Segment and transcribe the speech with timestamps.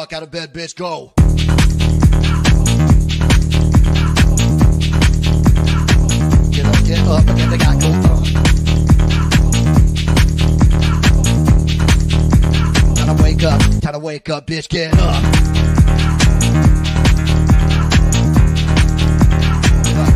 [0.00, 0.74] fuck out of bed, bitch.
[0.76, 1.12] Go.
[6.50, 7.90] Get up, get up, and they got go.
[12.94, 14.70] Time to wake up, time to wake up, bitch.
[14.70, 15.22] Get up,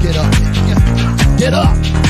[0.01, 1.39] get up, get up.
[1.39, 2.04] Get up.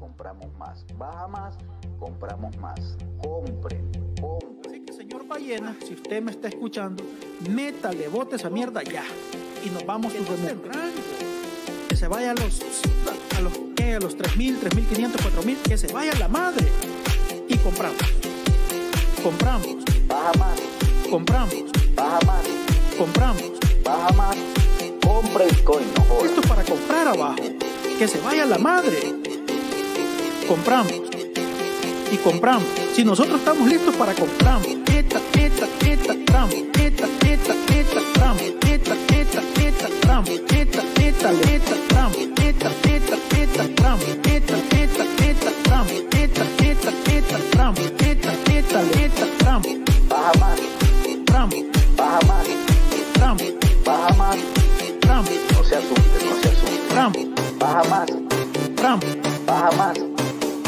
[0.00, 0.84] Compramos más.
[0.96, 1.54] Baja más,
[1.98, 2.96] compramos más.
[3.22, 4.60] Compren, compren.
[4.66, 7.04] Así que, señor Ballena, si usted me está escuchando,
[7.48, 9.04] métale, bote esa mierda ya.
[9.64, 10.16] Y nos vamos a
[11.88, 12.60] Que se vaya a los,
[13.36, 13.94] a los, ¿qué?
[13.94, 16.66] A los 3.000, 3.500, 4.000, que se vaya la madre.
[17.46, 18.00] Y compramos.
[19.22, 19.66] Compramos,
[20.08, 20.60] Baja más,
[21.10, 21.54] compramos,
[21.94, 22.44] baja más,
[22.96, 23.42] compramos.
[23.84, 24.36] baja más.
[25.04, 26.24] Compre no jodas.
[26.24, 27.42] Esto es para comprar abajo.
[27.98, 29.19] Que se vaya la madre.
[30.50, 30.92] Compramos.
[32.10, 32.64] Y compramos.
[32.92, 34.66] Si nosotros estamos listos para compramos.
[34.66, 36.50] Eta, eta, eta, tramo.
[36.50, 38.40] Eta, eta, eta, tramo.
[38.66, 40.28] Eta, eta, eta, tramo.
[40.50, 40.82] Eta,
[49.38, 49.68] tramo.
[50.08, 50.60] Baja más,
[51.26, 51.56] Tramo,
[51.96, 52.46] baja más,
[53.12, 53.44] tramo,
[53.84, 54.36] baja más.
[55.00, 56.88] tramo, No se asuste, no se asuste.
[56.88, 57.18] tramo,
[57.56, 58.06] Baja más,
[58.74, 59.02] tramo,
[59.46, 59.98] baja más,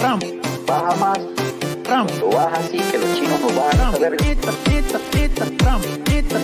[0.03, 0.19] Ram,
[0.67, 1.19] baja más.
[1.85, 4.17] Ram, lo baja así que los chinos nos van a saber.
[4.43, 4.59] Ram,
[5.63, 6.43] Ram, Ram,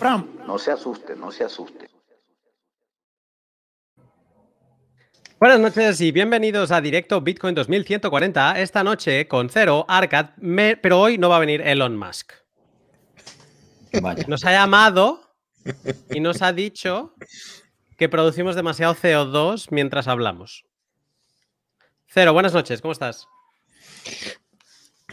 [0.00, 0.24] Ram.
[0.46, 1.87] No se asuste, no se asuste.
[5.38, 8.60] Buenas noches y bienvenidos a Directo Bitcoin 2140.
[8.60, 12.32] Esta noche con Cero, Arcad, me- pero hoy no va a venir Elon Musk.
[14.02, 14.24] Vaya.
[14.26, 15.32] Nos ha llamado
[16.10, 17.14] y nos ha dicho
[17.96, 20.64] que producimos demasiado CO2 mientras hablamos.
[22.08, 23.26] Cero, buenas noches, ¿cómo estás?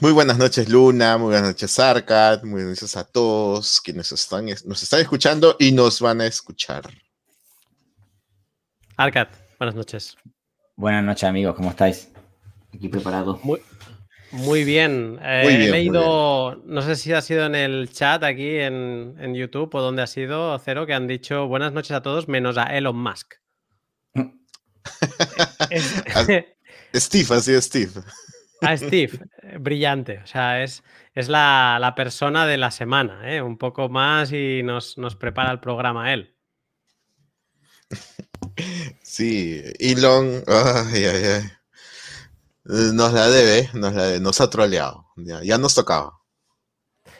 [0.02, 1.18] Muy buenas noches, Luna.
[1.18, 2.42] Muy buenas noches, Arcad.
[2.44, 6.84] Muy buenas noches a todos quienes están, nos están escuchando y nos van a escuchar.
[8.98, 9.28] Arcad,
[9.58, 10.18] buenas noches.
[10.76, 12.12] Buenas noches, amigos, ¿cómo estáis?
[12.74, 13.40] Aquí preparado.
[13.44, 13.62] Muy,
[14.32, 15.18] muy bien.
[15.22, 18.58] Eh, Muy bien, he muy leído, no sé si ha sido en el chat aquí
[18.60, 22.28] en, en YouTube o donde ha sido, Cero, que han dicho buenas noches a todos
[22.28, 23.36] menos a Elon Musk.
[25.70, 26.04] Es-
[26.94, 27.92] Steve, así es Steve.
[28.62, 30.20] a Steve, eh, brillante.
[30.24, 30.84] O sea, es,
[31.14, 33.42] es la, la persona de la semana, ¿eh?
[33.42, 36.36] Un poco más y nos, nos prepara el programa él.
[39.16, 41.44] Sí, Elon, ay, ay, ay.
[42.94, 45.08] Nos la debe, nos la debe, nos ha troleado.
[45.16, 46.20] Ya, ya nos tocaba.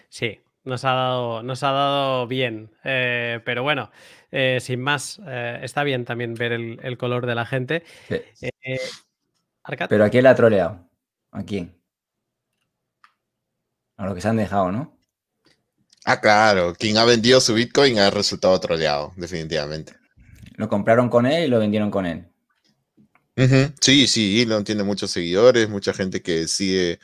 [0.10, 2.72] Sí, nos ha dado, nos ha dado bien.
[2.84, 3.92] eh, pero bueno,
[4.32, 7.84] eh, sin más, eh, está bien también ver el, el color de la gente.
[8.08, 8.22] Sí.
[8.42, 8.80] Eh,
[9.64, 10.90] Arcad, Pero ¿a quién le ha troleado?
[11.32, 11.76] ¿A quién?
[13.98, 14.98] A lo que se han dejado, ¿no?
[16.06, 19.94] Ah, claro, quien ha vendido su Bitcoin ha resultado troleado, definitivamente.
[20.56, 22.28] Lo compraron con él y lo vendieron con él.
[23.38, 27.00] Ujú, Sí, sí, Elon tiene muchos seguidores, mucha gente que sigue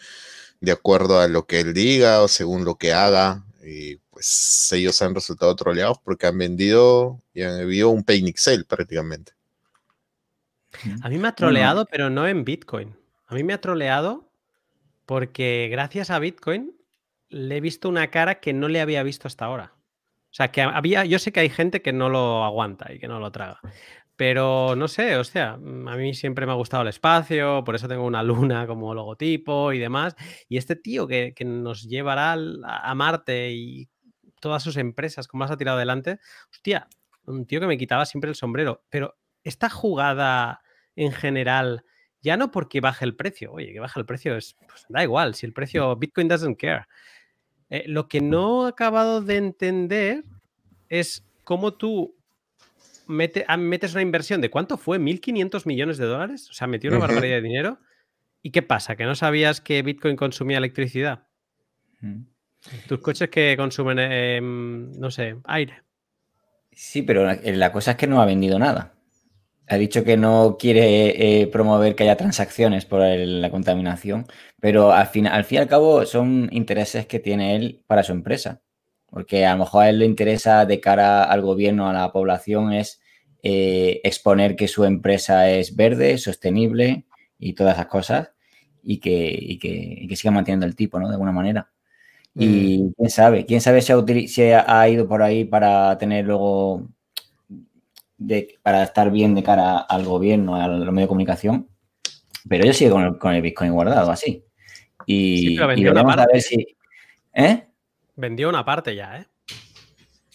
[0.61, 3.43] de acuerdo a lo que él diga o según lo que haga.
[3.63, 9.33] Y pues ellos han resultado troleados porque han vendido y han vendido un Paynixel prácticamente.
[11.03, 12.95] a mí me ha troleado, pero no en Bitcoin.
[13.27, 14.29] A mí me ha troleado
[15.05, 16.75] porque gracias a Bitcoin
[17.29, 19.73] le he visto una cara que no le había visto hasta ahora.
[20.31, 23.07] O sea, que había, yo sé que hay gente que no lo aguanta y que
[23.07, 23.59] no lo traga.
[24.15, 27.75] Pero no sé, o sea, mm, a mí siempre me ha gustado el espacio, por
[27.75, 28.23] eso tengo una
[28.53, 30.15] luna como logotipo y demás.
[30.47, 33.89] Y este tío que, que nos llevará a Marte y
[34.39, 36.19] todas sus empresas, como las ha tirado adelante,
[36.51, 36.87] hostia,
[37.25, 38.83] un tío que me quitaba siempre el sombrero.
[38.89, 40.61] Pero esta jugada
[40.95, 41.83] en general,
[42.21, 45.35] ya no porque baje el precio, oye, que baje el precio, es, pues, da igual,
[45.35, 46.85] si el precio, Bitcoin doesn't care.
[47.71, 50.23] Eh, lo que no he acabado de entender
[50.89, 52.13] es cómo tú
[53.07, 56.47] mete- ah, metes una inversión de cuánto fue, 1.500 millones de dólares.
[56.49, 57.79] O sea, metió una barbaridad de dinero.
[58.43, 58.95] ¿Y qué pasa?
[58.95, 61.27] ¿Que no sabías que Bitcoin consumía electricidad?
[62.87, 65.81] Tus coches que consumen, em, no sé, aire.
[66.71, 68.93] Sí, pero la, la cosa es que no ha vendido nada.
[69.71, 74.27] Ha dicho que no quiere eh, promover que haya transacciones por el- la contaminación,
[74.59, 78.11] pero al fin, al fin y al cabo son intereses que tiene él para su
[78.11, 78.61] empresa.
[79.09, 82.73] Porque a lo mejor a él le interesa de cara al gobierno, a la población,
[82.73, 83.01] es
[83.43, 87.05] eh, exponer que su empresa es verde, sostenible
[87.39, 88.31] y todas esas cosas
[88.83, 91.07] y que, y que, y que siga manteniendo el tipo, ¿no?
[91.07, 91.71] De alguna manera.
[92.35, 93.93] Y quién sabe, quién sabe si
[94.53, 96.89] ha ido por ahí para tener luego,
[98.23, 101.67] de- para estar bien de cara al gobierno, a los medios de comunicación.
[102.47, 104.43] Pero yo sigo con el, con el Bitcoin guardado así.
[105.05, 106.33] Y, Sí, pero y vendió una a parte.
[106.33, 106.67] ver si.
[107.33, 107.67] ¿Eh?
[108.15, 109.25] Vendió una parte ya, ¿eh?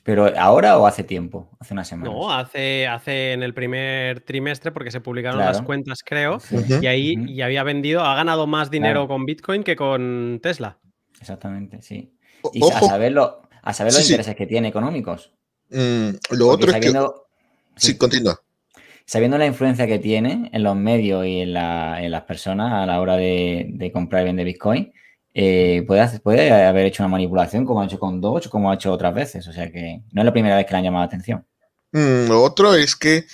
[0.02, 1.50] ¿Pero ahora o hace tiempo?
[1.58, 2.10] Hace una semana.
[2.10, 5.52] No, hace, hace en el primer trimestre, porque se publicaron Claro.
[5.52, 9.08] las cuentas, creo, Sí, y ahí y había vendido, ha ganado más dinero Claro.
[9.08, 10.78] con Bitcoin que con Tesla.
[11.20, 12.12] Exactamente, sí.
[12.52, 14.12] Y a saber, lo- a saber los Sí, sí.
[14.12, 15.32] intereses que tiene económicos.
[15.70, 16.92] mm, lo Porque otro es que...
[17.76, 18.40] Sí, continúa.
[19.06, 22.86] sabiendo la influencia que tiene en los medios y en, la- en las personas a
[22.86, 24.92] la hora de, de comprar y vender Bitcoin,
[25.34, 28.74] eh, puede, hacer- puede haber hecho una manipulación como ha hecho con Doge, como ha
[28.74, 29.46] hecho otras veces.
[29.48, 31.46] O sea que no es la primera vez que le han llamado la atención.
[31.92, 33.26] Mm, otro es que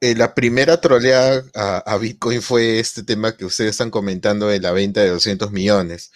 [0.00, 4.60] eh, la primera trolea a, a Bitcoin fue este tema que ustedes están comentando de
[4.60, 6.12] la venta de 200 millones.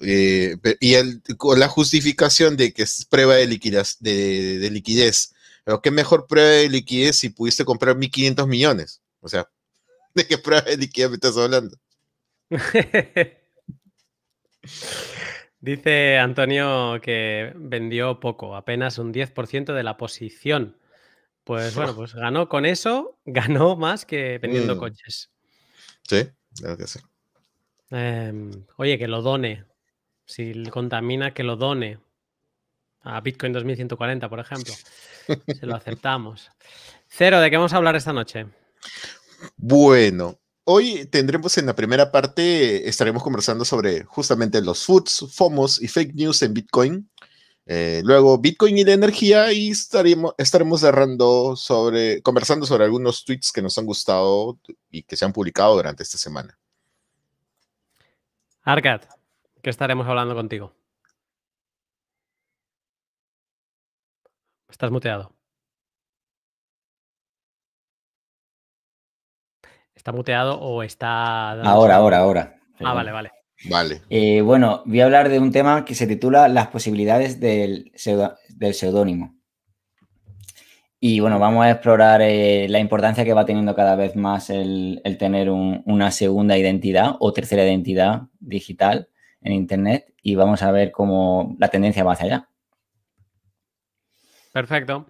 [0.00, 5.34] Eh, y el- con la justificación de que es prueba de liquidez, de, de liquidez.
[5.68, 9.02] Pero qué mejor prueba de liquidez si pudiste comprar 1.500 millones.
[9.20, 9.50] O sea,
[10.14, 11.76] ¿de qué prueba de liquidez me estás hablando?
[15.60, 20.78] Dice Antonio que vendió poco, apenas un 10% de la posición.
[21.44, 24.78] Pues bueno, pues ganó con eso, ganó más que vendiendo Mm.
[24.78, 25.30] coches.
[26.08, 26.98] Sí, claro que sí.
[27.90, 29.66] Em, oye, que lo done.
[30.24, 31.98] Si contamina, que lo done.
[33.02, 34.72] A Bitcoin 2140, por ejemplo.
[35.28, 36.50] Se lo aceptamos.
[37.08, 38.46] Cero, ¿de qué vamos a hablar esta noche?
[39.56, 45.88] Bueno, hoy tendremos en la primera parte, estaremos conversando sobre justamente los foods, FOMOS y
[45.88, 47.10] fake news en Bitcoin.
[47.70, 53.52] Eh, luego Bitcoin y la energía y estaremos, estaremos cerrando sobre, conversando sobre algunos tweets
[53.52, 54.58] que nos han gustado
[54.90, 56.58] y que se han publicado durante esta semana.
[58.62, 59.02] Arcad,
[59.62, 60.77] que estaremos hablando contigo.
[64.78, 65.32] Estás muteado.
[69.92, 71.56] ¿Está muteado o está...
[71.56, 72.60] dando Ahora, su- ahora, ahora.
[72.78, 73.30] Ah, vale, vale.
[73.68, 74.02] Vale.
[74.08, 77.90] Eh, bueno, voy a hablar de un tema que se titula Las posibilidades del,
[78.72, 79.34] seudónimo.
[81.00, 85.00] Y bueno, vamos a explorar eh, la importancia que va teniendo cada vez más el,
[85.02, 89.08] el tener un- una segunda identidad o tercera identidad digital
[89.42, 92.47] en Internet y vamos a ver cómo la tendencia va hacia allá.
[94.58, 95.06] Perfecto.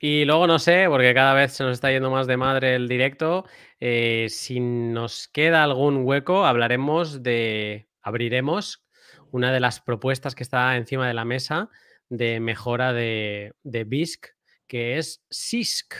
[0.00, 2.88] Y luego no sé, porque cada vez se nos está yendo más de madre el
[2.88, 3.44] directo.
[3.78, 7.88] eh, si nos queda algún hueco, hablaremos de.
[8.02, 8.84] Abriremos
[9.30, 11.70] una de las propuestas que está encima de la mesa
[12.08, 14.26] de mejora de, de BISC,
[14.66, 15.94] que es SISC.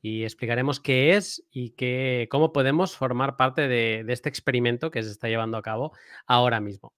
[0.00, 5.02] Y explicaremos qué es y qué, cómo podemos formar parte de, de este experimento que
[5.02, 5.92] se está llevando a cabo
[6.26, 6.94] ahora mismo.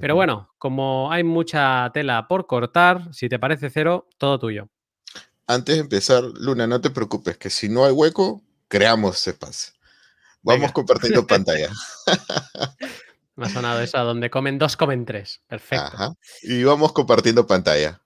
[0.00, 4.68] Pero bueno, como hay mucha tela por cortar, si te parece cero, todo tuyo.
[5.46, 9.74] Antes de empezar, Luna, no te preocupes, que si no hay hueco, creamos espacio.
[10.42, 10.72] Vamos Venga.
[10.72, 11.70] compartiendo pantalla.
[13.36, 15.42] Me ha sonado eso, donde comen dos, comen tres.
[15.48, 15.84] Perfecto.
[15.86, 16.14] Ajá.
[16.42, 18.00] Y vamos compartiendo pantalla.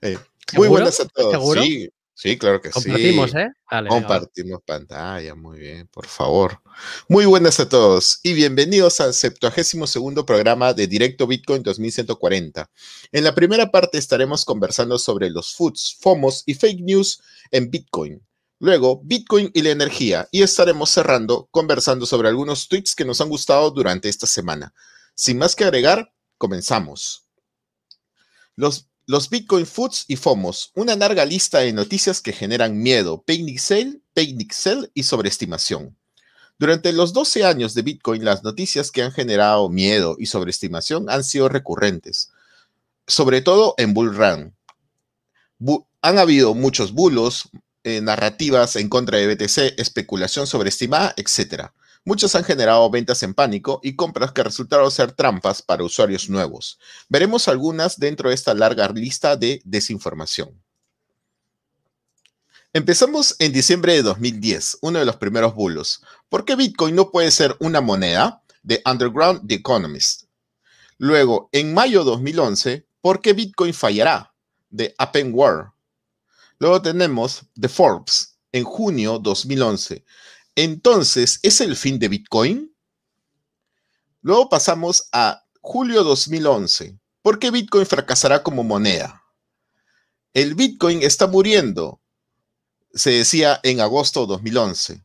[0.00, 0.18] Eh,
[0.56, 1.32] muy buenas a ¿Estás todos.
[1.32, 1.62] seguro?
[1.62, 3.38] Sí, sí, claro que Compartimos, sí.
[3.38, 3.48] ¿eh?
[3.70, 3.88] Venga, va.
[3.88, 6.60] Compartimos pantalla, muy bien, por favor.
[7.08, 12.68] Muy buenas a todos y bienvenidos al 72 segundo programa de Directo Bitcoin 2140.
[13.12, 18.26] En la primera parte estaremos conversando sobre los foods, FOMOS y fake news en Bitcoin.
[18.58, 20.28] Luego, Bitcoin y la energía.
[20.30, 24.72] Y estaremos cerrando conversando sobre algunos tweets que nos han gustado durante esta semana.
[25.14, 27.26] Sin más que agregar, comenzamos.
[28.54, 33.58] Los, los Bitcoin Foods y FOMOS, una larga lista de noticias que generan miedo, panic
[33.60, 34.02] sell,
[34.50, 35.96] sell y sobreestimación.
[36.58, 41.22] Durante los 12 años de Bitcoin, las noticias que han generado miedo y sobreestimación han
[41.22, 42.32] sido recurrentes,
[43.06, 44.54] sobre todo en Bull Run.
[46.02, 47.50] Han habido muchos bulos,
[47.84, 51.70] eh, narrativas en contra de BTC, especulación sobreestimada, etc.
[52.06, 56.78] Muchos han generado ventas en pánico y compras que resultaron ser trampas para usuarios nuevos.
[57.08, 60.62] Veremos algunas dentro de esta larga lista de desinformación.
[62.72, 66.00] Empezamos en diciembre de 2010, uno de los primeros bulos.
[66.28, 68.40] ¿Por qué Bitcoin no puede ser una moneda?
[68.62, 70.26] De Underground The Economist.
[70.98, 74.32] Luego, en mayo de 2011, ¿por qué Bitcoin fallará?
[74.70, 74.94] De
[75.32, 75.72] War.
[76.60, 80.04] Luego tenemos The Forbes, en junio 2011.
[80.56, 82.74] Entonces, ¿es el fin de Bitcoin?
[84.22, 86.98] Luego pasamos a julio 2011.
[87.22, 89.22] ¿Por qué Bitcoin fracasará como moneda?
[90.32, 92.00] El Bitcoin está muriendo,
[92.92, 95.04] se decía en agosto 2011.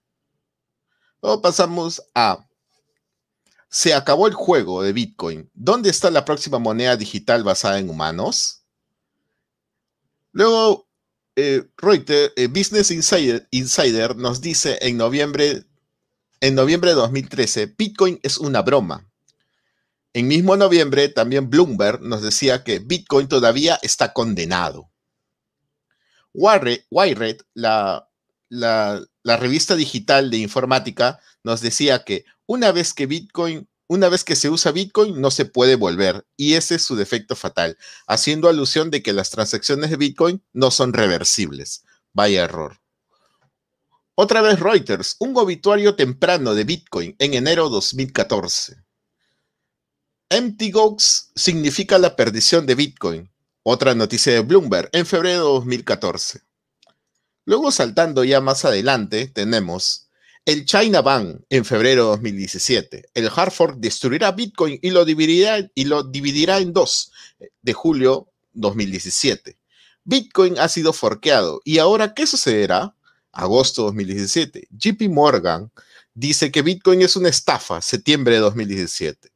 [1.22, 2.48] Luego pasamos a
[3.70, 5.50] se acabó el juego de Bitcoin.
[5.54, 8.66] ¿Dónde está la próxima moneda digital basada en humanos?
[10.34, 10.90] Luego,
[11.36, 15.66] eh, Reuters, eh, Business Insider, Insider, nos dice en noviembre,
[16.42, 19.08] en noviembre de 2013, Bitcoin es una broma.
[20.14, 24.90] En mismo noviembre, también Bloomberg nos decía que Bitcoin todavía está condenado.
[26.34, 28.10] Wired, la,
[28.50, 34.24] la, la revista digital de informática, nos decía que una vez que Bitcoin, una vez
[34.24, 36.26] que se usa Bitcoin, no se puede volver.
[36.38, 40.72] Y ese es su defecto fatal, haciendo alusión de que las transacciones de Bitcoin no
[40.72, 41.84] son reversibles.
[42.14, 42.80] Vaya error.
[44.16, 48.78] Otra vez Reuters, un obituario temprano de Bitcoin en enero 2014.
[50.30, 53.30] Empty Gox significa la perdición de Bitcoin.
[53.62, 56.40] Otra noticia de Bloomberg en febrero de 2014.
[57.44, 60.08] Luego saltando ya más adelante tenemos
[60.46, 63.10] el China Bank en febrero de 2017.
[63.14, 67.12] El hard destruirá Bitcoin y lo dividirá, y lo dividirá en dos
[67.62, 69.58] de julio 2017.
[70.04, 71.62] Bitcoin ha sido forqueado.
[71.64, 72.96] ¿Y ahora qué sucederá?
[73.32, 74.68] Agosto 2017.
[74.72, 75.72] JP Morgan
[76.14, 79.30] dice que Bitcoin es una estafa, septiembre de 2017.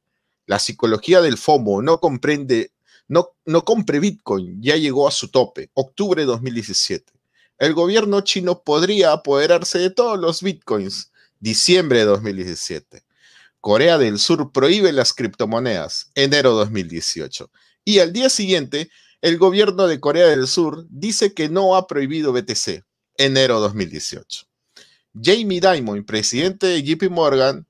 [0.48, 2.72] La psicología del FOMO no comprende,
[3.08, 7.15] no, no compre Bitcoin, ya llegó a su tope, octubre de 2017
[7.58, 11.12] el gobierno chino podría apoderarse de todos los bitcoins.
[11.40, 13.04] Diciembre de 2017.
[13.60, 16.12] Corea del Sur prohíbe las criptomonedas.
[16.16, 17.52] Enero de 2018.
[17.84, 18.90] Y al día siguiente,
[19.22, 22.84] el gobierno de Corea del Sur dice que no ha prohibido BTC.
[23.18, 24.48] Enero de 2018.
[25.22, 27.66] Jamie Dimon, presidente de JP Morgan,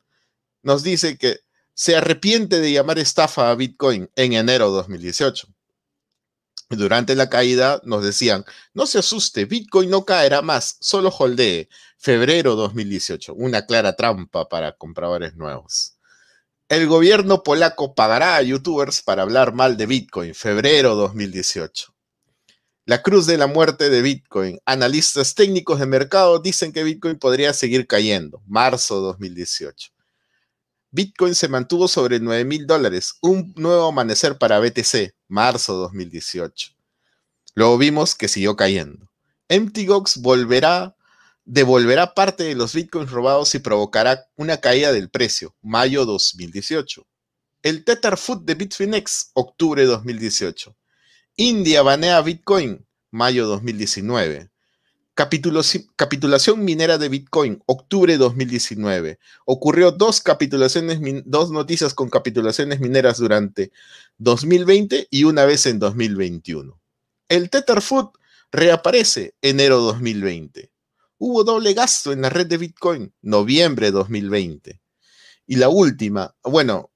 [0.63, 1.39] nos dice que
[1.75, 5.48] se arrepiente de llamar estafa a Bitcoin en enero de 2018.
[6.70, 8.44] Durante la caída nos decían,
[8.74, 11.70] no se asuste, Bitcoin no caerá más, solo holdee.
[11.98, 15.98] Febrero 2018, una clara trampa para compradores nuevos.
[16.68, 21.94] El gobierno polaco pagará a youtubers para hablar mal de Bitcoin, febrero 2018.
[22.86, 24.60] La cruz de la muerte de Bitcoin.
[24.66, 29.95] Analistas técnicos de mercado dicen que Bitcoin podría seguir cayendo, marzo 2018.
[30.96, 36.72] Bitcoin se mantuvo sobre 9 mil dólares, un nuevo amanecer para BTC, marzo 2018.
[37.54, 39.12] Luego vimos que siguió cayendo.
[39.50, 40.96] MTGOX volverá,
[41.44, 47.06] devolverá parte de los bitcoins robados y provocará una caída del precio, mayo 2018.
[47.62, 50.78] El Tether Food de Bitfinex, octubre 2018.
[51.36, 54.50] India banea Bitcoin, mayo 2019.
[55.16, 59.18] Capitulación minera de Bitcoin, octubre 2019.
[59.46, 63.72] Ocurrió dos capitulaciones, dos noticias con capitulaciones mineras durante
[64.18, 66.78] 2020 y una vez en 2021.
[67.30, 68.18] El Tetherfoot
[68.52, 70.70] reaparece enero 2020.
[71.18, 74.82] Hubo doble gasto en la red de Bitcoin, noviembre 2020.
[75.48, 76.92] Y la última, bueno,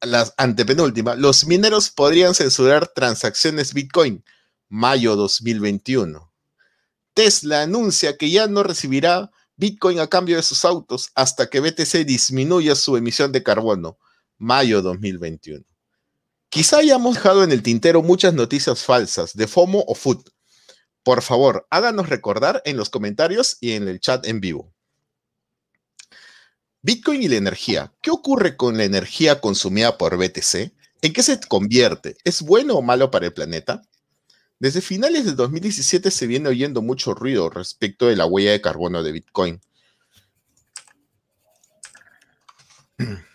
[0.00, 4.24] la antepenúltima, los mineros podrían censurar transacciones Bitcoin,
[4.68, 6.29] mayo 2021.
[7.14, 12.06] Tesla anuncia que ya no recibirá Bitcoin a cambio de sus autos hasta que BTC
[12.06, 13.98] disminuya su emisión de carbono,
[14.38, 15.64] mayo 2021.
[16.48, 20.30] Quizá hayamos dejado en el tintero muchas noticias falsas de FOMO o FUT.
[21.02, 24.74] Por favor, háganos recordar en los comentarios y en el chat en vivo.
[26.82, 27.92] Bitcoin y la energía.
[28.00, 30.72] ¿Qué ocurre con la energía consumida por BTC?
[31.02, 32.16] ¿En qué se convierte?
[32.24, 33.82] ¿Es bueno o malo para el planeta?
[34.60, 39.02] Desde finales de 2017 se viene oyendo mucho ruido respecto de la huella de carbono
[39.02, 39.60] de Bitcoin.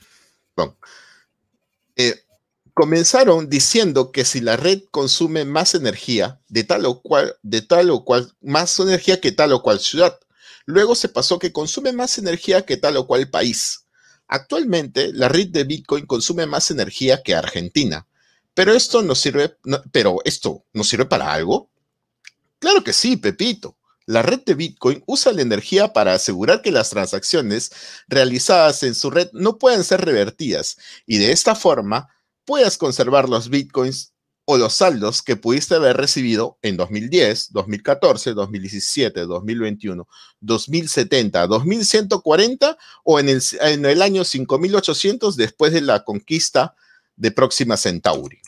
[1.97, 2.25] Eh,
[2.73, 7.89] comenzaron diciendo que si la red consume más energía, de tal o cual, de tal
[7.89, 10.19] o cual, más energía que tal o cual ciudad.
[10.65, 13.85] Luego se pasó que consume más energía que tal o cual país.
[14.27, 18.07] Actualmente, la red de Bitcoin consume más energía que Argentina.
[18.55, 19.57] Pero esto nos sirve,
[19.91, 21.69] pero esto nos sirve para algo.
[22.57, 23.77] Claro que sí, Pepito.
[24.07, 27.71] La red de Bitcoin usa la energía para asegurar que las transacciones
[28.07, 32.09] realizadas en su red no puedan ser revertidas y de esta forma
[32.45, 34.13] puedas conservar los Bitcoins
[34.45, 40.07] o los saldos que pudiste haber recibido en 2010, 2014, 2017, 2021,
[40.39, 46.75] 2070, 2140 o en el, en el año 5800 después de la conquista
[47.15, 48.39] de Próxima Centauri.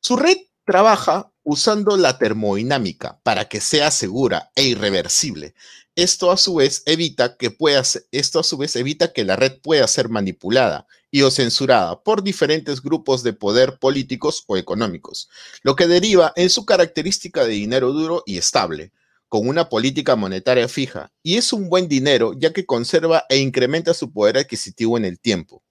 [0.00, 5.54] Su red trabaja usando la termodinámica para que sea segura e irreversible.
[5.96, 7.82] Esto a su vez evita que pueda,
[8.12, 12.22] esto a su vez evita que la red pueda ser manipulada y o censurada por
[12.22, 15.28] diferentes grupos de poder políticos o económicos,
[15.62, 18.92] lo que deriva en su característica de dinero duro y estable,
[19.28, 23.94] con una política monetaria fija, y es un buen dinero ya que conserva e incrementa
[23.94, 25.62] su poder adquisitivo en el tiempo.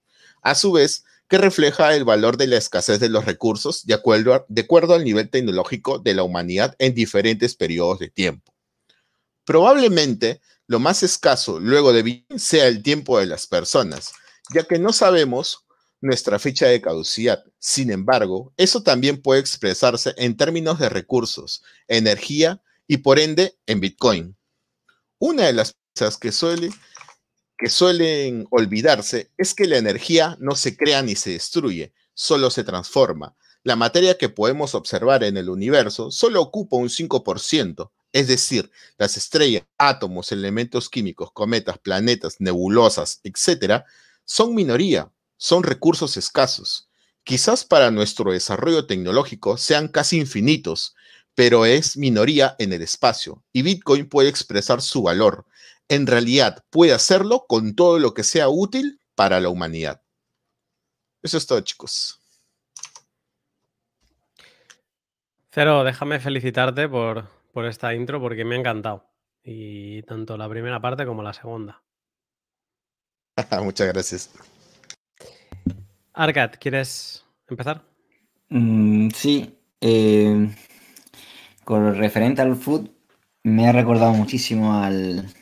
[0.48, 4.46] A su vez, que refleja el valor de la escasez de los recursos de acuerdo,
[4.48, 8.54] de acuerdo al nivel tecnológico de la humanidad en diferentes periodos de tiempo.
[9.44, 14.14] Probablemente lo más escaso luego de Bitcoin sea el tiempo de las personas,
[14.54, 15.66] ya que no sabemos
[16.00, 17.44] nuestra fecha de caducidad.
[17.58, 23.80] Sin embargo, eso también puede expresarse en términos de recursos, energía y por ende en
[23.80, 24.34] Bitcoin.
[25.18, 26.70] Una de las cosas que, suele,
[27.58, 32.64] que suelen olvidarse es que la energía no se crea ni se destruye, solo se
[32.64, 33.36] transforma.
[33.64, 39.16] La materia que podemos observar en el universo solo ocupa un 5%, es decir, las
[39.16, 43.82] estrellas, átomos, elementos químicos, cometas, planetas, nebulosas, etc.,
[44.24, 46.88] son minoría, son recursos escasos.
[47.24, 50.94] Quizás para nuestro desarrollo tecnológico sean casi infinitos,
[51.34, 55.46] pero es minoría en el espacio y Bitcoin puede expresar su valor.
[55.88, 60.02] En realidad puede hacerlo con todo lo que sea útil para la humanidad.
[61.22, 62.20] Eso es todo, chicos.
[65.50, 69.10] Cero, déjame felicitarte por, por esta intro porque me ha encantado.
[69.42, 71.82] Y tanto la primera parte como la segunda.
[73.62, 74.30] Muchas gracias.
[76.12, 77.82] Arcad, ¿quieres empezar?
[78.50, 79.58] Mm, sí.
[79.80, 80.54] Eh,
[81.64, 82.90] con referente al food,
[83.42, 85.32] me ha recordado muchísimo al,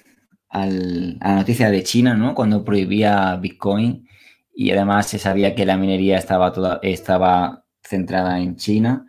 [0.62, 2.34] a la noticia de China, ¿no?
[2.34, 4.08] Cuando prohibía Bitcoin.
[4.54, 9.06] Y además se sabía que la minería estaba, toda, estaba centrada en China.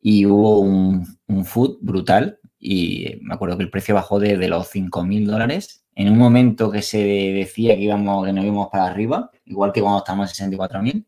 [0.00, 2.38] Y hubo un, un food brutal.
[2.58, 5.86] Y me acuerdo que el precio bajó de, los 5.000 dólares.
[5.94, 9.80] En un momento que se decía que, íbamos, que nos íbamos para arriba, igual que
[9.80, 11.06] cuando estamos en 64.000,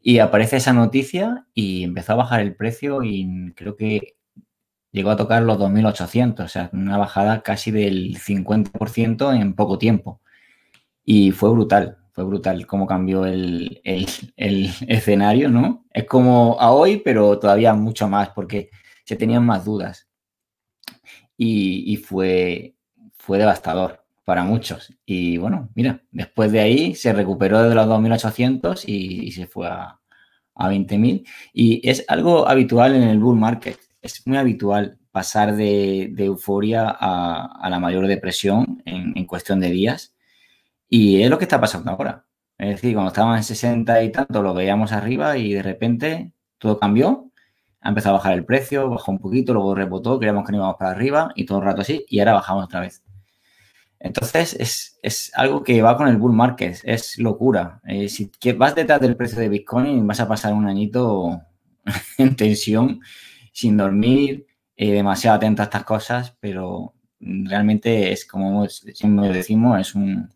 [0.00, 4.17] y aparece esa noticia y empezó a bajar el precio y creo que
[4.92, 10.20] llegó a tocar los 2.800, o sea, una bajada casi del 50% en poco tiempo.
[11.04, 13.80] Y fue brutal, fue brutal cómo cambió el,
[14.36, 15.86] escenario, ¿no?
[15.92, 18.70] Es como a hoy, pero todavía mucho más, porque
[19.04, 20.08] se tenían más dudas.
[21.36, 22.74] Y, y fue,
[23.16, 24.92] fue devastador para muchos.
[25.06, 29.98] Y bueno, mira, después de ahí se recuperó de los 2.800 y, se fue a,
[30.54, 31.26] a 20.000.
[31.54, 33.78] Y es algo habitual en el bull market.
[34.00, 40.14] Es muy habitual pasar de, euforia a, la mayor depresión en, cuestión de días.
[40.88, 42.24] Y es lo que está pasando ahora.
[42.58, 46.78] Es decir, cuando estábamos en 60 y tanto, lo veíamos arriba y de repente todo
[46.78, 47.30] cambió.
[47.80, 50.76] Ha empezado a bajar el precio, bajó un poquito, luego rebotó, creíamos que no íbamos
[50.78, 53.02] para arriba y todo el rato así, y ahora bajamos otra vez.
[54.00, 54.56] Entonces,
[55.02, 57.80] es, algo que va con el bull market, es locura.
[57.86, 61.40] Eh, si vas detrás del precio de Bitcoin, vas a pasar un añito
[62.18, 63.00] en tensión,
[63.58, 69.94] sin dormir, eh, demasiado atento a estas cosas, pero realmente es como siempre decimos, es
[69.94, 70.30] un,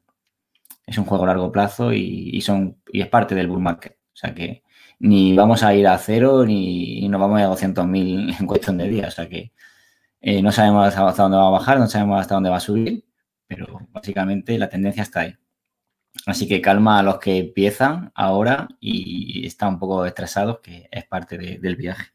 [0.87, 3.98] es un juego a largo plazo y, son, y es parte del bull market.
[4.12, 4.64] O sea que
[4.98, 8.78] ni vamos a ir a cero ni, nos vamos a ir a 200.000 en cuestión
[8.78, 9.08] de días.
[9.08, 9.52] O sea que
[10.20, 13.04] eh, no sabemos hasta dónde va a bajar, no sabemos hasta dónde va a subir
[13.54, 15.37] pero básicamente la tendencia está ahí.
[16.26, 21.04] Así que calma a los que empiezan ahora y están un poco estresados, que es
[21.06, 22.12] parte del viaje.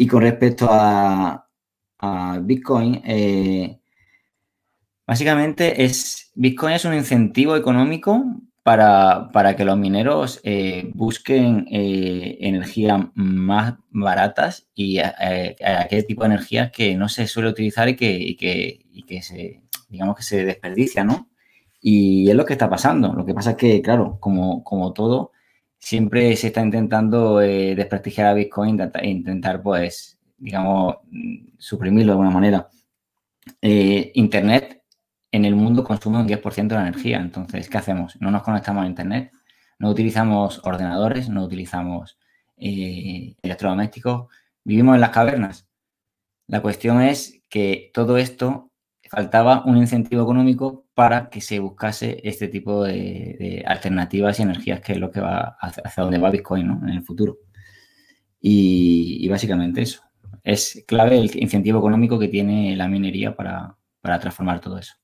[0.00, 1.44] Y con respecto a,
[2.42, 3.80] Bitcoin, eh,
[5.04, 8.24] básicamente es Bitcoin es un incentivo económico
[8.62, 16.70] para, que los mineros eh, busquen eh, energías más baratas y aquel tipo de energías
[16.70, 21.28] que no se suele utilizar y que, y que se digamos que se desperdicia, ¿no?
[21.80, 23.12] Y es lo que está pasando.
[23.14, 25.32] Lo que pasa es que, claro, como, como todo,
[25.88, 30.96] siempre se está intentando eh, desprestigiar a Bitcoin, intentar, pues, digamos,
[31.56, 32.68] suprimirlo de alguna manera.
[33.62, 34.82] Eh, Internet
[35.32, 37.16] en el mundo consume un 10% de la energía.
[37.16, 38.20] Entonces, ¿qué hacemos?
[38.20, 39.32] No nos conectamos a Internet,
[39.78, 42.18] no utilizamos ordenadores, no utilizamos
[42.58, 44.28] eh, electrodomésticos,
[44.64, 45.68] vivimos en las cavernas.
[46.48, 48.67] La cuestión es que todo esto
[49.08, 54.92] faltaba un incentivo económico para que se buscase este tipo de, alternativas y energías, que
[54.92, 57.38] es lo que va hacia, donde va Bitcoin en el futuro.
[58.40, 60.02] Y, básicamente eso.
[60.44, 64.94] Es clave el incentivo económico que tiene la minería para, transformar todo eso.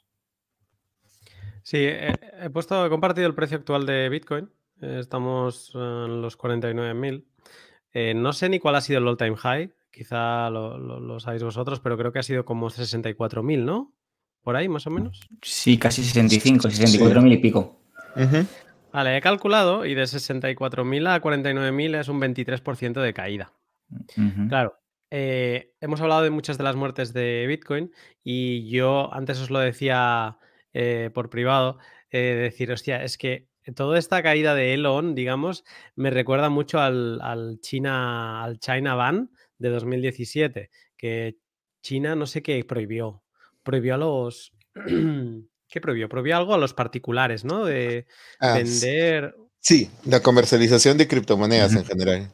[1.62, 4.50] Sí, he, puesto, he compartido el precio actual de Bitcoin.
[4.80, 7.24] Estamos en los 49.000.
[7.92, 9.72] Eh, no sé ni cuál ha sido el all-time high.
[9.94, 13.94] Quizá lo, sabéis vosotros, pero creo que ha sido como 64.000, ¿no?
[14.42, 15.20] Por ahí, más o menos.
[15.40, 17.80] Sí, casi 65, 64.000 y pico.
[18.92, 23.52] Vale, he calculado y de 64.000 a 49.000 es un 23% de caída.
[24.48, 24.78] Claro,
[25.10, 27.92] eh, hemos hablado de muchas de las muertes de Bitcoin
[28.24, 30.38] y yo antes os lo decía
[30.72, 31.78] eh, por privado,
[32.10, 37.58] eh, decir, hostia, es que toda esta caída de Elon, digamos, me recuerda mucho al,
[37.60, 41.36] China, al China Ban de 2017, que
[41.82, 43.22] China no sé qué prohibió,
[43.62, 44.52] prohibió a los...
[45.68, 46.08] ¿Qué prohibió?
[46.08, 47.64] Prohibió algo a los particulares, ¿no?
[47.64, 48.06] De
[48.38, 49.34] ah, vender.
[49.58, 52.30] Sí, la comercialización de criptomonedas en general.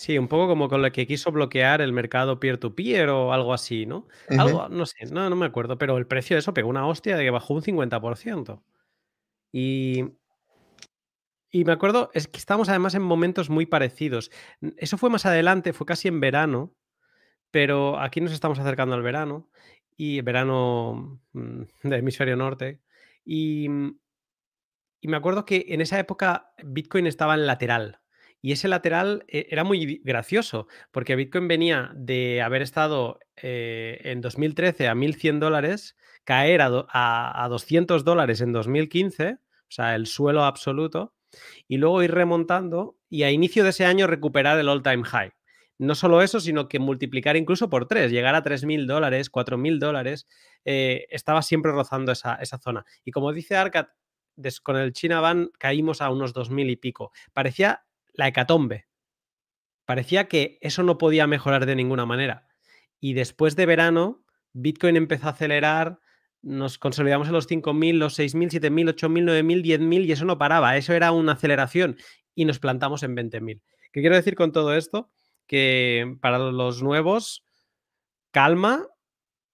[0.00, 3.84] Sí, un poco como con lo que quiso bloquear el mercado peer-to-peer o algo así,
[3.84, 4.08] ¿no?
[4.30, 7.18] Algo, no sé, no, no me acuerdo, pero el precio de eso pegó una hostia
[7.18, 8.62] de que bajó un 50%.
[9.52, 10.04] Y,
[11.50, 14.30] y me acuerdo, es que estamos además en momentos muy parecidos.
[14.76, 16.74] Eso fue más adelante, fue casi en verano,
[17.50, 19.50] pero aquí nos estamos acercando al verano
[19.96, 22.80] y verano mm, de hemisferio norte.
[23.24, 23.98] Y, mm,
[25.00, 28.00] y me acuerdo que en esa época Bitcoin estaba en lateral.
[28.42, 34.20] Y ese lateral eh, era muy gracioso, porque Bitcoin venía de haber estado eh, en
[34.20, 40.44] 2013 a 1.100 dólares, caer a, a, 200 dólares en 2015, o sea, el suelo
[40.44, 41.14] absoluto,
[41.68, 45.32] y luego ir remontando y a inicio de ese año recuperar el all-time high
[45.80, 50.26] no solo eso, sino que multiplicar incluso por tres, llegar a 3.000 dólares, 4.000 dólares,
[50.66, 52.84] eh, estaba siempre rozando esa, zona.
[53.02, 53.86] Y como dice Arcad,
[54.62, 57.12] con el China Ban caímos a unos 2.000 y pico.
[57.32, 58.88] Parecía la hecatombe.
[59.86, 62.46] Parecía que eso no podía mejorar de ninguna manera.
[63.00, 65.98] Y después de verano, Bitcoin empezó a acelerar,
[66.42, 70.76] nos consolidamos en los 5.000, los 6.000, 7.000, 8.000, 9.000, 10.000 y eso no paraba.
[70.76, 71.96] Eso era una aceleración
[72.34, 73.60] y nos plantamos en 20.000.
[73.92, 75.10] ¿Qué quiero decir con todo esto?
[75.50, 77.42] que para los nuevos,
[78.30, 78.86] calma,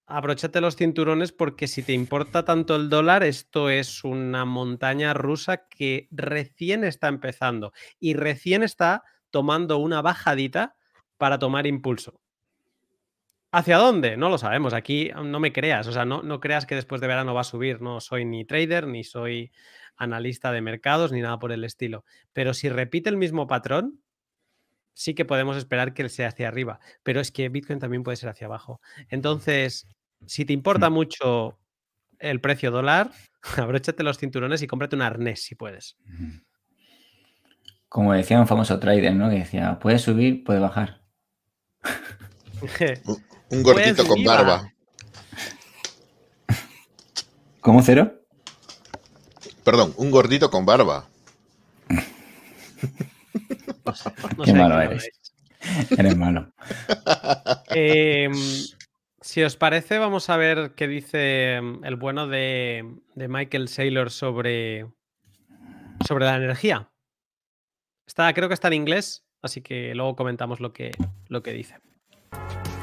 [0.06, 5.66] abróchate los cinturones porque si te importa tanto el dólar, esto es una montaña rusa
[5.68, 10.76] que recién está empezando y recién está tomando una bajadita
[11.16, 12.20] para tomar impulso.
[13.52, 14.16] ¿Hacia dónde?
[14.16, 14.74] No lo sabemos.
[14.74, 15.86] Aquí no me creas.
[15.86, 17.80] O sea, no, no creas que después de verano va a subir.
[17.80, 19.52] No soy ni trader, ni soy
[19.96, 22.04] analista de mercados, ni nada por el estilo.
[22.32, 24.02] Pero si repite el mismo patrón,
[24.96, 28.30] sí que podemos esperar que sea hacia arriba, pero es que Bitcoin también puede ser
[28.30, 28.80] hacia abajo.
[29.10, 29.86] Entonces,
[30.26, 31.58] si te importa mucho
[32.18, 33.10] el precio dólar,
[33.56, 35.96] abróchate los cinturones y cómprate un arnés si puedes.
[37.88, 39.28] Como decía un famoso trader, ¿no?
[39.28, 41.02] Que decía, puede subir, puede bajar.
[43.50, 44.72] un gordito con barba.
[47.60, 48.12] ¿Cómo cero?
[49.64, 51.08] Perdón, un gordito con barba.
[54.44, 55.10] Qué malo eres.
[55.98, 56.52] Eres malo.
[57.70, 58.32] Em,
[59.20, 64.10] si os parece, vamos a ver qué dice em, el bueno de, de Michael Saylor
[64.10, 64.86] sobre,
[66.06, 66.90] sobre la energía.
[68.06, 70.92] Está, creo que está en inglés, así que luego comentamos lo que,
[71.28, 71.76] lo que dice.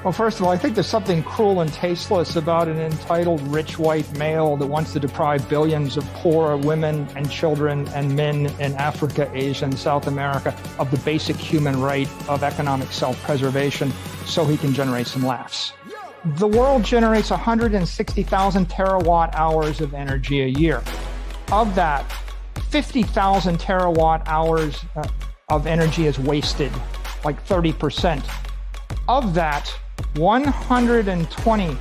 [0.04, 3.80] Well, first of all, I think there's something cruel and tasteless about an entitled rich
[3.80, 8.74] white male that wants to deprive billions of poor women and children and men in
[8.74, 13.94] Africa, Asia, and South America of the basic human right of economic self preservation
[14.26, 15.72] so he can generate some laughs.
[16.36, 20.84] The world generates 160,000 terawatt hours of energy a year.
[21.50, 22.14] Of that,
[22.72, 25.08] 50,000 terawatt hours uh,
[25.48, 26.74] of energy is wasted,
[27.24, 28.22] like 30%.
[29.08, 29.74] Of that,
[30.16, 31.78] 120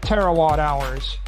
[0.00, 1.18] terawatt hours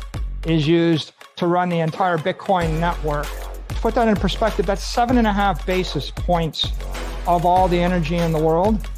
[0.45, 3.27] is used to run the entire Bitcoin network.
[3.69, 6.73] To put that in perspective, that's seven and a half basis points
[7.29, 8.89] of all the energy in the world.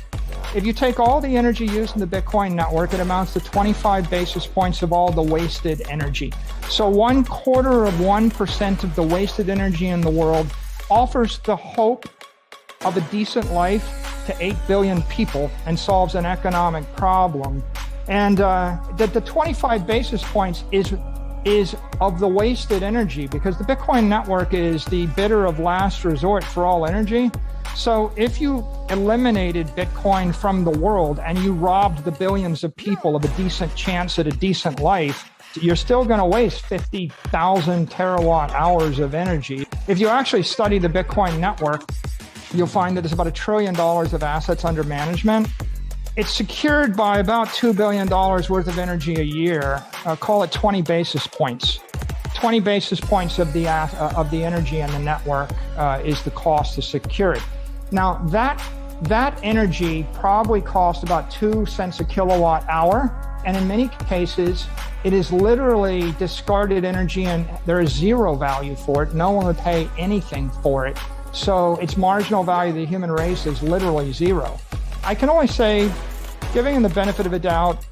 [0.55, 4.09] If you take all the energy used in the Bitcoin network, it amounts to 25
[4.09, 6.33] basis points of all the wasted energy.
[6.71, 10.47] So one quarter of 1% of the wasted energy in the world
[10.91, 12.09] offers the hope
[12.85, 17.63] of a decent life to 8 billion people and solves an economic problem.
[18.09, 20.95] And uh, that the 25 basis points is
[21.45, 26.43] is of the wasted energy because the Bitcoin network is the bidder of last resort
[26.43, 27.31] for all energy.
[27.77, 33.17] So if you eliminated Bitcoin from the world and you robbed the billions of people
[33.17, 38.51] of a decent chance at a decent life, you're still going to waste 50,000 terawatt
[38.53, 39.67] hours of energy.
[39.87, 41.83] If you actually study the Bitcoin network,
[42.55, 45.49] you'll find that there's about a trillion dollars of assets under management.
[46.17, 49.85] It's secured by about $2 billion worth of energy a year.
[50.07, 51.81] Uh, call it 20 basis points.
[52.35, 56.31] 20 basis points of the, uh, of the energy in the network uh, is the
[56.31, 57.43] cost to secure it.
[57.91, 58.63] Now, that,
[59.03, 63.13] that energy probably costs about two cents a kilowatt hour.
[63.45, 64.67] And in many cases,
[65.05, 69.15] it is literally discarded energy and there is zero value for it.
[69.15, 70.97] No one would pay anything for it.
[71.35, 74.57] So its marginal value to the human race is literally zero.
[75.03, 75.93] I can only say,
[76.55, 77.85] giving him the benefit of a doubt,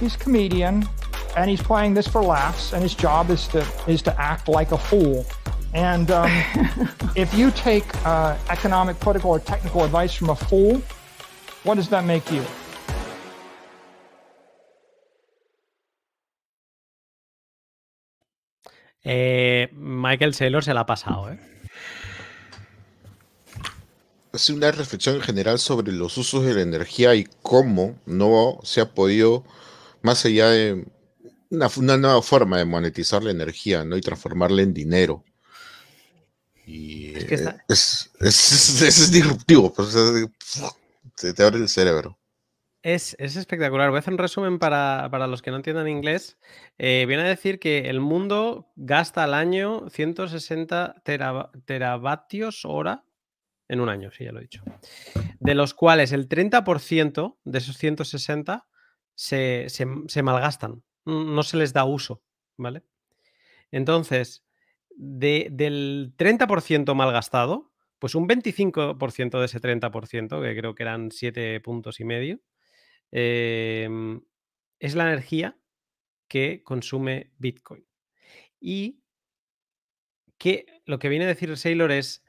[0.00, 0.88] he's a comedian
[1.36, 4.72] and he's playing this for laughs, and his job is to is to act like
[4.72, 5.26] a fool.
[5.74, 6.30] And um,
[7.14, 10.80] if you take uh, economic, political, or technical advice from a fool,
[11.64, 12.42] what does that make you?
[19.04, 21.55] Eh, Michael Saylor se la ha pasado, ¿eh?
[24.36, 28.80] Hace una reflexión en general sobre los usos de la energía y cómo no se
[28.80, 29.44] ha podido,
[30.02, 30.86] más allá de
[31.50, 33.96] una, una nueva forma de monetizar la energía, ¿no?
[33.96, 35.24] Y transformarla en dinero.
[36.66, 40.28] Y Es que está- es, es, disruptivo, pues, es-
[41.14, 42.18] se te abre el cerebro.
[42.82, 43.90] Es, es espectacular.
[43.90, 46.38] Voy a hacer un resumen para, para los que no entiendan inglés.
[46.78, 53.04] Eh, viene a decir que el mundo gasta al año 160 terava- teravatios hora
[53.68, 54.62] en un año, sí, ya lo he dicho.
[55.40, 58.66] De los cuales el 30% de esos 160
[59.14, 62.22] se, se- se malgastan, no se les da uso,
[62.56, 62.82] ¿vale?
[63.70, 64.44] Entonces,
[64.90, 71.60] de- del 30% malgastado, pues un 25% de ese 30%, que creo que eran 7
[71.60, 72.40] puntos y medio,
[73.10, 74.20] em,
[74.78, 75.56] es la energía
[76.28, 77.86] que consume Bitcoin.
[78.60, 79.00] Y
[80.38, 82.24] que lo que viene a decir Saylor es,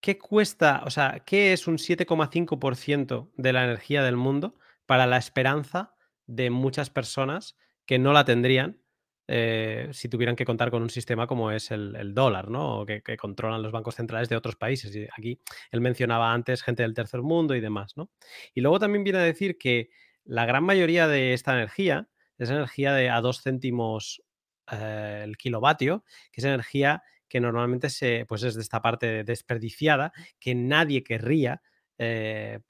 [0.00, 4.54] ¿qué cuesta, o sea, qué es un 7,5% de la energía del mundo
[4.86, 5.94] para la esperanza
[6.26, 7.56] de muchas personas
[7.86, 8.80] que no la tendrían
[9.28, 12.80] eh, si tuvieran que contar con un sistema como es el, dólar, ¿no?
[12.80, 14.94] O que, que controlan los bancos centrales de otros países.
[14.94, 15.40] Y aquí
[15.72, 18.10] él mencionaba antes gente del tercer mundo y demás, ¿no?
[18.54, 19.90] Y luego también viene a decir que
[20.24, 24.22] la gran mayoría de esta energía es energía de a dos céntimos
[24.70, 30.12] eh, el kilovatio, que es energía que normalmente se, pues es de esta parte desperdiciada,
[30.38, 31.62] que nadie querría,
[31.98, 32.60] eh,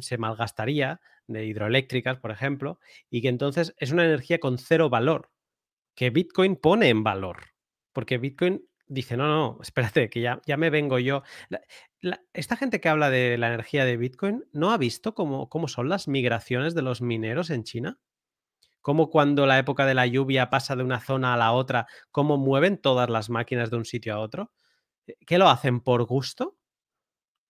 [0.00, 2.78] se malgastaría, de hidroeléctricas, por ejemplo,
[3.10, 5.30] y que entonces es una energía con cero valor,
[5.94, 7.38] que Bitcoin pone en valor,
[7.92, 11.22] porque Bitcoin dice, no, no, espérate, que ya, ya me vengo yo.
[12.32, 15.88] Esta gente que habla de la energía de Bitcoin, ¿no ha visto cómo, cómo son
[15.88, 17.98] las migraciones de los mineros en China?
[18.86, 22.36] Cómo cuando la época de la lluvia pasa de una zona a la otra, cómo
[22.36, 24.52] mueven todas las máquinas de un sitio a otro.
[25.08, 26.56] Eh, ¿Qué lo hacen por gusto?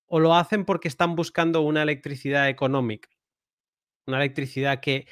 [0.06, 3.10] ¿O lo hacen porque están buscando una electricidad económica?
[4.06, 5.08] Una electricidad que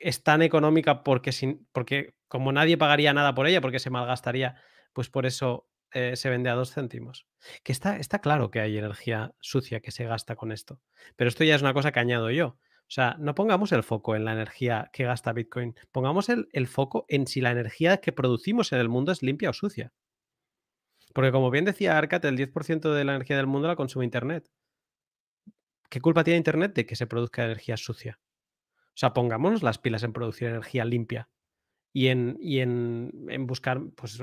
[0.00, 4.56] es tan económica porque, sin, porque como nadie pagaría nada por ella, porque se malgastaría,
[4.92, 7.28] pues por eso eh, se vende a dos céntimos.
[7.62, 10.80] Que está, está claro que hay energía sucia que se gasta con esto.
[11.14, 12.58] Pero esto ya es una cosa que añado yo.
[12.88, 16.66] O sea, no pongamos el foco en la energía que gasta Bitcoin, pongamos el, el
[16.66, 19.92] foco en si la energía que producimos en el mundo es limpia o sucia.
[21.12, 24.50] Porque como bien decía Arcat, el 10% de la energía del mundo la consume Internet.
[25.90, 28.20] ¿Qué culpa tiene Internet de que se produzca energía sucia?
[28.72, 31.28] O sea, pongámonos las pilas en producir energía limpia
[31.98, 34.22] y en, y en, en buscar pues,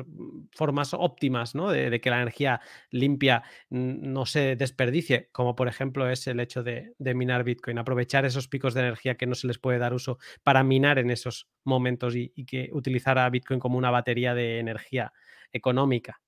[0.52, 1.70] formas óptimas ¿no?
[1.72, 6.94] de, que la energía limpia no se desperdicie, como por ejemplo es el hecho de,
[6.98, 10.20] de minar Bitcoin, aprovechar esos picos de energía que no se les puede dar uso
[10.44, 14.60] para minar en esos momentos y, y que utilizar a Bitcoin como una batería de
[14.60, 15.12] energía
[15.52, 16.22] económica.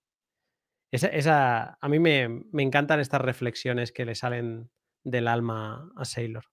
[0.91, 4.69] Esa, esa- a mí me, me encantan estas reflexiones que le salen
[5.03, 6.45] del alma a Sailor.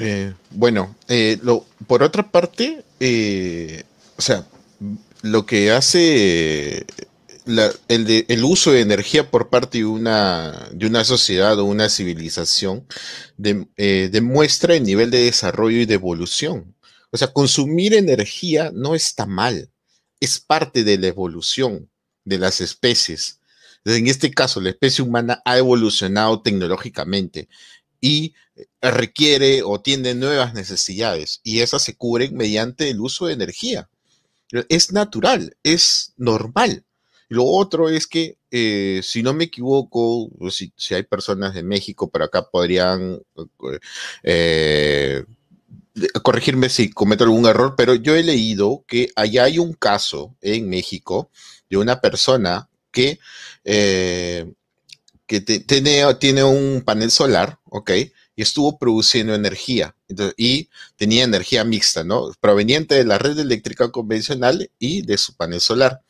[0.00, 1.38] Eh, bueno, eh,
[1.86, 3.84] por otra parte, eh,
[4.16, 4.46] o sea,
[5.22, 6.86] lo que hace
[7.44, 12.86] la- el, uso de energía por parte de una, de una sociedad o una civilización
[13.36, 16.74] de- eh, demuestra el nivel de desarrollo y de evolución.
[17.10, 19.70] O sea, consumir energía no está mal,
[20.20, 21.90] es parte de la evolución
[22.24, 23.40] de las especies.
[23.84, 27.48] En este caso, la especie humana ha evolucionado tecnológicamente
[28.00, 28.34] y
[28.80, 33.88] requiere o tiene nuevas necesidades y esas se cubren mediante el uso de energía.
[34.68, 36.84] Es natural, es normal.
[37.28, 42.10] Lo otro es que, eh, si no me equivoco, si, si hay personas de México
[42.10, 43.22] por acá podrían
[44.24, 45.24] eh,
[46.22, 50.68] corregirme si cometo algún error, pero yo he leído que allá hay un caso en
[50.68, 51.30] México
[51.68, 53.20] de una persona que
[53.64, 54.52] eh,
[55.30, 57.92] que tiene, tiene un panel solar, ¿ok?
[58.34, 59.94] Y estuvo produciendo energía.
[60.36, 62.32] y tenía energía mixta, ¿no?
[62.40, 66.00] Proveniente de la red eléctrica convencional y de su panel solar.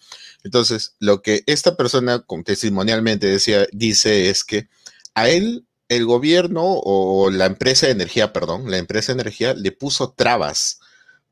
[0.42, 4.68] Entonces, lo que esta persona testimonialmente decía, dice es que
[5.14, 9.70] a él el gobierno o la empresa de energía, perdón, la empresa de energía le
[9.70, 10.80] puso trabas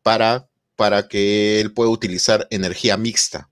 [0.03, 0.47] para,
[0.77, 3.49] para que él pueda utilizar energía mixta.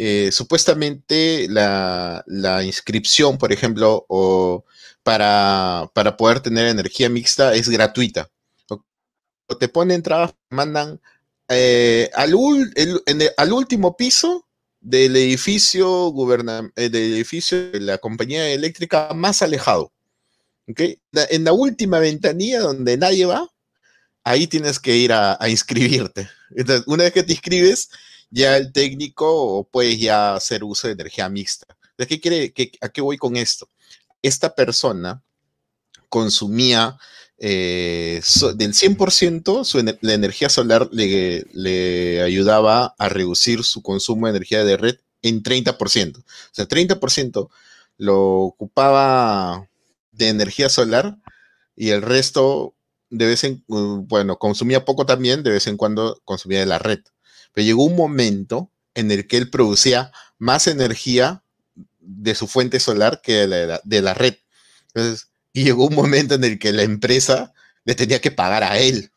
[0.00, 2.24] Eh, supuestamente la,
[2.64, 4.64] inscripción, por ejemplo, o
[5.02, 8.30] para, para, poder tener energía mixta es gratuita.
[9.48, 11.00] O te ponen trabas, mandan
[11.48, 12.32] eh, al,
[13.36, 14.46] al último piso
[14.80, 16.14] del edificio,
[16.76, 19.92] eh, del edificio de la compañía eléctrica más alejado.
[20.66, 23.48] En la última ventanilla donde nadie va,
[24.22, 26.28] ahí tienes que ir a, inscribirte.
[26.54, 27.88] Entonces, una vez que te inscribes,
[28.30, 31.66] ya el técnico puede ya hacer uso de energía mixta.
[31.96, 33.68] ¿De qué ¿A qué voy con esto?
[34.22, 35.22] Esta persona
[36.08, 36.98] consumía
[37.38, 38.20] eh,
[38.56, 44.64] del 100%, su, la energía solar le, le, ayudaba a reducir su consumo de energía
[44.64, 46.18] de red en 30%.
[46.18, 47.48] O sea, 30%
[47.96, 49.68] lo ocupaba
[50.12, 51.18] de energía solar
[51.76, 52.74] y el resto
[53.10, 57.00] de vez en bueno, consumía poco también, de vez en cuando consumía de la red.
[57.52, 61.42] Pero llegó un momento en el que él producía más energía
[62.00, 64.36] de su fuente solar que de la, de la red.
[64.94, 67.52] Entonces, y llegó un momento en el que la empresa
[67.84, 69.10] le tenía que pagar a él.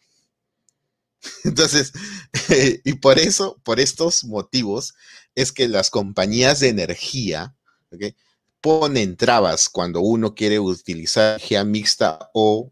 [1.44, 1.94] Entonces,
[2.84, 4.96] y por eso, por estos motivos,
[5.36, 7.56] es que las compañías de energía,
[7.92, 8.16] ¿okay?
[8.60, 12.72] ponen trabas cuando uno quiere utilizar energía mixta o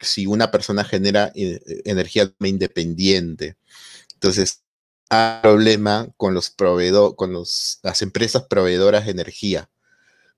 [0.00, 3.56] si una persona genera eh, energía independiente.
[4.14, 4.62] Entonces,
[5.10, 9.70] hay problema con los proveedores, con las empresas proveedoras de energía.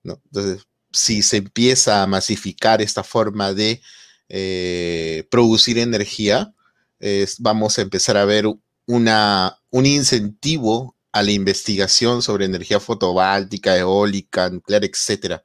[0.05, 3.81] Entonces, si se empieza a masificar esta forma de
[4.29, 6.55] eh, producir energía,
[7.39, 8.47] vamos a empezar a ver
[8.87, 15.43] un incentivo a la investigación sobre energía fotovoltaica, eólica, nuclear, etc.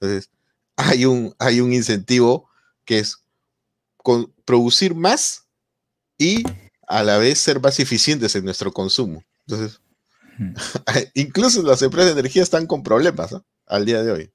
[0.00, 0.30] Entonces,
[0.76, 2.48] hay un, hay un incentivo
[2.84, 3.18] que es
[4.44, 5.46] producir más
[6.18, 6.44] y
[6.88, 9.22] a la vez ser más eficientes en nuestro consumo.
[9.46, 9.80] Entonces,
[11.14, 14.32] incluso las empresas de energía están con problemas al día de hoy.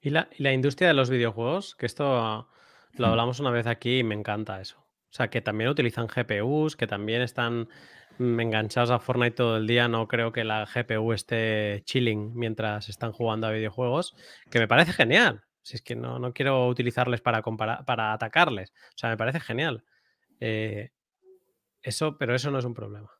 [0.00, 1.74] ¿Y la, ¿Y la, industria de los videojuegos?
[1.76, 2.48] Que esto
[2.92, 4.76] lo hablamos una vez aquí y me encanta eso.
[4.78, 7.68] O sea, que también utilizan GPUs, que también están
[8.18, 12.88] Mm, enganchados a Fortnite todo el día, no creo que la GPU esté chilling mientras
[12.88, 14.14] están jugando a videojuegos,
[14.50, 15.42] que me parece genial.
[15.62, 18.70] Si es que no, no quiero utilizarles para, para atacarles.
[18.70, 19.84] O sea, me parece genial.
[20.46, 20.90] Eh,
[21.80, 23.10] eso, pero eso no es un problema.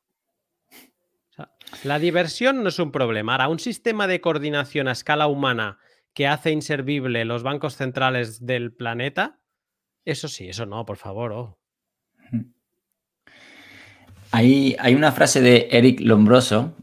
[1.83, 3.33] la diversión no es un problema.
[3.33, 5.79] Ahora, un sistema de coordinación a escala humana
[6.13, 9.39] que hace inservible los bancos centrales del planeta,
[10.05, 11.31] eso sí, eso no, por favor.
[11.31, 11.59] Oh.
[14.31, 16.75] Hay, una frase de Eric Lombroso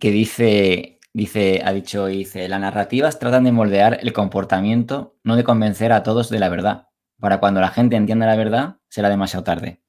[0.00, 5.44] que dice, dice, ha dicho, dice, las narrativas tratan de moldear el comportamiento, no de
[5.44, 6.88] convencer a todos de la verdad.
[7.18, 9.80] Para cuando la gente entienda la verdad, será demasiado tarde.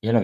[0.00, 0.14] Y es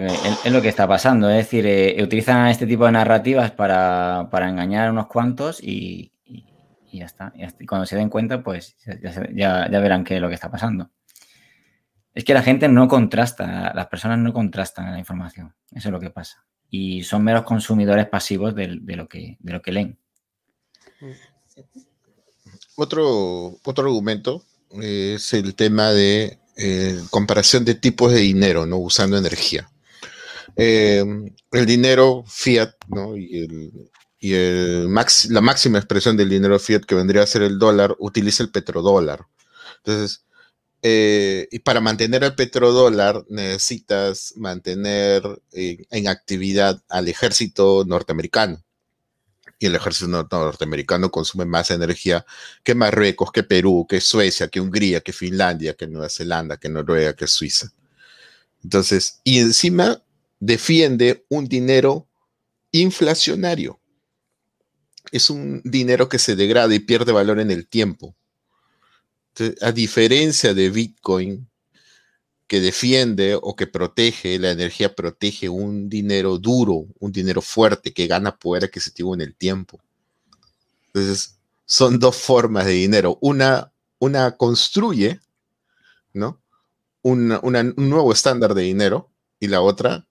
[0.51, 1.29] lo que, está pasando.
[1.29, 6.11] Es decir, eh, utilizan este tipo de narrativas para, engañar a unos cuantos y,
[6.91, 7.31] ya está.
[7.35, 8.75] Y cuando se den cuenta, pues
[9.33, 10.91] ya, ya verán qué es lo que está pasando.
[12.13, 15.55] Es que la gente no contrasta, las personas no contrastan la información.
[15.71, 16.45] Eso es lo que pasa.
[16.69, 19.99] Y son meros consumidores pasivos de, lo, que, de lo que leen.
[22.81, 28.77] Otro, otro argumento es el tema de eh, comparación de tipos de dinero, ¿no?
[28.77, 29.69] Usando energía.
[30.55, 31.03] Eh,
[31.51, 33.17] el dinero fiat, ¿no?
[33.17, 34.93] Y, el, y el
[35.29, 39.25] la máxima expresión del dinero fiat, que vendría a ser el dólar, utiliza el petrodólar.
[39.83, 40.23] Entonces,
[40.81, 48.63] eh, y para mantener el petrodólar necesitas mantener en actividad al ejército norteamericano.
[49.59, 52.25] Y el ejército norteamericano consume más energía
[52.63, 57.13] que Marruecos, que Perú, que Suecia, que Hungría, que Finlandia, que Nueva Zelanda, que Noruega,
[57.13, 57.71] que Suiza.
[58.63, 60.01] Entonces, y encima
[60.39, 62.07] defiende un dinero
[62.71, 63.79] inflacionario.
[65.11, 68.15] Es un dinero que se degrada y pierde valor en el tiempo
[69.61, 71.48] a diferencia de Bitcoin,
[72.49, 78.07] que defiende o que protege, la energía protege un dinero duro, un dinero fuerte que
[78.07, 79.79] gana poder adquisitivo en el tiempo.
[80.87, 83.19] Entonces, son dos formas de dinero.
[83.21, 85.19] Una, una construye,
[86.11, 86.41] ¿no?
[87.03, 87.27] un
[87.77, 90.07] nuevo estándar de dinero y la otra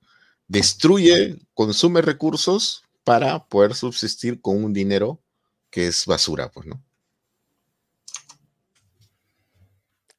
[0.46, 5.20] destruye, consume recursos para poder subsistir con un dinero
[5.70, 6.82] que es basura, pues, ¿no?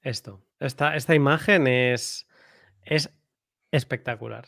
[0.02, 2.28] Esto, esta, esta imagen es,
[2.84, 3.10] es
[3.72, 4.48] espectacular.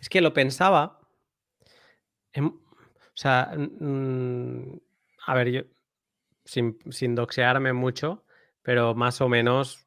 [0.00, 1.00] Es que lo pensaba.
[2.36, 2.52] o
[3.14, 3.52] sea,
[5.26, 5.62] a ver, yo,
[6.44, 8.24] sin, sin, doxearme mucho,
[8.62, 9.84] pero más o menos.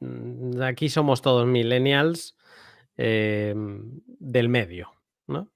[0.00, 2.36] Mm, aquí somos todos millennials
[2.96, 4.92] eh, del medio,
[5.26, 5.50] ¿no?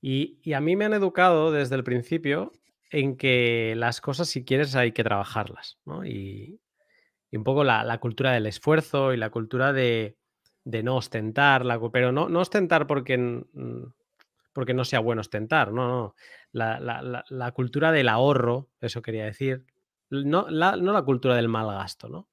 [0.00, 2.52] Y, y, a mí me han educado desde el principio
[2.90, 6.04] en que las cosas, si quieres, hay que trabajarlas, ¿no?
[6.04, 6.60] Y,
[7.32, 10.16] un poco la, cultura del esfuerzo y la cultura de,
[10.64, 13.44] de no ostentar, la, pero no, no ostentar porque,
[14.54, 16.14] porque no sea bueno ostentar, no, no.
[16.52, 19.66] La, la, la cultura del ahorro, eso quería decir,
[20.08, 22.28] no la, no la cultura del mal gasto, ¿no?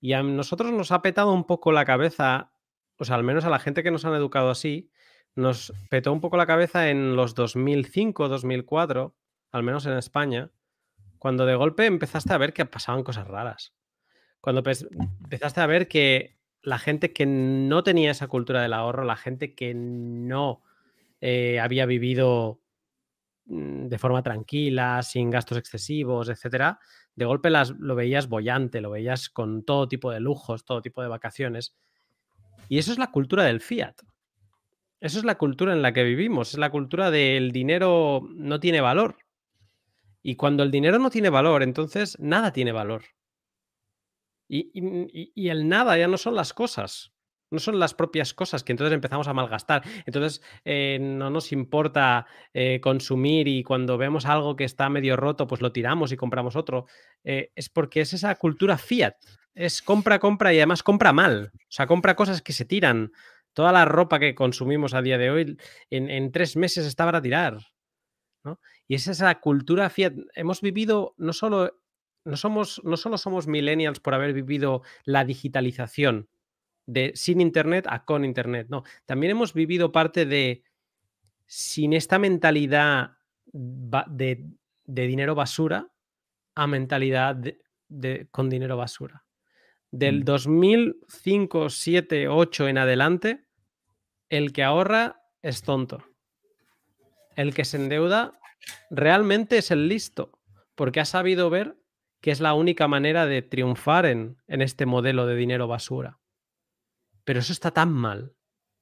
[0.00, 2.50] Y a nosotros nos ha petado un poco la cabeza,
[2.98, 4.90] o sea, al menos a la gente que nos han educado así,
[5.34, 9.14] nos petó un poco la cabeza en los 2005, 2004,
[9.54, 10.50] al menos en España,
[11.20, 13.72] cuando de golpe empezaste a ver que pasaban cosas raras.
[14.40, 19.14] Cuando empezaste a ver que la gente que no tenía esa cultura del ahorro, la
[19.14, 20.64] gente que no
[21.20, 22.62] eh, había vivido
[23.46, 26.80] mm, de forma tranquila, sin gastos excesivos, etcétera,
[27.14, 31.00] de golpe las, lo veías bollante, lo veías con todo tipo de lujos, todo tipo
[31.00, 31.76] de vacaciones.
[32.68, 33.94] Y eso es la cultura del fiat.
[34.98, 38.80] Eso es la cultura en la que vivimos, es la cultura del dinero no tiene
[38.80, 39.16] valor.
[40.26, 43.04] Y cuando el dinero no tiene valor, entonces nada tiene valor.
[44.48, 47.12] Y, el nada ya no son las cosas,
[47.50, 49.82] no son las propias cosas que entonces empezamos a malgastar.
[50.06, 55.46] Entonces eh, no nos importa eh, consumir y cuando vemos algo que está medio roto,
[55.46, 56.86] pues lo tiramos y compramos otro.
[57.22, 59.16] Eh, es porque es esa cultura fiat.
[59.54, 61.52] Es compra, compra y además compra mal.
[61.54, 63.12] O sea, compra cosas que se tiran.
[63.52, 65.56] Toda la ropa que consumimos a día de hoy
[65.90, 67.58] en, en tres meses está para tirar.
[68.42, 68.58] ¿no?
[68.86, 70.14] Y es esa cultura fiat.
[70.34, 71.78] Hemos vivido no solo
[72.24, 76.28] no, somos, no solo somos millennials por haber vivido la digitalización
[76.86, 80.62] de sin Internet a con Internet, no, también hemos vivido parte de
[81.46, 83.16] sin esta mentalidad
[83.52, 84.44] de,
[84.84, 85.88] dinero basura
[86.54, 87.36] a mentalidad
[87.88, 89.24] de, con dinero basura.
[89.90, 93.44] Del 2005, 7, 8 en adelante,
[94.28, 96.04] el que ahorra es tonto.
[97.36, 98.32] El que se endeuda
[98.90, 100.32] realmente es el listo,
[100.74, 101.76] porque ha sabido ver
[102.20, 106.20] que es la única manera de triunfar en, este modelo de dinero basura.
[107.24, 108.34] Pero eso está tan mal.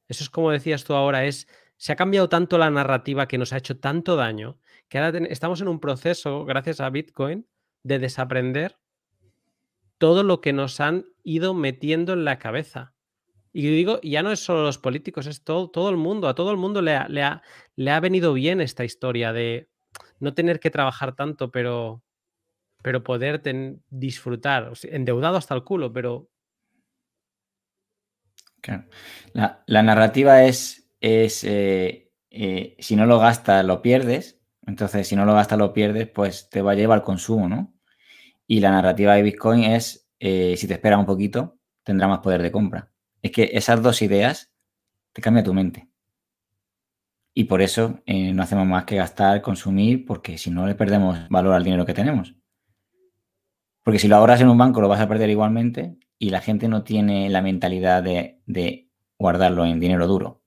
[0.06, 3.52] Eso es como decías tú ahora, es se ha cambiado tanto la narrativa que nos
[3.52, 7.48] ha hecho tanto daño que ahora estamos en un proceso, gracias a Bitcoin,
[7.82, 8.78] de desaprender
[9.98, 12.94] todo lo que nos han ido metiendo en la cabeza.
[13.52, 16.28] Y digo, ya no es solo los políticos, es todo, todo el mundo.
[16.28, 17.28] A todo el mundo le le
[17.74, 19.71] le ha venido bien esta historia de
[20.22, 22.02] no tener que trabajar tanto, pero,
[22.82, 23.42] pero poder
[23.90, 26.28] disfrutar, endeudado hasta el culo, pero...
[28.60, 28.84] Claro.
[29.32, 34.40] La, narrativa es, es eh, eh, si no lo gastas, lo pierdes.
[34.64, 37.74] Entonces, si no lo gastas, lo pierdes, pues te va a llevar al consumo, ¿no?
[38.46, 42.42] Y la narrativa de Bitcoin es, eh, si te esperas un poquito, tendrá más poder
[42.42, 42.92] de compra.
[43.20, 44.52] Es que esas dos ideas
[45.12, 45.91] te cambian tu mente.
[47.34, 51.54] Y por eso no hacemos más que gastar, consumir, porque si no le perdemos valor
[51.54, 52.34] al dinero que tenemos.
[53.82, 56.68] Porque si lo ahorras en un banco lo vas a perder igualmente y la gente
[56.68, 60.42] no tiene la mentalidad de, guardarlo en dinero duro.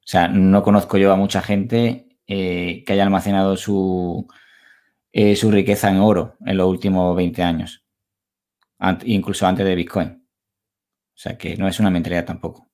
[0.00, 4.26] O sea, no conozco yo a mucha gente eh, que haya almacenado su,
[5.12, 7.84] eh, su riqueza en oro en los últimos 20 años,
[9.04, 10.08] incluso antes de Bitcoin.
[10.08, 12.68] O sea, que no es una mentalidad tampoco.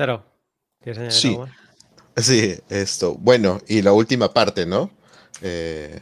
[0.00, 0.24] Cero.
[1.10, 1.36] sí.
[2.16, 3.16] Sí, esto.
[3.16, 4.90] Bueno, y la última parte, ¿no?
[5.42, 6.00] Eh,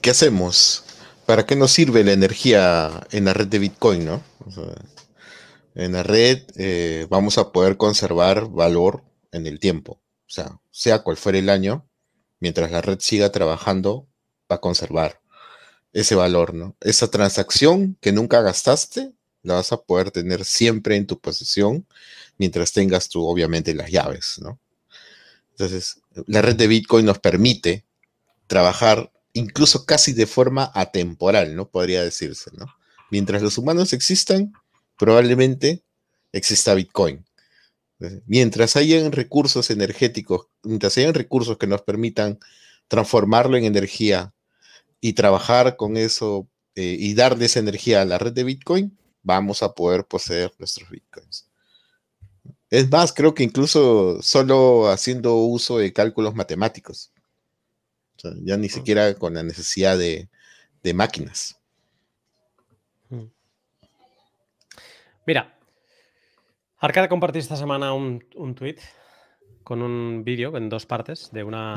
[0.00, 0.84] ¿Qué hacemos?
[1.26, 4.22] ¿Para qué nos sirve la energía en la red de Bitcoin, no?
[5.74, 9.02] en la red eh, vamos a poder conservar valor
[9.32, 10.00] en el tiempo.
[10.28, 11.88] O sea, sea cual fuera el año,
[12.38, 14.06] mientras la red siga trabajando,
[14.50, 15.20] va a conservar
[15.92, 16.76] ese valor, ¿no?
[16.80, 19.12] Esa transacción que nunca gastaste,
[19.42, 21.86] la vas a poder tener siempre en tu posesión,
[22.38, 24.58] mientras tengas tú, obviamente, las llaves, ¿no?
[25.52, 27.84] Entonces, la red de Bitcoin nos permite
[28.46, 31.68] trabajar incluso casi de forma atemporal, ¿no?
[31.68, 32.66] Podría decirse, ¿no?
[33.10, 34.52] Mientras los humanos existan,
[34.96, 35.82] probablemente
[36.32, 37.24] exista Bitcoin.
[38.26, 42.38] Mientras hayan recursos energéticos, mientras hayan recursos que nos permitan
[42.86, 44.32] transformarlo en energía
[45.00, 48.96] y trabajar con eso eh, y darle esa energía a la red de Bitcoin,
[49.28, 51.46] vamos a poder poseer nuestros Bitcoins.
[52.70, 57.12] Es más, creo que incluso solo haciendo uso de cálculos matemáticos.
[58.16, 60.28] O sea, ya ni siquiera con la necesidad de,
[60.82, 61.60] de máquinas.
[65.26, 65.58] Mira,
[66.78, 68.78] Arcade compartí esta semana un, un tweet
[69.62, 71.74] con un vídeo en dos partes de una,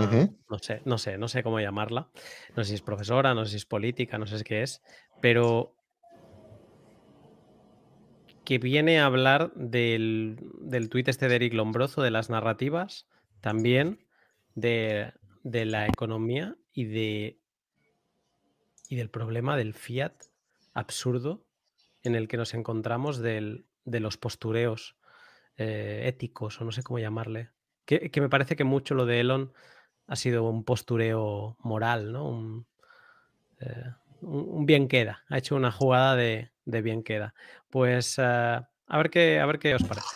[0.49, 2.09] no sé, no sé, no sé cómo llamarla.
[2.55, 4.81] No sé si es profesora, no sé si es política, no sé qué es,
[5.19, 5.75] pero
[8.45, 13.07] que viene a hablar del, del tuit este de Eric Lombroso, de las narrativas,
[13.39, 14.05] también
[14.55, 15.13] de,
[15.43, 17.37] de la economía y de
[18.89, 20.13] y del problema del fiat
[20.73, 21.45] absurdo
[22.03, 24.97] en el que nos encontramos del- de los postureos
[25.57, 27.51] eh, éticos, o no sé cómo llamarle.
[27.85, 29.53] Que, que me parece que mucho lo de Elon
[30.07, 32.27] ha sido un postureo moral, ¿no?
[32.27, 32.67] Un,
[33.59, 35.23] eh, un- bien queda.
[35.29, 37.33] Ha hecho una jugada de, de bien queda.
[37.69, 40.07] Pues eh, a, ver qué, a ver qué os parece.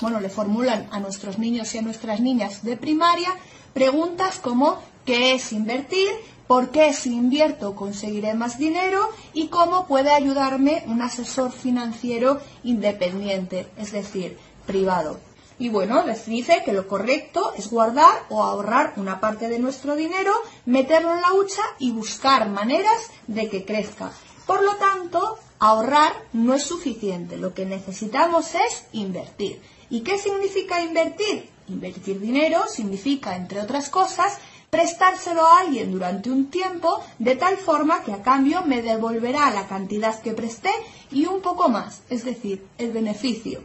[0.00, 3.30] bueno, le formulan a nuestros niños y a nuestras niñas de primaria
[3.72, 6.08] preguntas como ¿qué es invertir?
[6.46, 9.08] ¿Por qué si invierto conseguiré más dinero?
[9.32, 14.36] ¿Y cómo puede ayudarme un asesor financiero independiente, es decir,
[14.66, 15.18] privado?
[15.64, 19.96] Y bueno, les dice que lo correcto es guardar o ahorrar una parte de nuestro
[19.96, 20.34] dinero,
[20.66, 24.12] meterlo en la hucha y buscar maneras de que crezca.
[24.46, 27.38] Por lo tanto, ahorrar no es suficiente.
[27.38, 29.58] Lo que necesitamos es invertir.
[29.88, 31.48] ¿Y qué significa invertir?
[31.68, 34.36] Invertir dinero significa, entre otras cosas,
[34.68, 39.66] prestárselo a alguien durante un tiempo de tal forma que a cambio me devolverá la
[39.66, 40.72] cantidad que presté
[41.10, 43.62] y un poco más, es decir, el beneficio.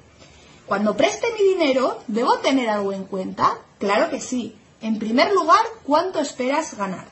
[0.70, 3.58] Cuando preste mi dinero, ¿debo tener algo en cuenta?
[3.80, 4.56] Claro que sí.
[4.82, 7.08] En primer lugar, ¿cuánto esperas ganar?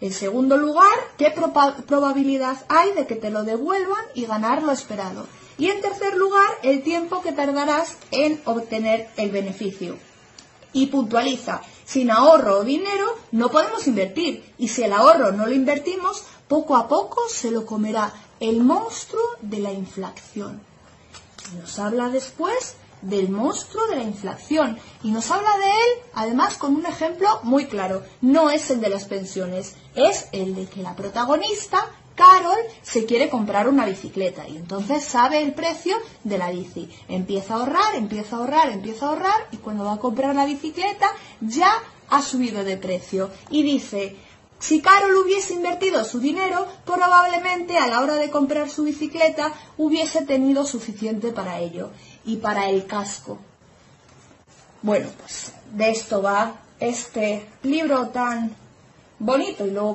[0.00, 1.34] En segundo lugar, ¿qué
[1.88, 5.26] probabilidad hay de que te lo devuelvan y ganar lo esperado?
[5.58, 9.98] Y en tercer lugar, el tiempo que tardarás en obtener el beneficio.
[10.72, 14.54] Y puntualiza, sin ahorro o dinero no podemos invertir.
[14.56, 19.24] Y si el ahorro no lo invertimos, poco a poco se lo comerá el monstruo
[19.40, 20.62] de la inflación.
[21.60, 26.74] Nos habla después del monstruo de la inflación y nos habla de él además con
[26.74, 28.02] un ejemplo muy claro.
[28.20, 33.28] No es el de las pensiones, es el de que la protagonista, Carol, se quiere
[33.28, 36.88] comprar una bicicleta y entonces sabe el precio de la bici.
[37.08, 40.46] Empieza a ahorrar, empieza a ahorrar, empieza a ahorrar y cuando va a comprar la
[40.46, 41.72] bicicleta ya
[42.08, 44.16] ha subido de precio y dice,
[44.60, 50.22] si Carol hubiese invertido su dinero, probablemente a la hora de comprar su bicicleta hubiese
[50.24, 51.90] tenido suficiente para ello
[52.24, 53.38] y para el casco.
[54.82, 58.54] Bueno, pues de esto va este libro tan
[59.18, 59.94] bonito y luego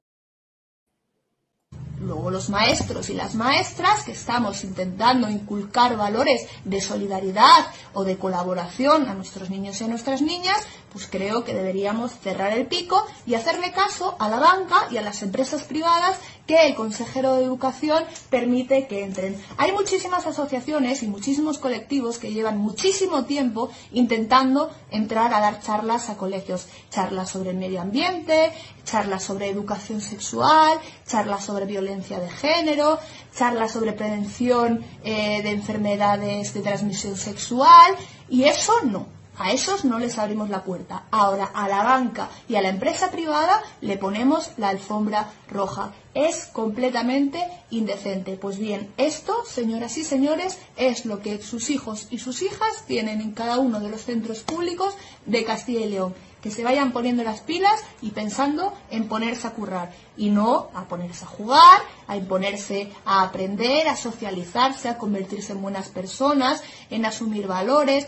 [2.01, 8.17] Luego los maestros y las maestras que estamos intentando inculcar valores de solidaridad o de
[8.17, 13.05] colaboración a nuestros niños y a nuestras niñas, pues creo que deberíamos cerrar el pico
[13.25, 16.17] y hacerle caso a la banca y a las empresas privadas
[16.49, 19.39] que el consejero de educación permite que entren.
[19.57, 26.09] Hay muchísimas asociaciones y muchísimos colectivos que llevan muchísimo tiempo intentando entrar a dar charlas
[26.09, 28.51] a colegios, charlas sobre el medio ambiente,
[28.83, 32.97] charlas sobre educación sexual, charlas sobre violencia de género,
[33.35, 37.95] charlas sobre prevención eh, de enfermedades de transmisión sexual
[38.27, 39.18] y eso no.
[39.39, 41.03] A esos no les abrimos la puerta.
[41.11, 45.93] Ahora a la banca y a la empresa privada le ponemos la alfombra roja.
[46.13, 48.35] Es completamente indecente.
[48.35, 53.21] Pues bien, esto, señoras y señores, es lo que sus hijos y sus hijas tienen
[53.21, 54.93] en cada uno de los centros públicos
[55.25, 56.13] de Castilla y León.
[56.41, 60.83] Que se vayan poniendo las pilas y pensando en ponerse a currar y no a
[60.89, 67.05] ponerse a jugar, a imponerse a aprender, a socializarse, a convertirse en buenas personas, en
[67.05, 68.07] asumir valores.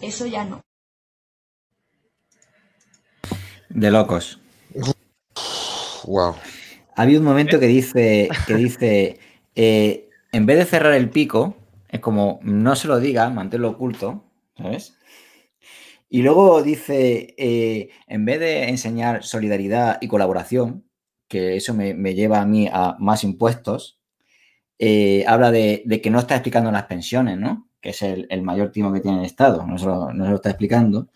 [0.00, 0.62] Eso ya no.
[3.68, 4.40] De locos.
[6.04, 6.34] Wow.
[6.94, 9.18] Ha habido un momento que dice, que dice
[9.54, 11.56] eh, en vez de cerrar el pico,
[11.88, 14.24] es como, no se lo diga, manténlo oculto,
[14.56, 14.98] ¿sabes?
[16.08, 20.88] Y luego dice, eh, en vez de enseñar solidaridad y colaboración,
[21.26, 24.00] que eso me, me lleva a mí a más impuestos,
[24.78, 27.70] eh, habla de, de que no está explicando las pensiones, ¿no?
[27.86, 30.50] Que es el, el mayor timo que tiene el Estado, no se lo, lo está
[30.50, 31.06] explicando.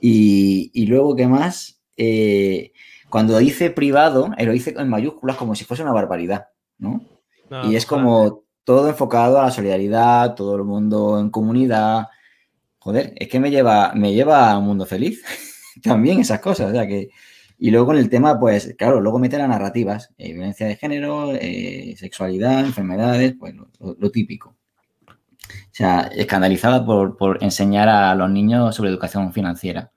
[0.00, 1.80] Y, y luego, ¿qué más?
[1.96, 2.70] Eh,
[3.10, 6.46] cuando dice privado, eh, lo dice en mayúsculas como si fuese una barbaridad,
[6.78, 7.04] ¿no?
[7.50, 12.06] No, y es como todo enfocado a la solidaridad, todo el mundo en comunidad.
[12.78, 15.24] Joder, es que me lleva, me lleva a un mundo feliz.
[15.82, 16.70] También esas cosas.
[16.70, 17.10] O sea que,
[17.58, 21.34] Y luego con el tema, pues, claro, luego mete las narrativas, eh, violencia de género,
[21.34, 24.56] eh, sexualidad, enfermedades, pues lo, típico.
[25.48, 29.92] O sea, escandalizada por, por, enseñar a los niños sobre educación financiera.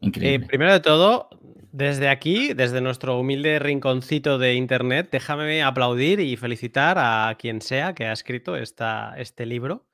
[0.00, 0.46] Increíble.
[0.46, 1.28] primero de todo,
[1.72, 7.94] desde aquí, desde nuestro humilde rinconcito de internet, déjame aplaudir y felicitar a quien sea
[7.94, 9.86] que ha escrito esta, este libro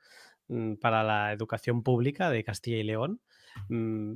[0.49, 3.21] mm, para la educación pública de Castilla y León.
[3.69, 4.15] Mm,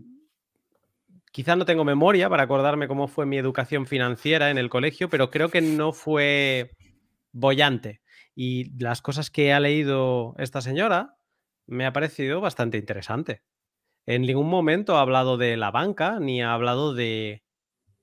[1.32, 5.32] quizá no tengo memoria para acordarme cómo fue mi educación financiera en el colegio, pero
[5.32, 6.72] creo que no fue
[7.32, 8.03] bollante.
[8.36, 11.18] Y las cosas que ha leído esta señora
[11.68, 13.44] me ha parecido bastante interesante.
[14.06, 17.44] En ningún momento ha hablado de la banca ni ha hablado de,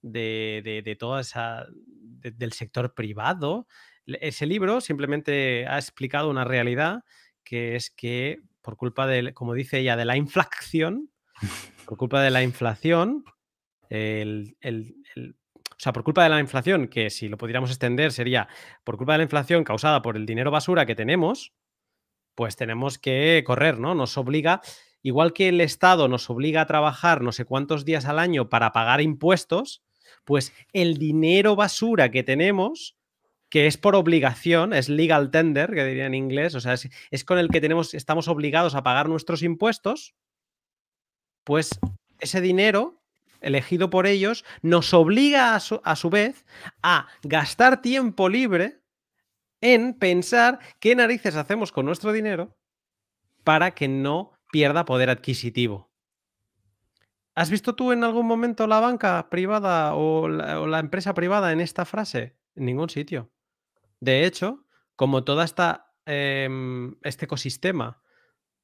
[0.02, 3.66] de, de, toda esa, del sector privado.
[4.06, 7.04] Ese libro simplemente ha explicado una realidad
[7.44, 11.10] que es que por culpa de, como dice ella, de la inflación,
[11.86, 13.24] por culpa de la inflación,
[13.88, 14.56] el,
[15.80, 18.48] o sea, por culpa de la inflación, que si lo pudiéramos extender sería
[18.84, 21.54] por culpa de la inflación causada por el dinero basura que tenemos,
[22.34, 23.94] pues tenemos que correr, ¿no?
[23.94, 24.60] Nos obliga,
[25.00, 28.72] igual que el Estado nos obliga a trabajar no sé cuántos días al año para
[28.72, 29.82] pagar impuestos,
[30.26, 32.98] pues el dinero basura que tenemos,
[33.48, 37.38] que es por obligación, es legal tender, que diría en inglés, o sea, es, con
[37.38, 40.14] el que tenemos, estamos obligados a pagar nuestros impuestos,
[41.42, 41.70] pues
[42.18, 42.99] ese dinero
[43.40, 46.44] elegido por ellos nos obliga a su, a su vez
[46.82, 48.80] a gastar tiempo libre
[49.60, 52.56] en pensar qué narices hacemos con nuestro dinero
[53.44, 55.90] para que no pierda poder adquisitivo.
[57.34, 61.84] ¿Has visto tú en algún momento la banca privada o la, empresa privada en esta
[61.84, 62.36] frase?
[62.54, 63.30] En ningún sitio.
[64.00, 64.66] De hecho,
[64.96, 68.02] como todo esta, em, este ecosistema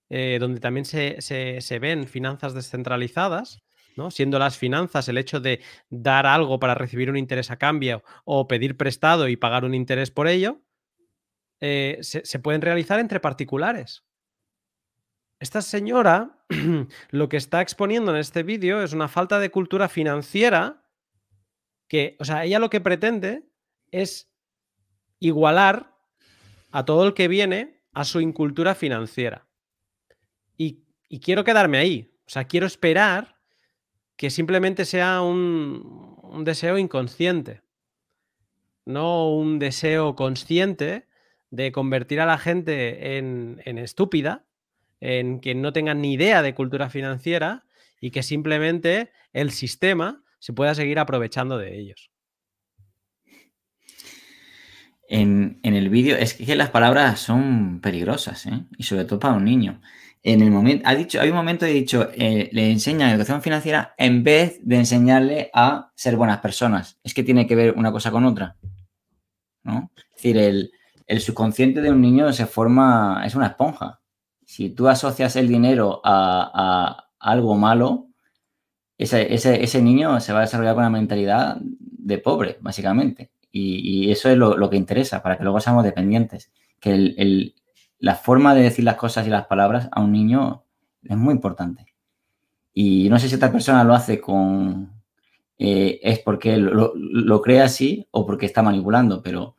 [0.08, 3.64] eh, donde también se, ven finanzas descentralizadas,
[4.10, 8.46] siendo las finanzas el hecho de dar algo para recibir un interés a cambio o
[8.46, 10.60] pedir prestado y pagar un interés por ello,
[11.60, 14.04] eh, se pueden realizar entre particulares.
[15.38, 16.44] Esta señora
[17.10, 20.82] lo que está exponiendo en este vídeo es una falta de cultura financiera
[21.88, 23.44] que, o sea, ella lo que pretende
[23.90, 24.30] es
[25.18, 25.94] igualar
[26.70, 29.46] a todo el que viene a su incultura financiera.
[30.56, 30.84] Y,
[31.20, 32.12] quiero quedarme ahí.
[32.26, 33.35] O sea, quiero esperar
[34.16, 37.62] que simplemente sea un, deseo inconsciente,
[38.84, 41.06] no un deseo consciente
[41.50, 44.44] de convertir a la gente en, estúpida
[45.00, 47.64] en que no tengan ni idea de cultura financiera
[48.00, 52.10] y que simplemente el sistema se pueda seguir aprovechando de ellos.
[55.08, 58.64] En, el vídeo, es que las palabras son peligrosas, ¿eh?
[58.76, 59.80] y sobre todo para un niño.
[60.22, 63.94] En el momento, ha dicho, hay un momento he dicho, eh, le enseñan educación financiera
[63.96, 66.98] en vez de enseñarle a ser buenas personas.
[67.04, 68.56] Es que tiene que ver una cosa con otra.
[69.62, 69.92] ¿no?
[69.96, 70.72] Es decir, el,
[71.06, 74.00] el subconsciente de un niño se forma, es una esponja
[74.46, 78.06] si tú asocias el dinero a, algo malo,
[78.96, 83.30] ese, niño se va a desarrollar con una mentalidad de pobre, básicamente.
[83.50, 86.52] Y, eso es lo, que interesa, para que luego seamos dependientes.
[86.80, 86.94] Que
[87.98, 90.64] la forma de decir las cosas y las palabras a un niño
[91.02, 91.86] es muy importante.
[92.72, 94.92] Y no sé si esta persona lo hace con...
[95.58, 99.56] Eh, es porque lo, cree así o porque está manipulando, pero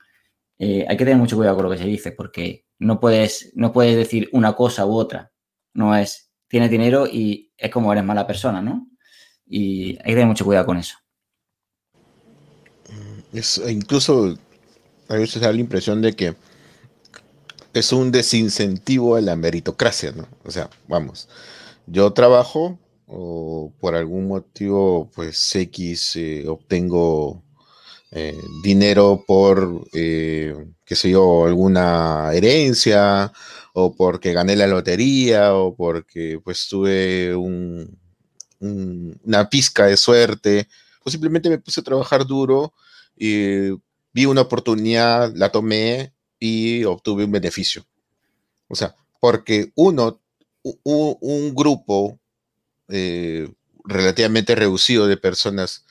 [0.60, 3.74] eh, hay que tener mucho cuidado con lo que se dice, porque no puedes, no
[3.74, 5.32] puedes decir una cosa u otra.
[5.74, 8.88] No es, tienes dinero y es como eres mala persona, ¿no?
[9.48, 10.98] Y hay que tener mucho cuidado con eso.
[13.34, 14.38] Es, incluso
[15.10, 16.36] a veces da la impresión de que
[17.80, 20.28] es un desincentivo a la meritocracia, ¿no?
[20.44, 21.28] O sea, vamos,
[21.86, 27.44] yo trabajo o por algún motivo, pues X, eh, obtengo
[28.12, 30.54] eh, dinero por, eh,
[30.86, 33.32] qué sé yo, alguna herencia,
[33.74, 37.36] o porque gané la lotería, o porque pues tuve
[38.60, 40.68] una pizca de suerte,
[41.04, 42.74] o simplemente me puse a trabajar duro
[43.16, 43.70] y
[44.14, 47.86] vi una oportunidad, la tomé y obtuve un beneficio.
[48.68, 50.20] O sea, porque uno,
[50.84, 52.20] un, grupo
[52.90, 53.50] eh,
[53.86, 55.86] relativamente reducido de personas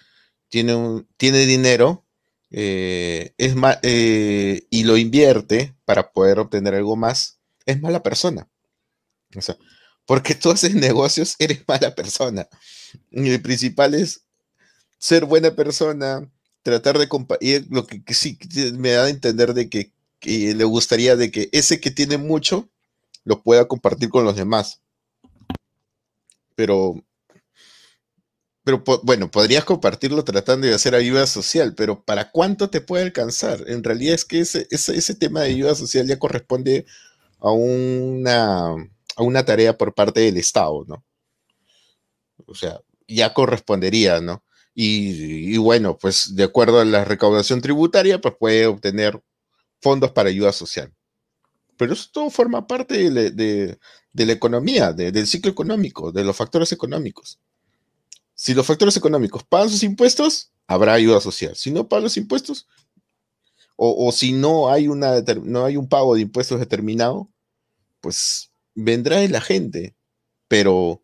[0.48, 2.04] tiene, tiene dinero,
[2.50, 8.48] eh, es eh, y lo invierte para poder obtener algo más, es mala persona.
[9.34, 9.56] O sea,
[10.06, 12.48] porque tú haces negocios, eres mala persona.
[13.10, 14.22] Y el principal es
[14.98, 16.30] ser buena persona,
[16.62, 18.38] tratar de compartir, lo que, sí
[18.74, 22.68] me da a entender de que, que, le gustaría de que ese que tiene mucho
[23.24, 24.80] lo pueda compartir con los demás.
[26.54, 26.96] Pero
[28.66, 33.62] pero bueno, podrías compartirlo tratando de hacer ayuda social, pero ¿para cuánto te puede alcanzar?
[33.68, 36.84] En realidad es que ese, ese, tema de ayuda social ya corresponde
[37.38, 41.04] a una, a una tarea por parte del Estado, ¿no?
[42.44, 44.42] O sea, ya correspondería, ¿no?
[44.74, 49.22] Y, bueno, pues de acuerdo a la recaudación tributaria, pues puede obtener
[49.80, 50.92] fondos para ayuda social.
[51.76, 53.78] Pero eso todo forma parte de,
[54.12, 57.38] la economía, del ciclo económico, de los factores económicos.
[58.34, 61.54] Si los factores económicos pagan sus impuestos, habrá ayuda social.
[61.54, 62.66] Si no pagan los impuestos,
[63.76, 67.28] o, si no hay, una, un pago de impuestos determinado,
[68.00, 69.94] pues vendrá de la gente.
[70.48, 71.02] Pero,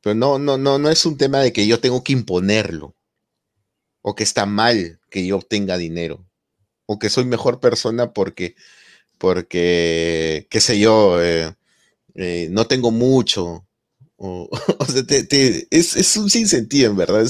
[0.00, 2.94] pero no, no, no, no es un tema de que yo tengo que imponerlo
[4.02, 6.24] o que está mal que yo obtenga dinero,
[6.86, 8.56] o que soy mejor persona porque,
[9.18, 11.54] porque qué sé yo, eh,
[12.14, 13.66] eh, no tengo mucho.
[14.16, 14.48] O,
[14.88, 15.02] sea,
[15.70, 17.24] es, un sinsentido, en verdad.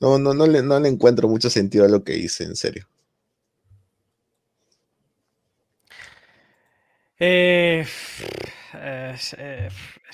[0.00, 2.86] no, no, no, le, no le encuentro mucho sentido a lo que hice, en serio.
[7.18, 7.86] Eh,
[9.14, 9.36] es,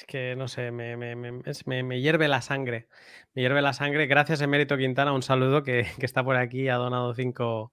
[0.06, 2.86] que no sé, me, me, hierve la sangre
[3.34, 4.06] me hierve la sangre.
[4.06, 5.12] Gracias, Emérito Quintana.
[5.12, 7.72] Un saludo que, está por aquí, ha donado 5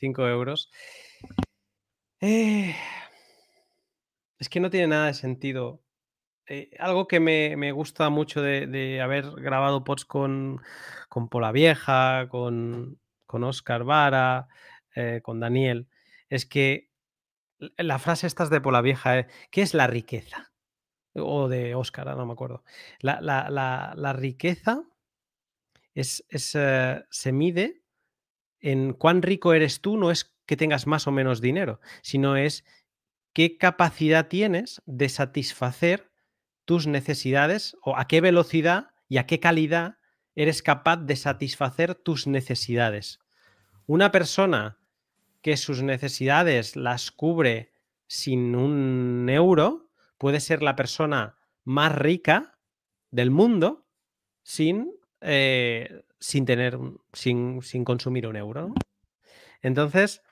[0.00, 0.70] euros.
[2.20, 2.74] Eh,
[4.38, 5.82] es que no tiene nada de sentido.
[6.46, 10.60] Eh, algo que me, gusta mucho de, haber grabado pods con,
[11.08, 14.48] con Pola Vieja, con, con Oscar Vara,
[14.94, 15.88] eh, con Daniel,
[16.28, 16.90] es que
[17.58, 20.52] la frase esta es de Pola Vieja, ¿qué es la riqueza?
[21.14, 22.62] O de Oscar, no me acuerdo.
[23.00, 24.84] La, la riqueza
[25.96, 27.82] es, eh, se mide
[28.66, 32.64] en cuán rico eres tú, no es que tengas más o menos dinero, sino es
[33.32, 36.10] qué capacidad tienes de satisfacer
[36.64, 39.98] tus necesidades o a qué velocidad y a qué calidad
[40.34, 43.20] eres capaz de satisfacer tus necesidades.
[43.86, 44.78] Una persona
[45.42, 47.72] que sus necesidades las cubre
[48.08, 52.58] sin un euro puede ser la persona más rica
[53.12, 53.86] del mundo
[54.42, 54.90] sin
[55.20, 56.78] eh, sin tener,
[57.12, 58.74] sin, sin, consumir un euro.
[59.62, 60.22] Entonces,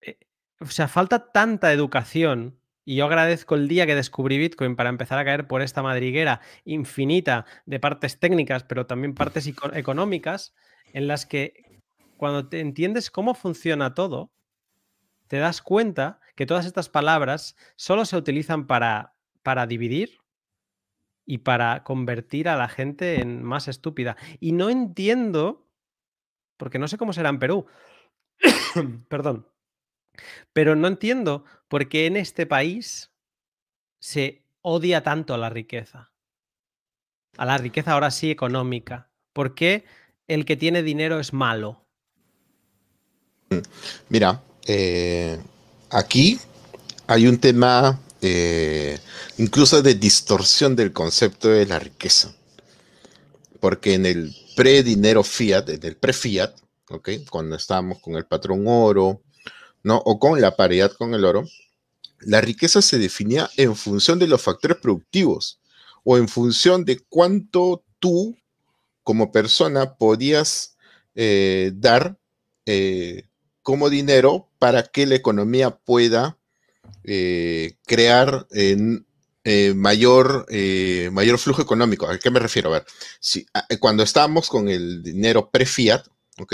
[0.00, 0.18] eh,
[0.60, 5.18] o sea, falta tanta educación y yo agradezco el día que descubrí Bitcoin para empezar
[5.18, 10.54] a caer por esta madriguera infinita de partes técnicas, pero también partes económicas,
[10.92, 11.82] en las que
[12.16, 14.32] cuando te entiendes cómo funciona todo,
[15.28, 20.18] te das cuenta que todas estas palabras solo se utilizan para, para dividir,
[21.26, 24.16] y para convertir a la gente en más estúpida.
[24.40, 25.68] Y no entiendo,
[26.56, 27.66] porque no sé cómo será en Perú,
[29.08, 29.46] perdón,
[30.52, 33.10] pero no entiendo por qué en este país
[34.00, 36.12] se odia tanto a la riqueza.
[37.36, 39.10] A la riqueza ahora sí económica.
[39.32, 39.84] ¿Por qué
[40.26, 41.86] el que tiene dinero es malo?
[44.08, 45.40] Mira, eh,
[45.90, 46.38] aquí
[47.06, 48.98] hay un tema eh,
[49.38, 52.34] incluso de distorsión del concepto de la riqueza.
[53.60, 56.54] Porque en el pre-dinero fiat, en el pre-fiat,
[57.30, 59.22] cuando estábamos con el patrón oro,
[59.82, 60.02] ¿no?
[60.04, 61.44] o con la paridad con el oro,
[62.20, 65.60] la riqueza se definía en función de los factores productivos
[66.04, 68.36] o en función de cuánto tú
[69.02, 70.76] como persona podías
[71.14, 72.18] eh, dar
[72.66, 73.24] eh,
[73.62, 76.36] como dinero para que la economía pueda
[77.04, 78.46] eh, crear
[79.42, 82.06] eh, mayor, eh, mayor flujo económico.
[82.06, 82.68] ¿A qué me refiero?
[82.68, 82.86] A ver,
[83.20, 83.46] si,
[83.78, 86.06] cuando estábamos con el dinero pre-fiat,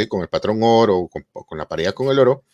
[0.08, 2.44] con el patrón oro, con, la paridad con el oro,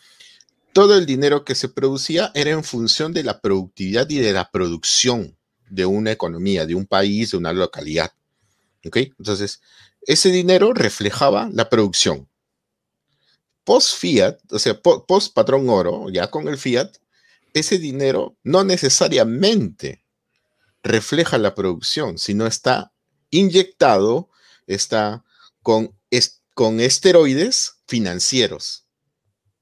[0.72, 4.50] todo el dinero que se producía era en función de la productividad y de la
[4.50, 5.36] producción
[5.68, 8.12] de una economía, de un país, de una localidad.
[8.84, 8.96] ¿Ok?
[8.96, 9.60] Entonces,
[10.06, 12.28] ese dinero reflejaba la producción.
[13.64, 16.96] Post-fiat, o sea, post-patrón oro, ya con el fiat,
[17.54, 20.04] ese dinero no necesariamente
[20.82, 22.92] refleja la producción, sino está
[23.30, 24.30] inyectado,
[24.66, 25.24] está
[25.62, 25.96] con,
[26.54, 28.86] con esteroides financieros.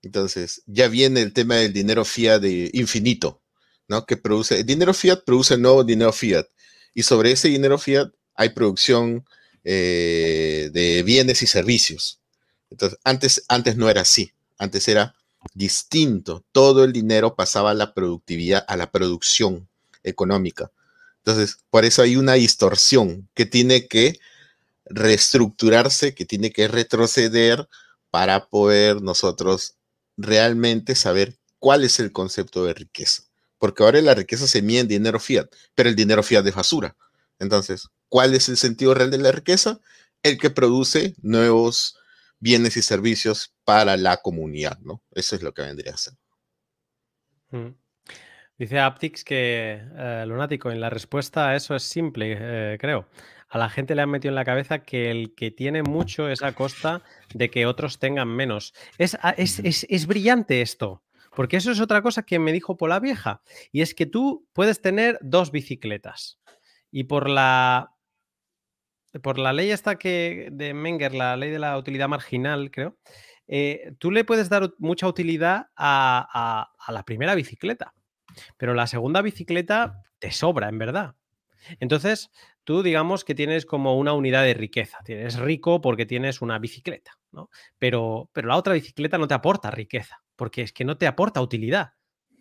[0.02, 3.42] Entonces, ya viene el tema del dinero fiat de infinito,
[3.86, 4.06] ¿no?
[4.06, 6.46] Que produce, el dinero fiat produce nuevo dinero fiat.
[6.94, 9.24] Y sobre ese dinero fiat hay producción
[9.62, 12.20] eh, de bienes y servicios.
[12.70, 14.32] Entonces, antes, antes no era así.
[14.58, 15.14] Antes era
[15.54, 16.44] distinto.
[16.52, 19.68] Todo el dinero pasaba a la productividad, a la producción
[20.02, 20.70] económica.
[21.18, 24.18] Entonces, por eso hay una distorsión que tiene que
[24.86, 27.68] reestructurarse, que tiene que retroceder
[28.10, 29.74] para poder nosotros
[30.16, 33.24] realmente saber cuál es el concepto de riqueza.
[33.58, 36.96] Porque ahora la riqueza se mide en dinero fiat, pero el dinero fiat es basura.
[37.38, 39.80] Entonces, ¿cuál es el sentido real de la riqueza?
[40.22, 41.96] el que produce nuevos
[42.40, 45.02] bienes y servicios para la comunidad, ¿no?
[45.12, 46.14] Eso es lo que vendría a ser.
[47.50, 47.74] Mm.
[48.58, 53.08] Dice Aptix que eh, Lunático, en la respuesta a eso es simple, eh, creo.
[53.48, 56.42] A la gente le han metido en la cabeza que el que tiene mucho es
[56.42, 57.02] a costa
[57.34, 58.74] de que otros tengan menos.
[58.98, 61.02] Es, es, es, es brillante esto,
[61.34, 64.80] porque eso es otra cosa que me dijo Pola Vieja, y es que tú puedes
[64.82, 66.38] tener dos bicicletas
[66.90, 67.94] y por la
[69.22, 72.96] por la ley esta que de Menger, la ley de la utilidad marginal, creo,
[73.48, 77.94] eh, tú le puedes dar mucha utilidad a, la primera bicicleta,
[78.56, 81.16] pero la segunda bicicleta te sobra, en verdad.
[81.80, 82.30] Entonces,
[82.62, 84.98] tú digamos que tienes como una unidad de riqueza.
[85.04, 87.50] Tienes rico porque tienes una bicicleta, ¿no?
[87.78, 91.40] Pero, pero la otra bicicleta no te aporta riqueza, porque es que no te aporta
[91.40, 91.94] utilidad.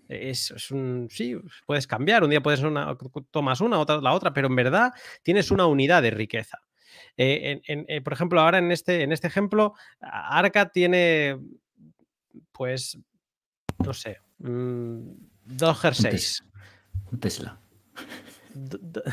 [0.10, 1.36] Es, un, sí,
[1.68, 2.97] puedes cambiar, un día puedes una,
[3.30, 4.91] tomas una, otra la otra, pero en verdad
[5.22, 6.60] tienes una unidad de riqueza.
[7.16, 11.38] Eh, eh, por ejemplo, ahora en este, en este ejemplo, Arca tiene,
[12.51, 12.97] pues,
[13.86, 15.12] no sé, mm,
[15.45, 16.43] dos jerseys.
[17.12, 17.60] Un Tesla.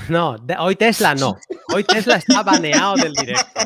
[0.09, 1.36] No, hoy Tesla no.
[1.74, 3.61] Hoy Tesla está baneado del directo.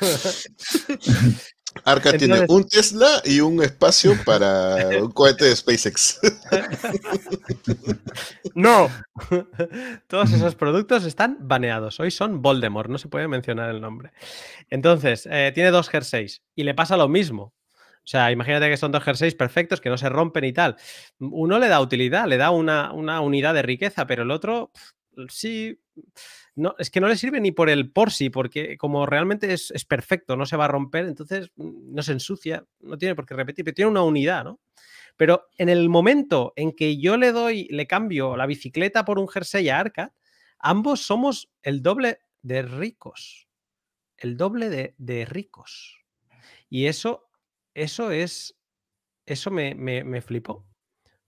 [1.84, 6.20] Arca tiene un Tesla y un espacio para un cohete de SpaceX.
[8.54, 8.90] No,
[10.08, 12.00] todos esos productos están baneados.
[12.00, 14.10] Hoy son Voldemort, no se puede mencionar el nombre.
[14.68, 17.54] Entonces, eh, tiene dos jerseys y le pasa lo mismo.
[18.02, 20.76] O sea, imagínate que son dos jerseys perfectos que no se rompen y tal.
[21.20, 24.72] Uno le da utilidad, le da una, una unidad de riqueza, pero el otro
[25.28, 25.80] sí
[26.56, 29.72] no, es que no le sirve ni por el por sí, porque como realmente es,
[29.88, 33.34] perfecto, no se va a romper, entonces mm, no se ensucia, no tiene por qué
[33.34, 34.60] repetir, pero tiene una unidad, ¿no?
[35.16, 39.28] Pero en el momento en que yo le doy, le cambio la bicicleta por un
[39.28, 40.14] jersey a Arca,
[40.58, 43.48] ambos somos el doble de ricos.
[44.16, 45.98] El doble de, de ricos.
[46.68, 47.28] Y eso,
[47.74, 48.58] eso es,
[49.26, 50.66] eso me, me, me flipó.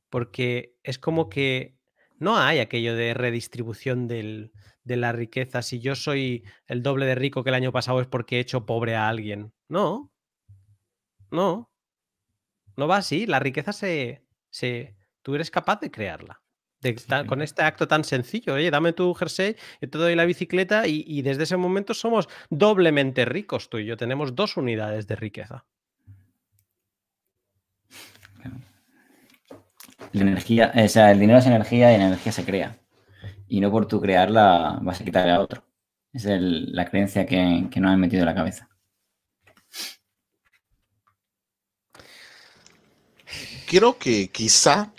[0.08, 1.76] Porque es como que
[2.22, 4.52] no hay aquello de redistribución del,
[4.84, 5.60] de la riqueza.
[5.60, 8.64] Si yo soy el doble de rico que el año pasado es porque he hecho
[8.64, 9.52] pobre a alguien.
[9.68, 10.12] No.
[11.32, 11.68] No.
[12.76, 13.26] No va así.
[13.26, 14.24] La riqueza se.
[14.50, 16.40] se tú eres capaz de crearla.
[16.80, 16.96] De
[17.26, 18.54] con este acto tan sencillo.
[18.54, 22.28] Oye, dame tu jersey, yo te doy la bicicleta y, y desde ese momento somos
[22.50, 23.96] doblemente ricos tú y yo.
[23.96, 25.64] Tenemos dos unidades de riqueza.
[30.12, 32.78] La energía, o sea, el dinero es energía y la energía se crea
[33.48, 35.64] y no por tu crearla vas a quitarle a otro.
[36.12, 38.68] Es la creencia que, que nos han metido en la cabeza.
[43.66, 44.92] Creo que quizá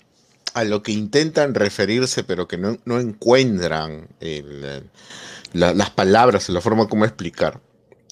[0.53, 4.07] a lo que intentan referirse, pero que no, encuentran
[5.53, 7.61] las palabras, la forma como explicar,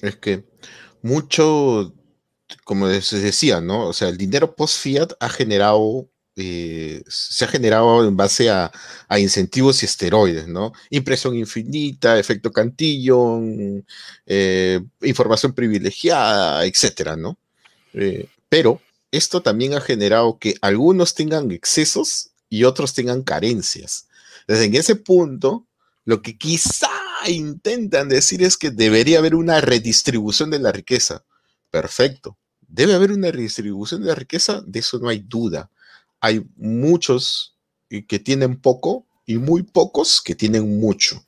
[0.00, 0.44] es que
[1.02, 1.94] mucho,
[2.64, 3.86] como se decía, ¿no?
[3.86, 8.72] O sea, el dinero post-fiat ha generado eh, se ha generado en base a,
[9.18, 10.72] incentivos y esteroides, ¿no?
[10.88, 13.38] Impresión infinita, efecto cantillo,
[14.26, 17.38] eh, información privilegiada, etcétera, ¿no?
[17.92, 18.80] Eh, pero
[19.10, 24.08] esto también ha generado que algunos tengan excesos y otros tengan carencias.
[24.48, 25.66] Desde ese punto,
[26.06, 26.88] lo que quizá
[27.26, 31.24] intentan decir es que debería haber una redistribución de la riqueza.
[31.70, 32.38] Perfecto.
[32.66, 35.70] Debe haber una redistribución de la riqueza, de eso no hay duda
[36.22, 37.58] hay muchos
[38.08, 41.26] que tienen poco y muy pocos que tienen mucho.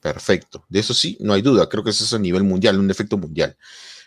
[0.00, 0.64] Perfecto.
[0.68, 1.68] De eso sí, no hay duda.
[1.68, 3.58] Creo que eso es a nivel mundial, un efecto mundial.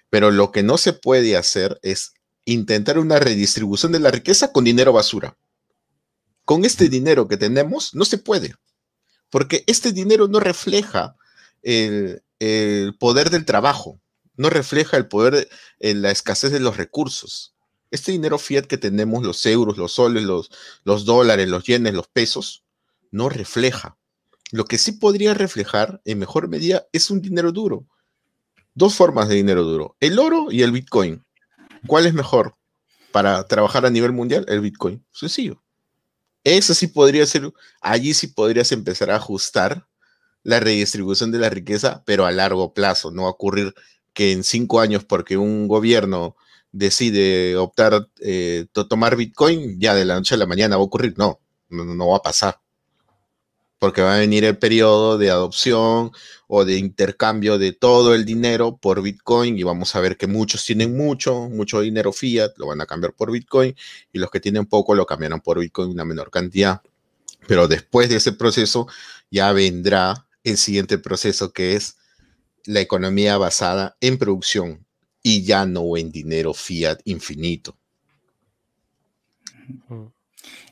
[0.09, 2.13] Pero lo que no se puede hacer es
[2.45, 5.37] intentar una redistribución de la riqueza con dinero basura.
[6.45, 8.55] Con este dinero que tenemos, no se puede.
[9.29, 11.17] Porque este dinero no refleja
[11.63, 12.23] el,
[12.97, 13.99] poder del trabajo,
[14.37, 17.53] no refleja el poder, de la escasez de los recursos
[17.91, 22.63] este dinero fiat que tenemos, los euros, los soles, los, dólares, los yenes, los pesos,
[23.11, 23.97] no refleja.
[24.51, 27.85] Lo que sí podría reflejar en mejor medida es un dinero duro.
[28.73, 31.25] Dos formas de dinero duro, el oro y el Bitcoin.
[31.87, 32.55] ¿Cuál es mejor
[33.11, 34.45] para trabajar a nivel mundial?
[34.47, 35.05] El Bitcoin.
[35.11, 35.61] Sencillo.
[36.43, 39.87] Eso sí podría ser, allí sí podrías empezar a ajustar
[40.43, 43.11] la redistribución de la riqueza, pero a largo plazo.
[43.11, 43.73] No ocurrir
[44.13, 46.35] que en cinco años, porque un gobierno
[46.71, 51.15] decide optar, eh, tomar Bitcoin, ya de la noche a la mañana va a ocurrir.
[51.17, 51.39] No,
[51.69, 52.59] no, va a pasar.
[53.79, 56.11] Porque va a venir el periodo de adopción
[56.47, 60.65] o de intercambio de todo el dinero por Bitcoin y vamos a ver que muchos
[60.65, 63.73] tienen mucho, mucho dinero fiat, lo van a cambiar por Bitcoin
[64.11, 66.81] y los que tienen poco lo cambiarán por Bitcoin una menor cantidad.
[67.47, 68.87] Pero después de ese proceso
[69.31, 71.97] ya vendrá el siguiente proceso que es
[72.65, 74.85] la economía basada en producción
[75.21, 77.77] y ya no en dinero fiat infinito.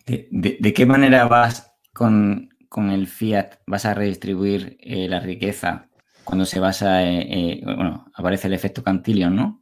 [0.05, 5.19] ¿De, de- de qué manera vas con, con el fiat, vas a redistribuir eh, la
[5.19, 5.87] riqueza
[6.23, 9.61] cuando se basa, eh, eh, bueno, aparece el efecto Cantillon, ¿no?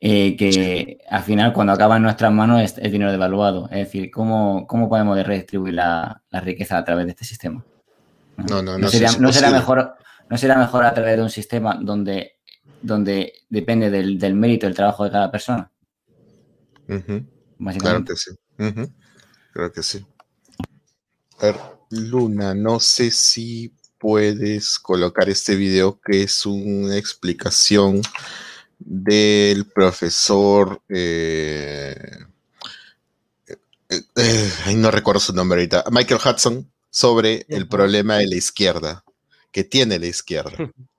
[0.00, 3.66] Que al final cuando acaba en nuestras manos es, es dinero devaluado.
[3.70, 7.64] Es decir, ¿cómo, cómo podemos redistribuir la, la riqueza a través de este sistema?
[8.38, 9.94] No, no, no, ¿No sería, será mejor,
[10.30, 12.38] ¿No será mejor a través de un sistema donde,
[12.82, 15.70] donde depende del, del mérito del trabajo de cada persona?
[17.78, 18.30] Claro que sí.
[18.58, 18.92] Ujú,
[19.52, 20.04] Claro que sí.
[21.38, 21.56] A ver,
[21.90, 28.02] Luna, no sé si puedes colocar este video que es una explicación
[28.78, 30.82] del profesor.
[30.88, 31.96] eh,
[33.88, 35.84] eh, eh, no recuerdo su nombre ahorita.
[35.90, 39.04] Michael Hudson sobre el problema de la izquierda
[39.52, 40.52] que tiene la izquierda.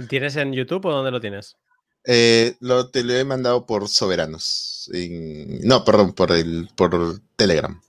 [0.00, 1.56] ¿Lo ¿Tienes en YouTube o dónde lo tienes?
[2.04, 4.90] Eh, lo, te lo he mandado por Soberanos.
[4.92, 7.80] en- no, perdón, por el por Telegram.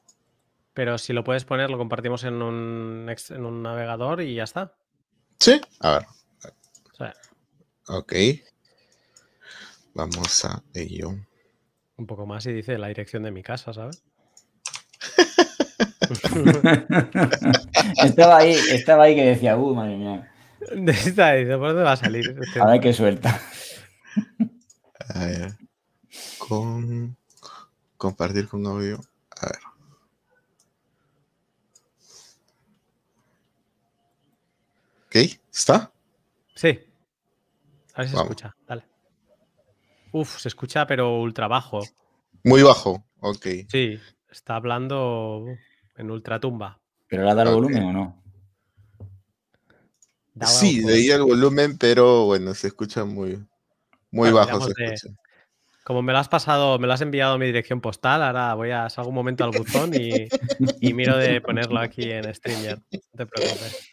[0.73, 4.73] Pero si lo puedes poner, lo compartimos en un, en un navegador y ya está.
[5.39, 5.59] Sí.
[5.79, 6.05] A ver,
[6.93, 7.13] O sea,
[7.87, 8.13] ok.
[9.93, 11.09] Vamos a ello.
[11.97, 14.03] un poco más y dice la dirección de mi casa, ¿sabes?
[18.03, 20.30] estaba ahí, estaba ahí que decía, uh, madre mía,
[20.75, 22.35] De esta, dice, ¿por dónde va a salir?
[22.59, 23.41] A ver qué suelta.
[25.09, 25.57] A ver.
[26.37, 27.17] Con
[27.97, 28.99] compartir con audio.
[29.39, 29.59] A ver.
[35.07, 35.15] Ok,
[35.51, 35.91] ¿está?
[36.55, 36.79] Sí.
[37.93, 38.55] A ver si se escucha.
[38.67, 38.85] Dale.
[40.11, 41.81] Uf, se escucha, pero ultra bajo.
[42.43, 43.03] Muy bajo.
[43.19, 43.47] Ok.
[43.69, 43.99] Sí,
[44.29, 45.45] está hablando
[45.95, 46.79] en ultratumba.
[47.07, 48.23] ¿Pero le ha dado volumen o no?
[50.33, 54.47] Daba Sí, veía el volumen, pero bueno, se escucha muy, muy Bueno, bajo.
[54.47, 55.15] Se digamos de- escucha.
[55.83, 58.69] Como me lo has pasado, me lo has enviado a mi dirección postal, ahora voy
[58.69, 60.29] a salgo un momento al buzón y,
[60.79, 62.79] y miro de ponerlo aquí en StreamYard.
[62.91, 63.91] No te preocupes.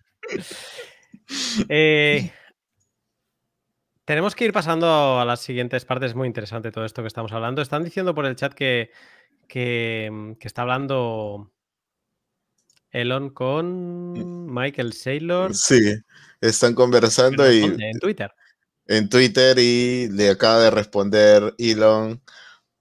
[1.68, 2.30] Eh,
[4.04, 6.10] tenemos que ir pasando a las siguientes partes.
[6.10, 7.62] Es muy interesante todo esto que estamos hablando.
[7.62, 8.90] Están diciendo por el chat que,
[9.48, 11.52] que, que está hablando
[12.90, 15.54] Elon con Michael Saylor.
[15.54, 15.94] Sí,
[16.40, 17.84] están conversando ¿Pero y?
[17.84, 18.32] En Twitter.
[18.86, 22.20] en Twitter y le acaba de responder Elon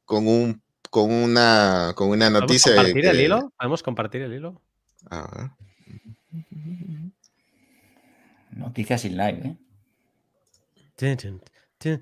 [0.05, 3.53] con un con una con una ¿Podemos noticia de compartir el hilo?
[3.57, 4.61] ¿Podemos compartir el hilo?
[5.09, 5.51] A ver.
[8.51, 9.57] Noticias sin live, ¿eh?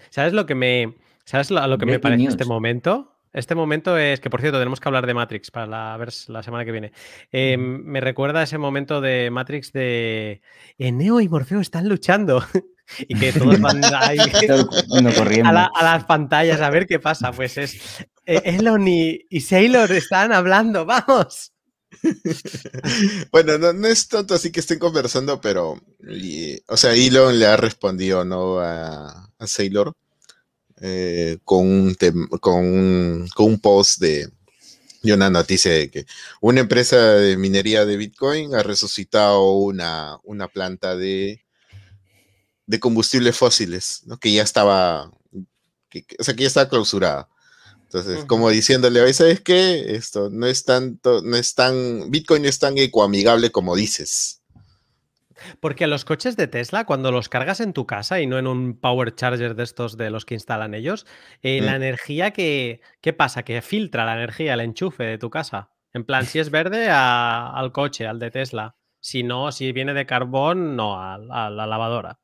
[0.09, 0.95] ¿Sabes lo que me,
[1.25, 2.33] ¿sabes lo, a lo que me parece news.
[2.33, 3.14] este momento?
[3.35, 6.41] Este momento es que, por cierto, tenemos que hablar de Matrix para la, ver la
[6.41, 6.91] semana que viene.
[7.31, 10.41] Eh, Me recuerda ese momento de Matrix de
[10.77, 12.43] eh, Neo y Morfeo están luchando
[13.07, 14.17] y que todos van ahí
[15.17, 15.49] corriendo.
[15.49, 17.31] a, la- a las pantallas a ver qué pasa.
[17.33, 17.75] Pues es
[18.25, 21.51] eh, Elon y, y Sailor están hablando, vamos.
[23.31, 25.75] Bueno, no, no es tanto así que estén conversando, pero
[26.07, 28.59] y- o sea, Elon le ha respondido ¿no?
[28.59, 29.93] a, a Sailor
[30.81, 31.95] eh, con, un
[32.39, 34.29] con, un, con un post de,
[35.01, 36.05] de una noticia de que
[36.41, 41.45] una empresa de minería de Bitcoin ha resucitado una, una planta de,
[42.65, 44.17] de combustibles fósiles, ¿no?
[44.17, 45.11] que ya estaba,
[45.89, 47.29] que, o sea, que ya estaba clausurada.
[47.83, 49.95] Entonces, como diciéndole, "Oye, ¿sabes qué?
[49.95, 54.41] Esto no es tanto, no es tan, Bitcoin no es tan ecoamigable como dices.
[55.59, 58.79] Porque los coches de Tesla, cuando los cargas en tu casa y no en un
[58.79, 61.05] power charger de estos de los que instalan ellos,
[61.41, 61.75] eh, la Mm.
[61.75, 62.81] energía que.
[63.01, 63.43] ¿Qué pasa?
[63.43, 65.69] Que filtra la energía, el enchufe de tu casa.
[65.93, 68.75] En plan, si es verde, a- al coche, al de Tesla.
[68.99, 72.19] Si no, si viene de carbón, no, a, a la lavadora.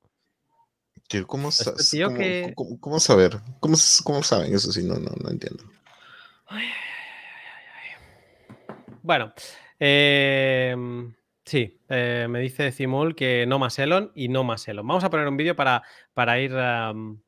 [1.28, 3.40] ¿Cómo, Este tío cómo- que- cómo- cómo saber?
[3.60, 3.76] ¿Cómo,
[4.24, 4.72] saben eso?
[4.72, 5.64] Sí, no, no, no entiendo.
[9.04, 9.34] Bueno,
[9.80, 10.76] eh,
[11.52, 14.88] sí, eh, me dice Cimul que no más Elon y no más Elon.
[14.88, 15.84] Vamos a poner un vídeo para,
[16.14, 17.22] para ir am,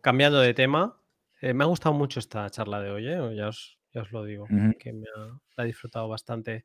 [0.00, 0.96] cambiando de tema.
[1.40, 3.34] Eh, me ha gustado mucho esta charla de hoy, ¿eh?
[3.34, 4.46] ya, os, ya os lo digo,
[4.78, 6.64] que me ha, la he disfrutado bastante.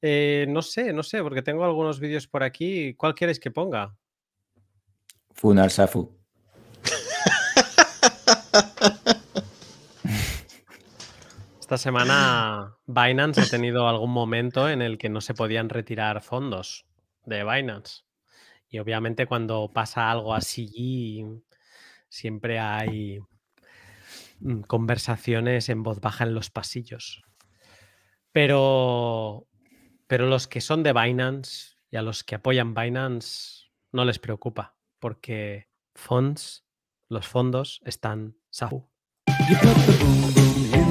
[0.00, 2.94] No sé, no sé, porque tengo algunos vídeos por aquí.
[2.94, 3.94] ¿Cuál quieres que ponga?
[5.34, 6.10] Funar Safu.
[11.68, 16.86] Esta semana Binance ha tenido algún momento en el que no se podían retirar fondos
[17.26, 18.04] de Binance.
[18.70, 21.26] Y obviamente cuando pasa algo así,
[22.08, 23.20] siempre hay
[24.40, 27.22] mm, conversaciones en voz baja en los pasillos.
[28.32, 29.46] Pero,
[30.06, 34.74] pero los que son de Binance y a los que apoyan Binance no les preocupa.
[34.98, 35.68] porque
[37.10, 38.88] los fondos están Sahu.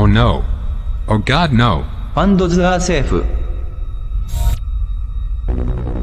[0.00, 0.42] Oh no.
[1.08, 1.84] Oh God no.
[2.14, 3.12] Funds are safe.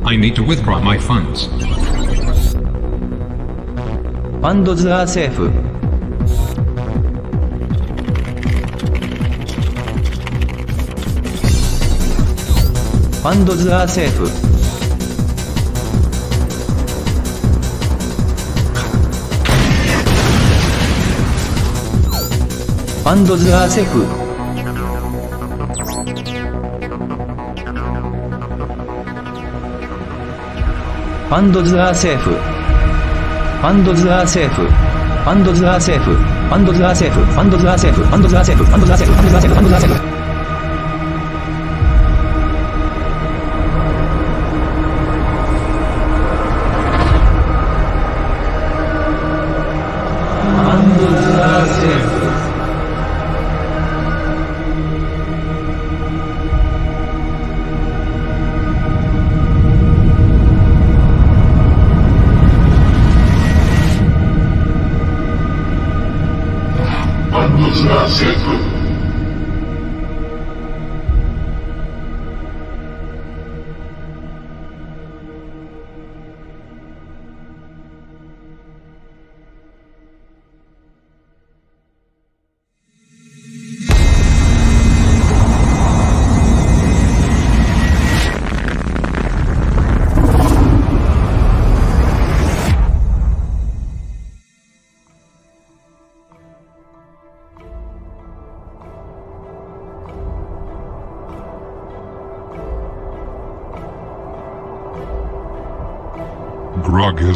[0.05, 1.47] I need to withdraw my funds.
[4.39, 5.33] Funds are safe.
[13.23, 14.46] Funds are safe.
[23.65, 23.99] ーセーフ。
[31.27, 32.31] ファンドズアーセーフ。
[32.31, 33.07] ファンドズアーセーフ。
[33.61, 34.65] ファンドズアーセーフ。
[34.65, 36.11] ファンドズアーセーフ。
[36.11, 37.15] ファンドズアーセーフ。
[37.15, 37.85] ファンドズアーセーフ。
[37.85, 38.03] ファンドズアーセーフ。
[38.03, 38.63] ファンドズアーセーフ。
[38.65, 39.13] ファンドズアーセーフ。
[39.15, 39.53] ファンドズアーセーフ。
[39.53, 40.16] ファンドズアーセーフ。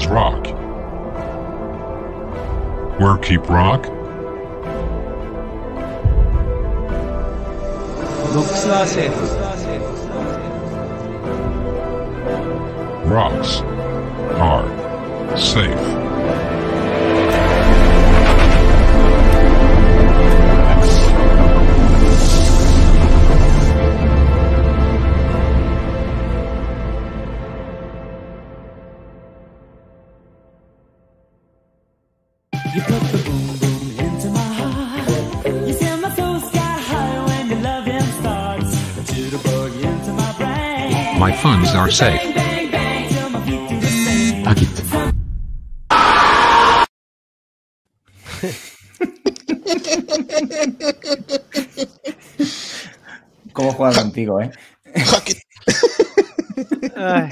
[0.01, 0.47] is rock.
[2.99, 3.85] Where keep rock?
[13.05, 13.61] Rocks
[14.39, 16.00] are safe.
[41.41, 42.21] funds are safe.
[53.53, 54.51] ¿Cómo juega contigo, eh?
[56.95, 57.29] Ay.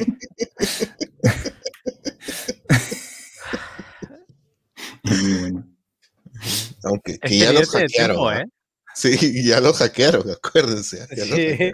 [5.03, 5.63] Muy.
[6.83, 8.37] Aunque ya los hackearon.
[8.37, 8.45] ¿eh?
[8.95, 11.05] Sí, ya lo hackearon, acuérdense.
[11.15, 11.71] Sí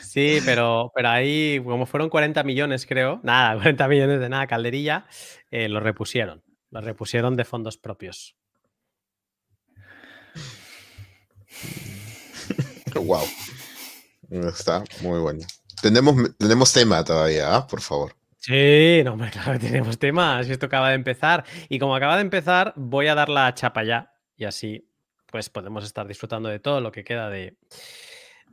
[0.00, 5.06] sí, pero, pero ahí, como fueron 40 millones, creo, nada, 40 millones de nada, calderilla,
[5.50, 6.42] eh, lo repusieron.
[6.70, 8.36] Lo repusieron de fondos propios.
[12.94, 13.24] Wow.
[14.30, 15.40] Está muy bueno.
[15.82, 17.66] Tenemos, tenemos tema todavía, ¿ah?
[17.66, 18.16] por favor.
[18.38, 20.48] Sí, no, hombre, claro que tenemos temas.
[20.48, 21.44] Esto acaba de empezar.
[21.68, 24.14] Y como acaba de empezar, voy a dar la chapa ya.
[24.36, 24.88] Y así,
[25.30, 27.56] pues podemos estar disfrutando de todo lo que queda de,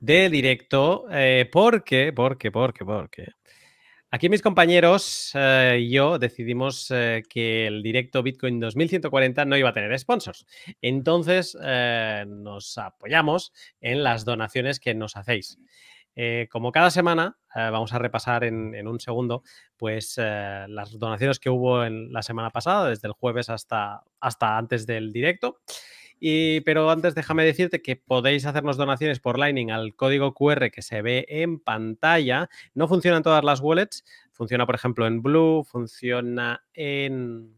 [0.03, 1.05] de directo.
[1.11, 3.27] eh, porque, porque, porque, porque.
[4.11, 9.69] Aquí mis compañeros eh, y yo decidimos eh, que el directo Bitcoin 2140 no iba
[9.69, 10.45] a tener sponsors.
[10.81, 11.57] Entonces
[12.27, 15.57] nos apoyamos en las donaciones que nos hacéis.
[16.51, 19.41] Como cada semana, vamos a repasar en, en un segundo,
[19.77, 24.85] pues las donaciones que hubo en la semana pasada, desde el jueves hasta, hasta antes
[24.85, 25.61] del directo.
[26.63, 31.01] Pero antes déjame decirte que podéis hacernos donaciones por Lightning al código QR que se
[31.01, 32.49] ve en pantalla.
[32.73, 34.05] No funcionan todas las wallets.
[34.31, 37.55] Funciona, por ejemplo, en Blue, funciona en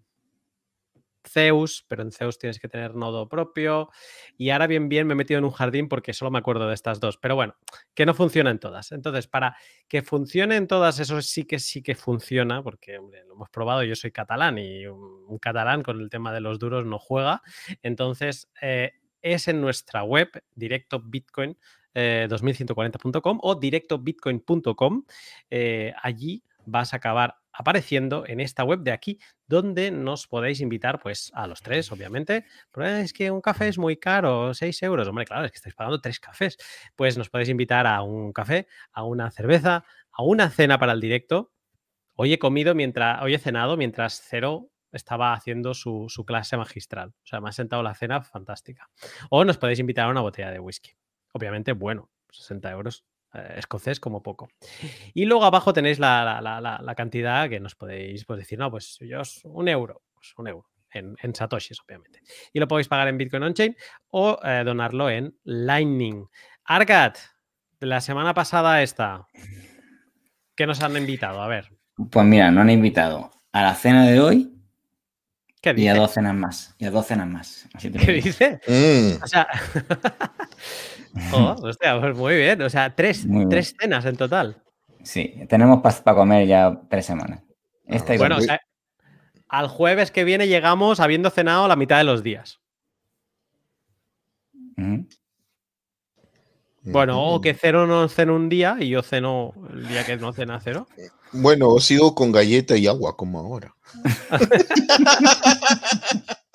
[1.28, 3.90] Zeus, pero en Zeus tienes que tener nodo propio.
[4.38, 6.74] Y ahora bien, bien me he metido en un jardín porque solo me acuerdo de
[6.74, 7.18] estas dos.
[7.18, 7.56] Pero bueno,
[7.94, 8.92] que no funcionan todas.
[8.92, 9.56] Entonces, para
[9.88, 13.96] que funcionen todas, eso sí que sí que funciona, porque hombre, lo hemos probado, yo
[13.96, 17.42] soy catalán y un, catalán con el tema de los duros no juega.
[17.84, 21.58] Entonces, eh, es en nuestra web, directo Bitcoin.
[21.96, 25.06] eh, 2140.com o directobitcoin.com.
[25.50, 31.00] Eh, allí vas a acabar apareciendo en esta web de aquí, donde nos podéis invitar,
[31.00, 32.46] pues, a los tres, obviamente.
[32.72, 35.08] Pero es que un café es muy caro, 6 euros.
[35.08, 36.58] Hombre, claro, es que estáis pagando tres cafés.
[36.96, 41.02] Pues nos podéis invitar a un café, a una cerveza, a una cena para el
[41.02, 41.52] directo.
[42.16, 47.10] Hoy he comido mientras, hoy he cenado mientras Cero estaba haciendo su, su clase magistral.
[47.10, 48.90] O sea, me ha sentado la cena fantástica.
[49.30, 50.92] O nos podéis invitar a una botella de whisky.
[51.34, 53.06] Obviamente, bueno, 60 euros
[53.36, 54.50] eh, escocés como poco.
[55.14, 59.42] Y luego abajo tenéis la, cantidad que nos podéis pues, decir, no, pues yo os-
[59.46, 60.68] un euro, pues un euro.
[60.92, 62.22] En, en satoshis, obviamente.
[62.54, 63.76] Y lo podéis pagar en Bitcoin On-Chain
[64.12, 66.26] o eh, donarlo en Lightning.
[66.64, 67.18] Arcat,
[67.82, 69.28] de la semana pasada esta,
[70.56, 71.42] ¿qué nos han invitado?
[71.42, 71.70] A ver,
[72.10, 74.55] Pues mira, nos han invitado a la cena de hoy
[75.74, 76.76] ¿qué y a dos cenas más.
[76.78, 77.68] Y a dos cenas más.
[77.74, 78.26] Así te lo ¿Qué digo.
[78.26, 78.60] dice?
[78.68, 79.48] Mm, O sea,
[81.34, 82.62] oh, hostia, pues muy bien.
[82.62, 84.62] O sea, tres, tres cenas en total.
[85.04, 87.42] Sí, tenemos para comer ya tres semanas.
[87.86, 88.46] Esta y Bueno, o dos.
[88.48, 88.60] sea,
[89.48, 92.60] al jueves que viene llegamos habiendo cenado la mitad de los días.
[94.78, 95.08] Ujú.
[96.92, 100.34] Bueno, o que cero no cena un día y yo ceno el día que no
[100.34, 100.88] cena cero.
[101.38, 103.76] Bueno, o sigo con galleta y agua como ahora.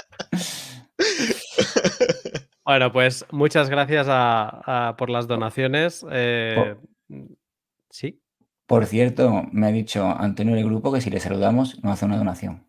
[2.65, 6.05] Bueno, pues muchas gracias a- a- por las donaciones.
[6.11, 6.77] eh,
[7.91, 8.21] sí,
[8.67, 12.17] Por cierto, me ha dicho Antonio del grupo que si le saludamos nos hace una
[12.17, 12.65] donación.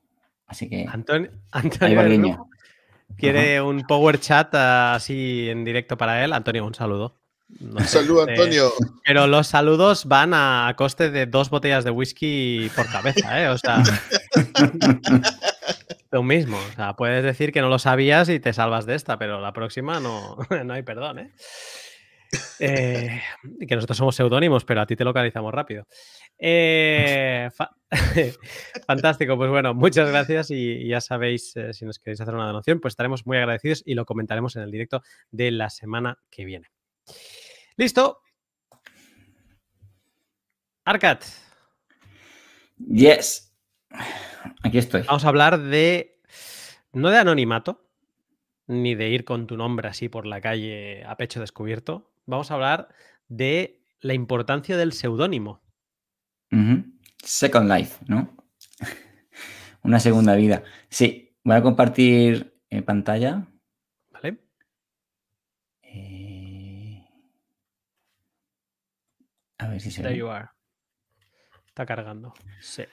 [0.48, 2.50] Así que Antonio, Antonio del grupo
[3.18, 6.34] quiere un power chat así en directo para él.
[6.34, 7.21] Antonio, un saludo.
[7.60, 8.72] No Un saludo, Antonio.
[9.06, 13.48] Pero los saludos van a coste de dos botellas de whisky por cabeza, ¿eh?
[13.50, 13.84] O sea,
[16.12, 16.58] tú mismo.
[16.58, 19.54] O sea, puedes decir que no lo sabías y te salvas de esta, pero la
[19.54, 21.32] próxima no, no hay perdón, ¿eh?
[22.60, 23.22] Eh,
[23.60, 25.86] y que nosotros somos seudónimos, pero a ti te localizamos rápido.
[26.40, 27.76] Eh, fa-
[28.88, 32.48] Fantástico, pues bueno, muchas gracias y, y ya sabéis, eh, si nos queréis hacer una
[32.48, 36.46] donación, pues estaremos muy agradecidos y lo comentaremos en el directo de la semana que
[36.46, 36.68] viene.
[37.82, 38.22] Listo.
[40.86, 41.24] Arcat,
[42.78, 43.56] Yes.
[44.62, 45.02] Aquí estoy.
[45.02, 46.22] vamos a hablar de,
[46.94, 47.90] no de anonimato,
[48.68, 52.14] ni de ir con tu nombre así por la calle a pecho descubierto.
[52.28, 52.90] Vamos a hablar
[53.30, 55.64] de la importancia del seudónimo.
[57.24, 58.38] Second Life, ¿no?
[59.82, 60.64] Una segunda vida.
[60.88, 63.48] Sí, voy a compartir eh, pantalla.
[64.12, 64.38] ¿Vale?
[65.82, 66.22] Eh,
[69.62, 70.20] A ver si se There ve.
[70.20, 70.48] you are.
[71.68, 72.34] Está cargando.
[72.60, 72.84] Sí.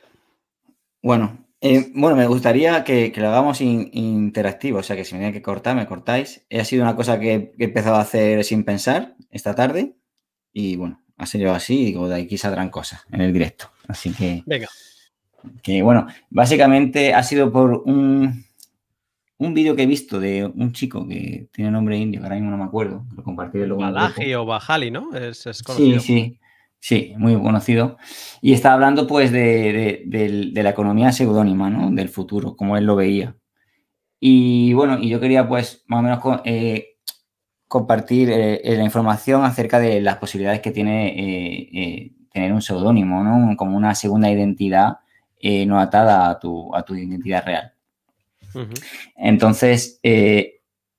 [1.02, 5.14] Bueno, eh, bueno, me gustaría que, que lo hagamos in- interactivo, o sea que si
[5.14, 6.44] me tiene que cortar, me cortáis.
[6.50, 9.94] Ha sido una cosa que he empezado a hacer sin pensar esta tarde
[10.52, 13.70] y bueno, ha sido así y digo, de aquí saldrán cosas en el directo.
[13.88, 14.68] Así que, Venga.
[15.62, 18.44] que bueno, básicamente ha sido por un,
[19.38, 22.50] un vídeo que he visto de un chico que tiene nombre indio, que ahora mismo
[22.50, 23.82] no me acuerdo, lo compartiré luego.
[23.82, 25.14] Balaji o Bajali, ¿no?
[25.16, 26.00] Es, conocido.
[26.00, 26.38] sí, sí,
[27.18, 27.98] muy conocido.
[28.40, 31.90] Y está hablando pues de, de- la economía seudónima, ¿no?
[31.90, 33.36] Del futuro, como él lo veía.
[34.20, 36.96] Y bueno, y yo quería pues más o menos eh,
[37.68, 43.22] compartir eh, eh, la información acerca de las posibilidades que tiene eh, tener un seudónimo,
[43.22, 43.56] ¿no?
[43.56, 44.98] Como una segunda identidad
[45.66, 47.72] no atada a tu, a tu identidad real.
[49.16, 50.00] Entonces,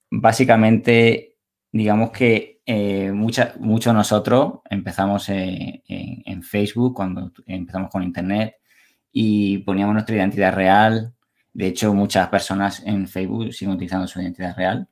[0.10, 1.36] básicamente,
[1.72, 8.58] digamos que eh, muchos nosotros empezamos eh, en, Facebook cuando empezamos con Internet
[9.12, 11.16] y poníamos nuestra identidad real.
[11.52, 14.88] De hecho, muchas personas en Facebook siguen utilizando su identidad real.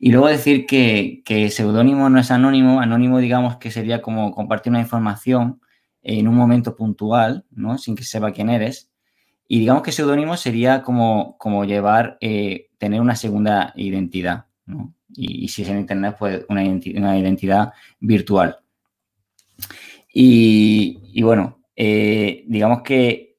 [0.00, 2.80] Y luego decir que, que seudónimo no es anónimo.
[2.80, 5.60] Anónimo, digamos que sería como compartir una información
[6.02, 7.78] en un momento puntual, ¿no?
[7.78, 8.90] Sin que se sepa quién eres.
[9.46, 14.94] Y digamos que seudónimo sería como, como llevar, eh, tener una segunda identidad, ¿no?
[15.14, 18.58] Y, si es en Internet, pues una, identi- una identidad virtual.
[20.12, 23.38] Y, y bueno, eh, digamos que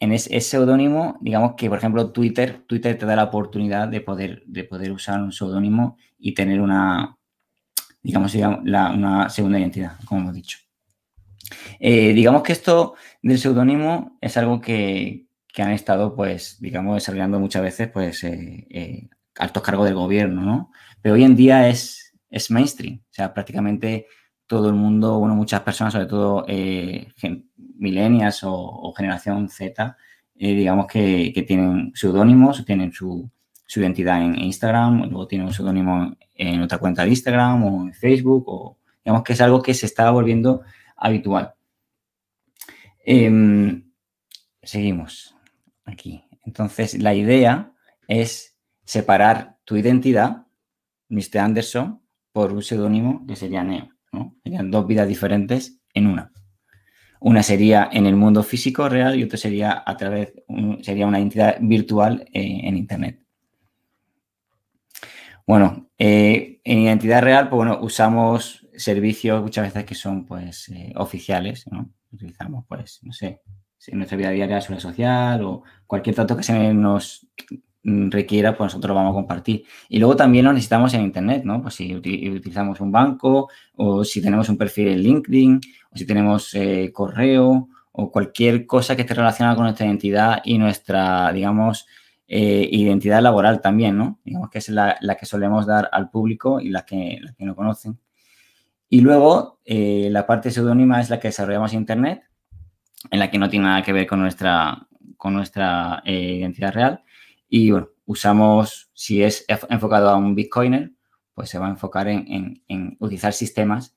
[0.00, 4.42] en ese, seudónimo, digamos que, por ejemplo, Twitter, Twitter te da la oportunidad de poder,
[4.46, 7.16] de poder usar un seudónimo y tener una,
[8.02, 8.34] digamos,
[8.64, 10.58] la- una segunda identidad, como hemos dicho.
[11.78, 17.40] Eh, digamos que esto del seudónimo es algo que, que han estado, pues, digamos, desarrollando
[17.40, 19.08] muchas veces, pues, eh,
[19.38, 20.72] altos cargos del gobierno, ¿no?
[21.00, 24.06] Pero hoy en día es, es mainstream, o sea, prácticamente
[24.46, 27.08] todo el mundo, bueno, muchas personas, sobre todo eh,
[27.56, 29.96] millennials o, generación Z,
[30.36, 33.28] eh, digamos que, que tienen seudónimos, tienen su,
[33.66, 37.94] su identidad en Instagram, luego tienen un seudónimo en otra cuenta de Instagram o en
[37.94, 40.62] Facebook, o digamos que es algo que se está volviendo
[40.96, 41.54] habitual.
[43.04, 43.90] Em,
[44.62, 45.36] seguimos
[45.84, 46.24] aquí.
[46.44, 47.72] Entonces, la idea
[48.08, 48.55] es
[48.86, 50.46] separar tu identidad,
[51.10, 51.38] Mr.
[51.40, 52.00] Anderson,
[52.32, 53.90] por un seudónimo que sería Neo.
[54.42, 56.32] Serían dos vidas diferentes en una.
[57.20, 60.32] Una sería en el mundo físico real y otra sería a través,
[60.82, 63.20] sería una identidad virtual eh, en Internet.
[65.46, 70.92] Bueno, eh, en identidad real, pues bueno, usamos servicios muchas veces que son pues eh,
[70.96, 71.90] oficiales, ¿no?
[72.12, 73.40] Utilizamos pues, no sé,
[73.86, 77.26] en nuestra vida diaria, seguridad social o cualquier dato que se nos
[78.10, 79.64] requiera, pues nosotros lo vamos a compartir.
[79.88, 81.62] Y luego también lo necesitamos en Internet, ¿no?
[81.62, 85.60] Pues si uti- utilizamos un banco o si tenemos un perfil en LinkedIn
[85.90, 90.58] o si tenemos eh, correo o cualquier cosa que esté relacionada con nuestra identidad y
[90.58, 91.86] nuestra, digamos,
[92.28, 94.18] eh, identidad laboral también, ¿no?
[94.24, 97.44] Digamos que es la, la que solemos dar al público y la que, la que
[97.44, 97.98] no conocen.
[98.88, 102.22] Y luego, eh, la parte seudónima es la que desarrollamos en Internet,
[103.10, 107.02] en la que no tiene nada que ver con nuestra, con nuestra identidad real.
[107.48, 110.92] Y bueno, usamos, si es enf- enfocado a un Bitcoiner,
[111.34, 113.96] pues se va a enfocar en, en- utilizar sistemas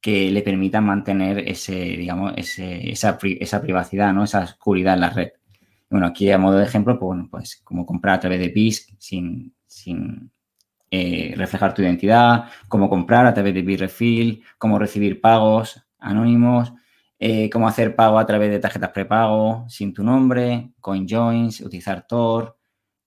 [0.00, 4.24] que le permitan mantener ese, digamos, ese- esa, esa privacidad, ¿no?
[4.24, 5.30] Esa oscuridad en la red.
[5.90, 8.90] Bueno, aquí a modo de ejemplo, pues, bueno, pues como comprar a través de BISC
[8.98, 10.30] sin, sin
[10.90, 16.72] eh, reflejar tu identidad, cómo comprar a través de Bitrefill, cómo recibir pagos anónimos,
[17.18, 22.58] eh, cómo hacer pago a través de tarjetas prepago sin tu nombre, CoinJoins, utilizar Tor,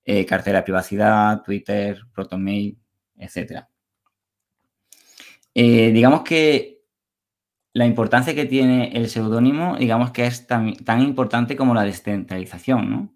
[0.08, 2.80] eh, cartera de privacidad, Twitter, ProtonMail,
[3.18, 3.70] etcétera.
[5.54, 6.82] Eh, digamos que
[7.74, 12.90] la importancia que tiene el seudónimo, digamos que es tan, tan importante como la descentralización,
[12.90, 13.14] ¿no?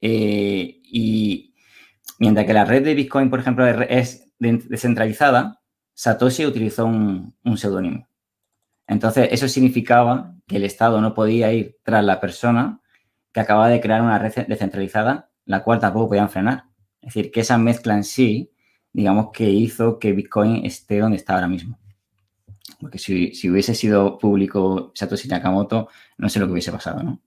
[0.00, 1.54] Eh, y
[2.20, 5.60] mientras que la red de Bitcoin, por ejemplo, es de- descentralizada,
[5.94, 8.08] Satoshi utilizó un, un seudónimo.
[8.86, 12.80] Entonces, eso significaba que el Estado no podía ir tras la persona
[13.32, 16.64] que acababa de crear una red descentralizada, la cual tampoco podían frenar.
[17.00, 18.50] Es decir, que esa mezcla en sí,
[18.92, 21.78] digamos que hizo que Bitcoin esté donde está ahora mismo.
[22.80, 25.88] Porque si, si hubiese sido público Satoshi Nakamoto,
[26.18, 27.20] no sé lo que hubiese pasado, ¿no?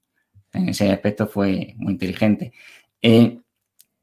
[0.53, 2.53] En ese aspecto fue muy inteligente.
[3.01, 3.39] Eh,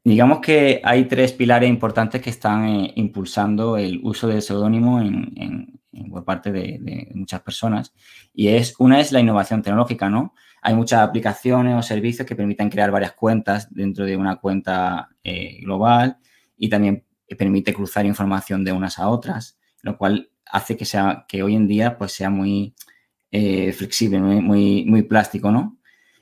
[0.03, 5.31] digamos que hay tres pilares importantes que están eh, impulsando el uso del seudónimo en,
[5.35, 5.79] en-
[6.09, 7.93] por parte de, de muchas personas.
[8.33, 10.33] Y es, una es la innovación tecnológica, ¿no?
[10.65, 15.59] Hay muchas aplicaciones o servicios que permiten crear varias cuentas dentro de una cuenta eh,
[15.61, 16.17] global
[16.57, 17.03] y también
[17.37, 21.67] permite cruzar información de unas a otras, lo cual hace que, sea, que hoy en
[21.67, 22.75] día pues, sea muy
[23.31, 25.77] eh, flexible, muy, muy, plástico, ¿no?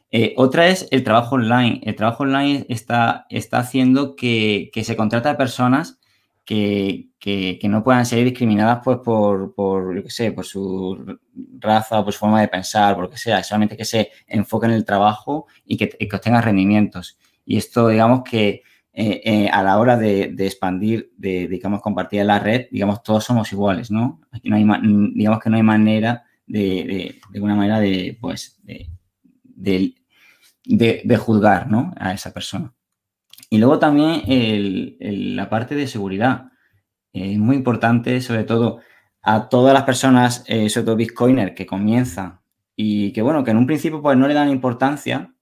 [0.09, 1.81] Eh, otra es el trabajo online.
[1.83, 5.99] El trabajo online está, está haciendo que, que se contrate a personas
[6.45, 11.19] que, que- que no puedan ser discriminadas pues, por, por, yo qué sé, por su
[11.59, 14.71] raza o por su forma de pensar, por lo que sea, solamente que se enfoquen
[14.71, 17.19] en el trabajo y que, que obtengan rendimientos.
[17.45, 22.25] Y esto, digamos que eh, eh, a la hora de, de expandir, de, digamos, compartir
[22.25, 24.19] la red, digamos, todos somos iguales, ¿no?
[24.31, 24.65] Aquí no hay,
[25.15, 28.59] digamos que no hay manera de, de, de alguna manera de, pues,
[31.03, 31.93] de juzgar, ¿no?
[31.97, 32.73] A esa persona.
[33.49, 36.50] Y luego también el- el- la parte de seguridad.
[37.13, 38.79] Es muy importante, sobre todo,
[39.21, 42.39] a todas las personas, eh, sobre todo Bitcoiner, que comienzan
[42.75, 45.33] y que, bueno, que en un principio pues no le dan importancia.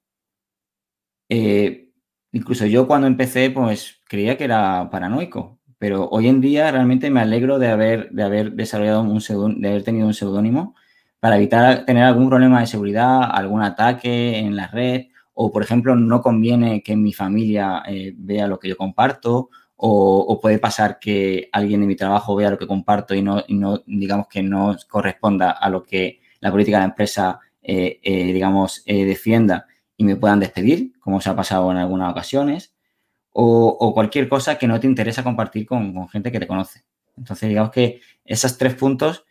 [1.30, 1.92] Eh,
[2.32, 7.22] incluso yo cuando empecé, pues creía que era paranoico, pero hoy en día realmente me
[7.22, 10.76] alegro de haber, de haber desarrollado un de haber tenido un seudónimo
[11.20, 15.96] para evitar tener algún problema de seguridad, algún ataque en la red, o por ejemplo,
[15.96, 19.50] no conviene que mi familia eh, vea lo que yo comparto,
[19.82, 23.46] o, puede pasar que alguien de mi trabajo vea lo que comparto y no,
[23.86, 28.84] digamos que no corresponda a lo que la política de la empresa, eh, eh, digamos,
[28.86, 32.74] eh, defienda y me puedan despedir, como se ha pasado en algunas ocasiones,
[33.32, 36.84] o, cualquier cosa que no te interesa compartir con, gente que te conoce.
[37.16, 39.24] Entonces, digamos que esos tres puntos,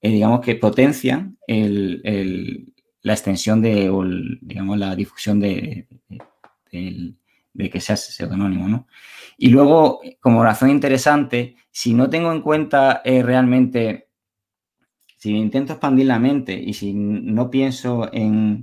[0.00, 4.02] digamos que potencian la extensión de, o
[4.40, 5.86] digamos, la difusión de,
[6.70, 8.88] que seas pseudonónimo, ¿no?
[9.42, 14.08] Y luego, como razón interesante, si no tengo en cuenta eh, realmente,
[15.18, 18.62] si intento expandir la mente y si no pienso en,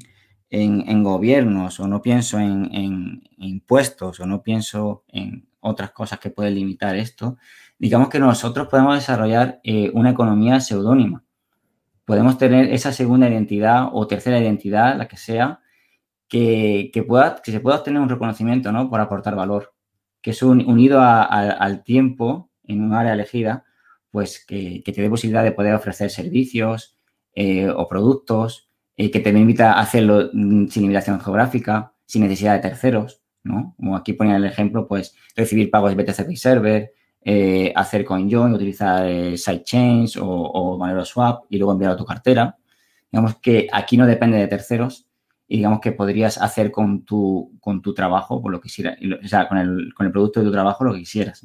[0.50, 6.30] en, gobiernos o no pienso en, en impuestos o no pienso en otras cosas que
[6.30, 7.36] pueden limitar esto,
[7.78, 11.26] digamos que nosotros podemos desarrollar eh, una economía seudónima.
[12.06, 15.60] Podemos tener esa segunda identidad o tercera identidad, la que sea,
[16.30, 18.90] que, que pueda, que se pueda obtener un reconocimiento ¿no?
[18.90, 19.74] por aportar valor,
[20.22, 23.64] que es un- unido al tiempo en un área elegida,
[24.12, 26.96] pues que, que te dé posibilidad de poder ofrecer servicios
[27.36, 32.60] eh, o productos, eh, que te permita hacerlo mm, sin limitación geográfica, sin necesidad de
[32.70, 33.76] terceros, ¿no?
[33.78, 36.92] Como aquí ponía el ejemplo, pues recibir pagos de BTC Server,
[37.24, 42.58] eh, hacer CoinJoin, utilizar sidechains o, o Monero Swap y luego enviarlo a tu cartera.
[43.12, 45.08] Digamos que aquí no depende de terceros
[45.52, 50.52] y digamos que podrías hacer con tu, con tu trabajo, con el, producto de tu
[50.52, 51.44] trabajo lo que quisieras.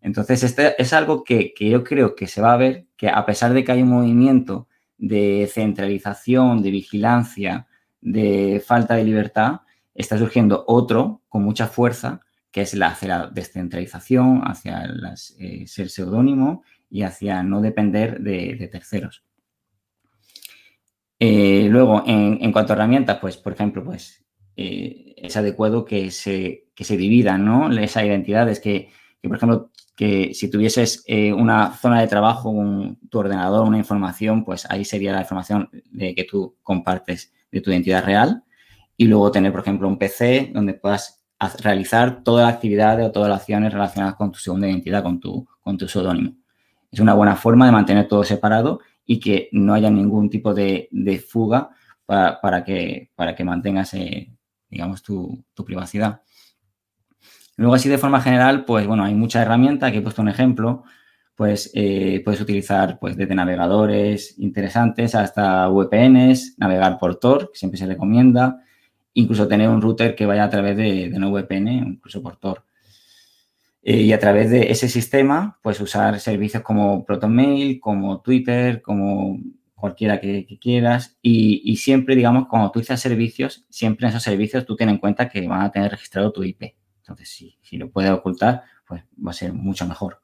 [0.00, 3.52] Entonces, este es algo que, yo creo que se va a ver, que a pesar
[3.54, 4.66] de que hay un movimiento
[4.98, 7.68] de centralización, de vigilancia,
[8.00, 9.60] de falta de libertad,
[9.94, 12.20] está surgiendo otro con mucha fuerza,
[12.50, 14.88] que es la, hacia la descentralización, hacia
[15.38, 19.22] eh, ser seudónimo y hacia no depender de, de terceros.
[21.18, 24.24] Eh, luego, en, cuanto a herramientas, pues, por ejemplo, pues,
[24.56, 27.70] eh, es adecuado que se, que se dividan, ¿no?
[27.72, 28.90] Esa identidad es que,
[29.22, 33.78] que, por ejemplo, que si tuvieses eh, una zona de trabajo, un- tu ordenador, una
[33.78, 38.42] información, pues ahí sería la información de que tú compartes de tu identidad real.
[38.96, 41.22] Y luego tener, por ejemplo, un PC donde puedas
[41.62, 45.46] realizar todas las actividades o todas las acciones relacionadas con tu segunda identidad, con tu,
[45.60, 46.34] con tu seudónimo.
[46.90, 50.88] Es una buena forma de mantener todo separado y que no haya ningún tipo de,
[50.90, 51.70] de fuga
[52.06, 54.32] para, para que, para que mantengas, eh,
[54.68, 56.22] digamos, tu, tu privacidad.
[57.56, 59.88] Luego, así de forma general, pues bueno, hay muchas herramientas.
[59.88, 60.84] Aquí he puesto un ejemplo.
[61.36, 67.78] Pues eh, puedes utilizar pues, desde navegadores interesantes hasta VPNs, navegar por Tor, que siempre
[67.78, 68.60] se recomienda,
[69.14, 72.64] incluso tener un router que vaya a través de, de una VPN, incluso por Tor.
[73.86, 79.38] Eh, y a través de ese sistema, pues usar servicios como ProtonMail, como Twitter, como
[79.74, 81.18] cualquiera que, quieras.
[81.20, 85.28] Y, siempre, digamos, cuando tú utilizas servicios, siempre en esos servicios tú ten en cuenta
[85.28, 86.74] que van a tener registrado tu IP.
[87.00, 90.22] Entonces, si, si lo puedes ocultar, pues va a ser mucho mejor.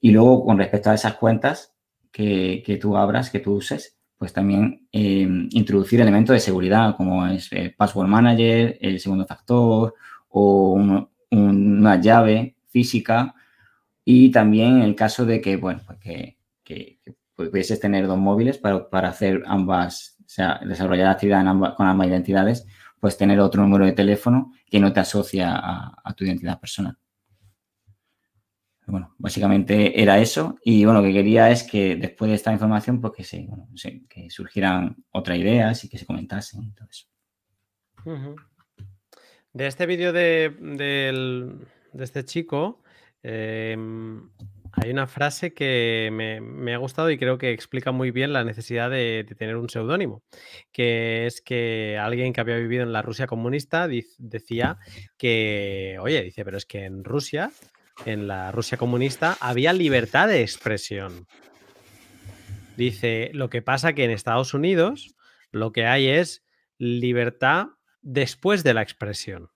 [0.00, 1.74] Y luego, con respecto a esas cuentas
[2.12, 7.26] que, que tú abras, que tú uses, pues también eh, introducir elementos de seguridad, como
[7.26, 9.94] es el Password Manager, el segundo factor
[10.28, 13.34] o un- una llave física.
[14.04, 17.00] Y también en el caso de que, bueno, pues que, que-
[17.34, 21.86] pudieses tener dos móviles para, para hacer ambas, o sea, desarrollar actividad en ambas- con
[21.86, 22.66] ambas identidades,
[23.00, 26.98] pues tener otro número de teléfono que no te asocia a, tu identidad personal.
[28.86, 30.58] Bueno, básicamente era eso.
[30.64, 33.68] Y bueno, lo que quería es que después de esta información, pues que, se, bueno,
[34.08, 37.06] que surgieran otras ideas y que se comentasen y todo eso.
[39.52, 42.82] De este vídeo de, del- de este chico,
[43.22, 44.30] em,
[44.72, 48.44] hay una frase que me, me ha gustado y creo que explica muy bien la
[48.44, 50.22] necesidad de, de tener un seudónimo,
[50.72, 54.78] que es que alguien que había vivido en la Rusia comunista decía
[55.18, 57.50] que, oye, dice, pero es que en Rusia,
[58.06, 61.26] en la Rusia comunista, había libertad de expresión.
[62.76, 65.14] Dice, lo que pasa que en Estados Unidos
[65.50, 66.44] lo que hay es
[66.78, 67.66] libertad
[68.00, 69.50] después de la expresión.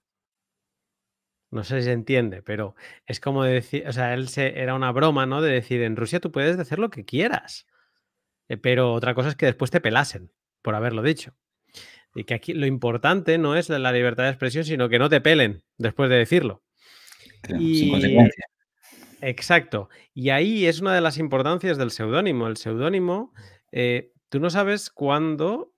[1.54, 2.74] No sé si se entiende, pero
[3.06, 5.40] es como decir, o sea, él se, era una broma, ¿no?
[5.40, 7.68] De decir, en Rusia tú puedes decir lo que quieras,
[8.48, 10.32] eh, pero otra cosa es que después te pelasen
[10.62, 11.36] por haberlo dicho.
[12.12, 15.20] Y que aquí lo importante no es la libertad de expresión, sino que no te
[15.20, 16.64] pelen después de decirlo.
[17.48, 18.50] Y- consecuencias.
[19.20, 19.88] Exacto.
[20.12, 22.48] Y ahí es una de las importancias del seudónimo.
[22.48, 23.32] El seudónimo,
[23.70, 25.72] eh, tú no sabes cuándo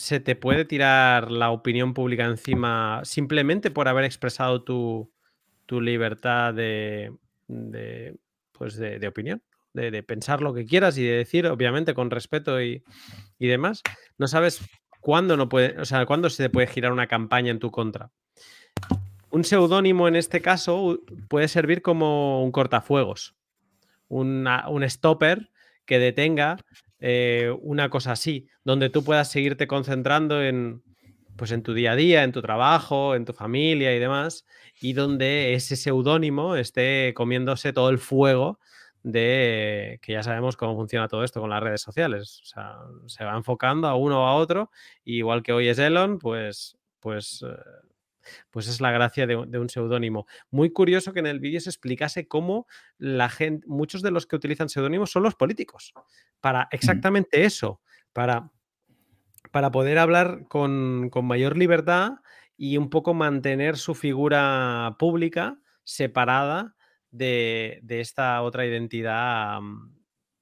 [0.00, 5.12] se te puede tirar la opinión pública encima simplemente por haber expresado tu,
[5.66, 7.12] tu libertad de,
[7.48, 8.16] de,
[8.52, 9.42] pues de, de opinión,
[9.74, 12.82] de, de pensar lo que quieras y de decir, obviamente, con respeto y,
[13.38, 13.82] y demás.
[14.16, 14.62] No sabes
[15.00, 18.10] cuándo no puede, o sea, cuándo se te puede girar una campaña en tu contra.
[19.28, 20.98] Un seudónimo en este caso
[21.28, 23.36] puede servir como un cortafuegos,
[24.08, 24.48] un
[24.88, 25.50] stopper
[25.84, 26.56] que detenga
[27.00, 30.82] eh, una cosa así, donde tú puedas seguirte concentrando en,
[31.36, 34.44] pues en tu día a día, en tu trabajo, en tu familia y demás,
[34.80, 38.58] y donde ese seudónimo esté comiéndose todo el fuego
[39.02, 42.40] de que ya sabemos cómo funciona todo esto con las redes sociales.
[42.42, 44.70] O sea, se va enfocando a uno o a otro,
[45.04, 47.56] y igual que hoy es Elon, pues, pues, eh,
[48.50, 50.26] pues es la gracia de, un- de un seudónimo.
[50.50, 52.66] Muy curioso que en el vídeo se explicase cómo
[52.98, 55.92] la gente, muchos de los que utilizan seudónimos son los políticos,
[56.40, 57.80] para exactamente eso,
[58.12, 58.50] para
[59.52, 62.18] para poder hablar con, con mayor libertad
[62.56, 66.76] y un poco mantener su figura pública separada
[67.10, 69.58] de, de esta otra identidad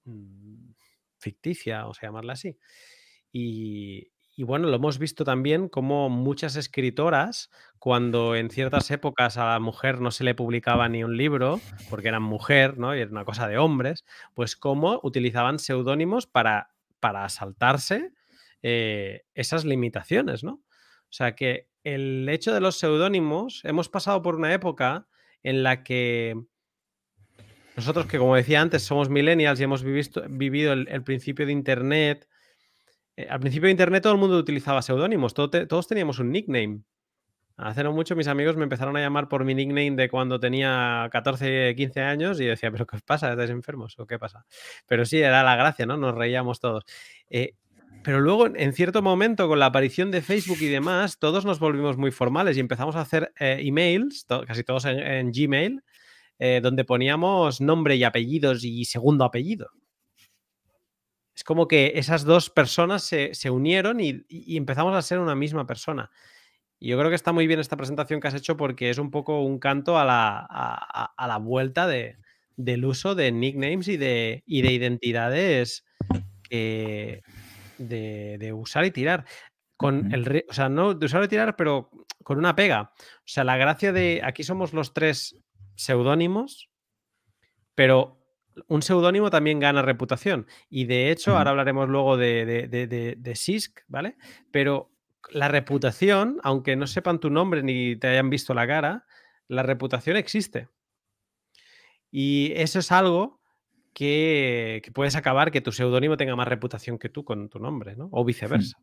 [0.05, 0.73] mm,
[1.19, 2.59] ficticia, o sea, llamarla así.
[3.33, 7.51] Y, y bueno, lo hemos visto también como muchas escritoras,
[7.81, 11.61] cuando en ciertas épocas a la mujer no se le publicaba ni un libro,
[11.91, 12.95] porque eran mujer, ¿no?
[12.95, 14.05] Y era una cosa de hombres,
[14.35, 16.71] pues cómo utilizaban seudónimos para,
[17.01, 18.13] para saltarse
[18.63, 20.53] eh, esas limitaciones, ¿no?
[20.53, 25.09] O sea que el hecho de los seudónimos, hemos pasado por una época
[25.43, 26.41] en la que
[27.77, 32.29] nosotros que, como decía antes, somos millennials y hemos vivido el, el principio de Internet,
[33.19, 36.83] eh, al principio de Internet todo el mundo utilizaba seudónimos, todos teníamos un nickname.
[37.57, 41.09] Hace no mucho mis amigos me empezaron a llamar por mi nickname de cuando tenía
[41.11, 43.33] 14, 15 años y yo decía, ¿pero qué os pasa?
[43.33, 44.47] ¿Estáis enfermos o qué pasa?
[44.87, 45.97] Pero sí, era la gracia, ¿no?
[45.97, 46.85] Nos reíamos todos.
[47.29, 47.55] Eh,
[48.05, 51.97] pero luego, en cierto momento, con la aparición de Facebook y demás, todos nos volvimos
[51.97, 55.83] muy formales y empezamos a hacer eh, emails, casi todos en, Gmail,
[56.63, 59.73] donde poníamos nombre y apellidos y segundo apellido.
[61.39, 65.37] Es como que esas dos personas se, se unieron y, y empezamos a ser una
[65.37, 66.11] misma persona.
[66.81, 69.13] Y yo creo que está muy bien esta presentación que has hecho porque es un
[69.13, 72.17] poco un canto a la, a, a- la vuelta de-
[72.57, 75.85] del uso de nicknames y de, y de identidades
[76.51, 77.23] de,
[77.79, 79.25] de usar y tirar.
[79.77, 81.89] Con el, o sea, no de usar y tirar, pero
[82.25, 82.91] con una pega.
[82.99, 85.37] O sea, la gracia de aquí somos los tres
[85.77, 86.69] seudónimos,
[87.77, 88.18] pero
[88.67, 90.47] un seudónimo también gana reputación.
[90.69, 94.17] Y de hecho, ahora hablaremos luego de, de, de, de- Sisk, ¿vale?
[94.51, 94.91] Pero
[95.31, 99.05] la reputación, aunque no sepan tu nombre ni te hayan visto la cara,
[99.47, 100.69] la reputación existe.
[102.11, 103.41] Y eso es algo
[103.93, 107.97] que, que puedes acabar que tu seudónimo tenga más reputación que tú con tu nombre,
[107.97, 108.09] ¿no?
[108.13, 108.79] O viceversa.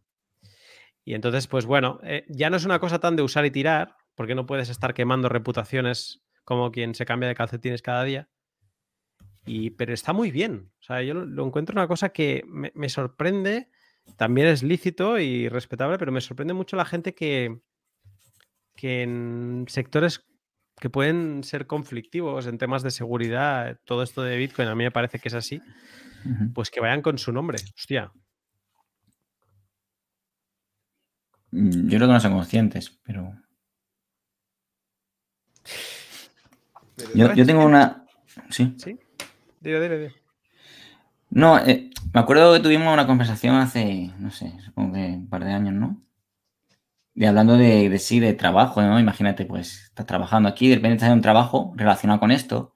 [1.04, 3.96] Y entonces, pues bueno, eh, ya no es una cosa tan de usar y tirar,
[4.16, 8.28] porque no puedes estar quemando reputaciones como quien se cambia de calcetines cada día.
[9.46, 10.72] Y, pero está muy bien.
[10.80, 13.70] O sea, yo lo, lo encuentro una cosa que me, me sorprende.
[14.18, 17.60] También es lícito y respetable, pero me sorprende mucho la gente que,
[18.76, 20.26] que en sectores
[20.80, 24.92] que pueden ser conflictivos en temas de seguridad, todo esto de Bitcoin, a mí me
[24.92, 25.62] parece que es así,
[26.54, 27.58] pues que vayan con su nombre.
[27.76, 28.12] Hostia,
[31.52, 33.34] Mm, Yo creo que no son conscientes, pero.
[37.14, 38.06] Yo, yo tengo una.
[38.50, 38.76] Sí.
[38.78, 38.98] ¿Sí?
[39.66, 40.14] Dile, dile, dile.
[41.32, 45.44] No, eh, me acuerdo que tuvimos una conversación hace, no sé, supongo que un par
[45.44, 46.00] de años, ¿no?
[47.16, 49.00] De hablando de, sí, de trabajo, ¿no?
[49.00, 52.76] Imagínate, pues, estás trabajando aquí, de repente estás en un trabajo relacionado con esto,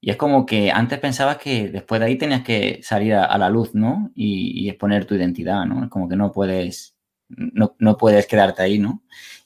[0.00, 3.50] y es como que antes pensabas que después de ahí tenías que salir a, la
[3.50, 4.12] luz, ¿no?
[4.14, 5.84] Y, exponer tu identidad, ¿no?
[5.84, 6.96] Es como que no puedes,
[7.28, 9.02] no, no puedes quedarte ahí, ¿no?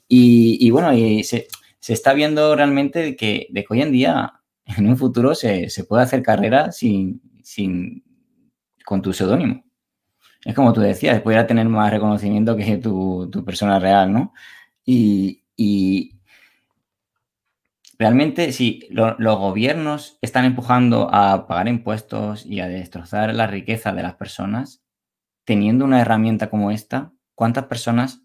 [0.08, 0.90] Y, bueno,
[1.24, 1.48] se,
[1.80, 5.84] se está viendo realmente que, de que hoy en día, en un futuro, se, se
[5.84, 8.04] puede hacer carrera sin, sin,
[8.86, 9.64] con tu seudónimo.
[10.44, 14.34] Es como tú decías, pudiera tener más reconocimiento que tu, tu persona real, ¿no?
[14.84, 16.16] Y, y
[17.98, 23.92] realmente, si lo- los gobiernos están empujando a pagar impuestos y a destrozar la riqueza
[23.92, 24.82] de las personas,
[25.46, 28.22] teniendo una herramienta como esta, ¿cuántas personas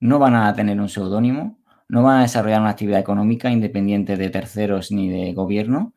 [0.00, 1.59] no van a tener un seudónimo?
[1.90, 5.94] No van a desarrollar una actividad económica independiente de terceros ni de gobierno,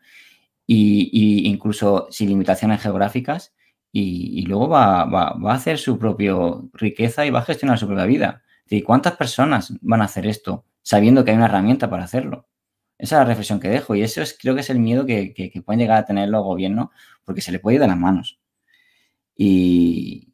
[0.68, 3.53] y, y incluso sin limitaciones geográficas,
[3.91, 6.34] y, y luego va, a hacer su propia
[6.74, 8.44] riqueza y va a gestionar su propia vida.
[8.65, 12.48] Decir, ¿cuántas personas van a hacer esto sabiendo que hay una herramienta para hacerlo?
[12.98, 15.34] Esa es la reflexión que dejo y eso es, creo que es el miedo que,
[15.34, 16.90] que- que pueden llegar a tener los gobiernos
[17.26, 18.40] porque se le puede ir de las manos.
[19.38, 20.33] Y,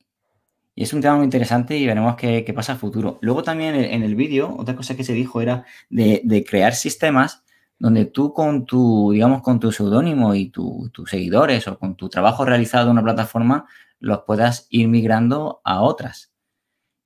[0.79, 3.19] y es un tema muy interesante y veremos qué, qué pasa a futuro.
[3.21, 7.43] Luego también en el, vídeo, otra cosa que se dijo era de, de crear sistemas
[7.77, 12.07] donde tú con tu, digamos, con tu seudónimo y tu- tus seguidores o con tu
[12.09, 13.65] trabajo realizado en una plataforma,
[13.99, 16.31] los puedas ir migrando a otras.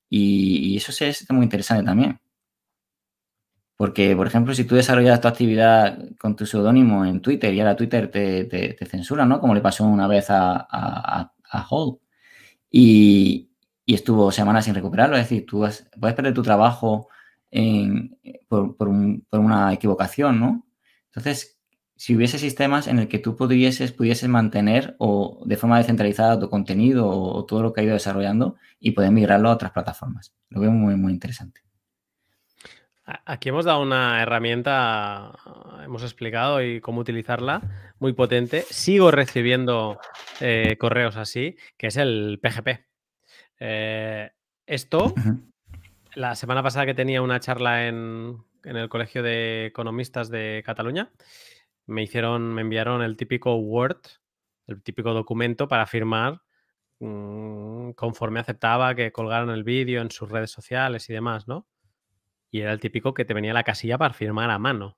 [0.09, 2.19] Y, y eso es muy interesante también.
[3.77, 7.75] Porque, por ejemplo, si tú desarrollas tu actividad con tu seudónimo en Twitter y ahora
[7.75, 8.45] Twitter te,
[8.85, 9.39] censura, ¿no?
[9.41, 11.99] Como le pasó una vez a, a- a Hall.
[12.71, 13.51] Y,
[13.85, 15.15] y estuvo semanas sin recuperarlo.
[15.17, 17.09] Es decir, tú has- puedes perder tu trabajo
[18.47, 20.65] por, por un- por una equivocación, ¿no?
[21.07, 21.59] Entonces,
[21.95, 26.49] si hubiese sistemas en el que tú pudieses, pudieses mantener o de forma descentralizada tu
[26.49, 30.33] contenido o, todo lo que ha ido desarrollando y poder migrarlo a otras plataformas.
[30.49, 31.61] Lo veo muy, muy interesante.
[33.05, 35.33] Aquí hemos dado una herramienta,
[35.83, 38.63] hemos explicado y cómo utilizarla, muy potente.
[38.69, 39.99] Sigo recibiendo
[40.39, 42.85] eh, correos así, que es el PGP.
[43.59, 44.29] Eh,
[44.65, 45.13] Esto,
[46.15, 51.11] la semana pasada que tenía una charla en, en el Colegio de Economistas de Cataluña,
[51.85, 54.01] me hicieron, me enviaron el típico Word,
[54.67, 56.41] el típico documento para firmar
[56.99, 61.67] mm, conforme aceptaba que colgaran el vídeo en sus redes sociales y demás, ¿no?
[62.49, 64.97] Y era el típico que te venía la casilla para firmar a mano.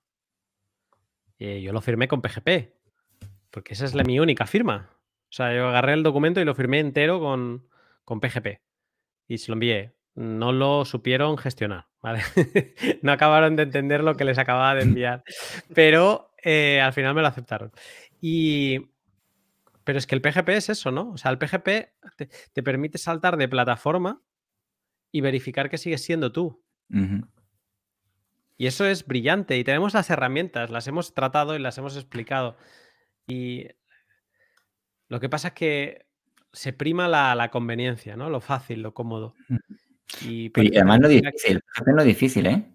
[1.40, 2.74] Yo lo firmé con PGP,
[3.52, 4.90] porque esa es la, mi única firma.
[5.24, 7.68] O sea, yo agarré el documento y lo firmé entero con,
[8.06, 8.62] con PGP.
[9.28, 9.94] Y se lo envié.
[10.14, 12.22] No lo supieron gestionar, ¿vale?
[13.02, 15.24] no acabaron de entender lo que les acababa de enviar.
[15.74, 17.72] Pero eh, al final me lo aceptaron.
[18.22, 18.80] Y,
[19.84, 21.12] pero es que el PGP es eso, ¿no?
[21.12, 21.66] O sea, el PGP
[22.16, 24.22] te, te permite saltar de plataforma
[25.12, 26.64] y verificar que sigues siendo tú.
[28.58, 29.58] Y eso es brillante.
[29.58, 32.58] Y tenemos las herramientas, las hemos tratado y las hemos explicado.
[33.28, 33.68] Y
[35.08, 36.06] lo que pasa es que
[36.56, 38.30] se prima la, la conveniencia, ¿no?
[38.30, 39.36] Lo fácil, lo cómodo.
[40.22, 41.60] Y además no es que.
[41.60, 42.72] PGP no es difícil, ¿eh?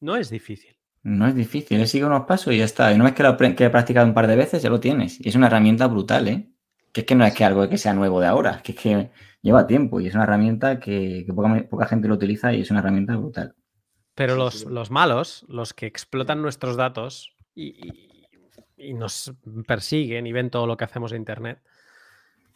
[0.00, 0.76] no es difícil.
[1.02, 1.80] No es difícil.
[1.80, 2.92] Él sigue unos pasos y ya está.
[2.92, 5.20] Y una vez que lo que he practicado un par de veces, ya lo tienes.
[5.24, 6.50] Y es una herramienta brutal, ¿eh?
[6.92, 9.10] Que es que no es que algo que sea nuevo de ahora, que es que
[9.42, 12.70] lleva tiempo y es una herramienta que, que poca, poca gente lo utiliza y es
[12.70, 13.54] una herramienta brutal.
[14.14, 18.12] Pero los, los malos, los que explotan nuestros datos y, y-
[18.78, 19.32] y nos
[19.66, 21.60] persiguen y ven todo lo que hacemos en Internet,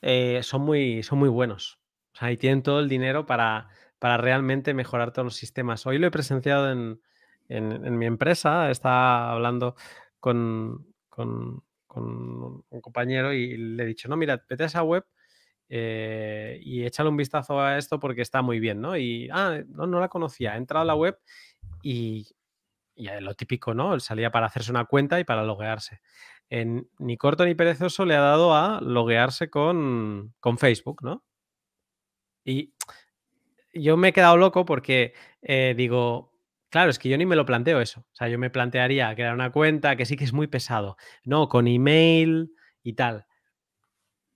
[0.02, 1.80] eh, son, muy, son muy buenos.
[2.14, 3.68] O sea, y tienen todo el dinero para,
[3.98, 5.86] para realmente mejorar todos los sistemas.
[5.86, 7.00] Hoy lo he presenciado en,
[7.48, 9.76] en- en mi empresa, estaba hablando
[10.18, 15.04] con, con- con un compañero y le he dicho, no, mira, vete a esa web
[15.68, 18.96] eh, y échale un vistazo a esto porque está muy bien, ¿no?
[18.96, 20.54] Y, ah, no, no la conocía.
[20.54, 21.18] He entrado a la web
[21.82, 22.28] y,
[22.96, 23.94] y eh, lo típico, ¿no?
[23.94, 26.00] Él salía para hacerse una cuenta y para loguearse.
[26.50, 31.24] Ni corto ni perezoso le ha dado a loguearse con, con Facebook, ¿no?
[32.44, 32.74] Y
[33.72, 36.32] yo me he quedado loco porque eh, digo,
[36.70, 38.00] claro, es que yo ni me lo planteo eso.
[38.00, 40.96] O sea, yo me plantearía crear una cuenta que sí que es muy pesado.
[41.24, 42.52] No, con email
[42.82, 43.26] y tal.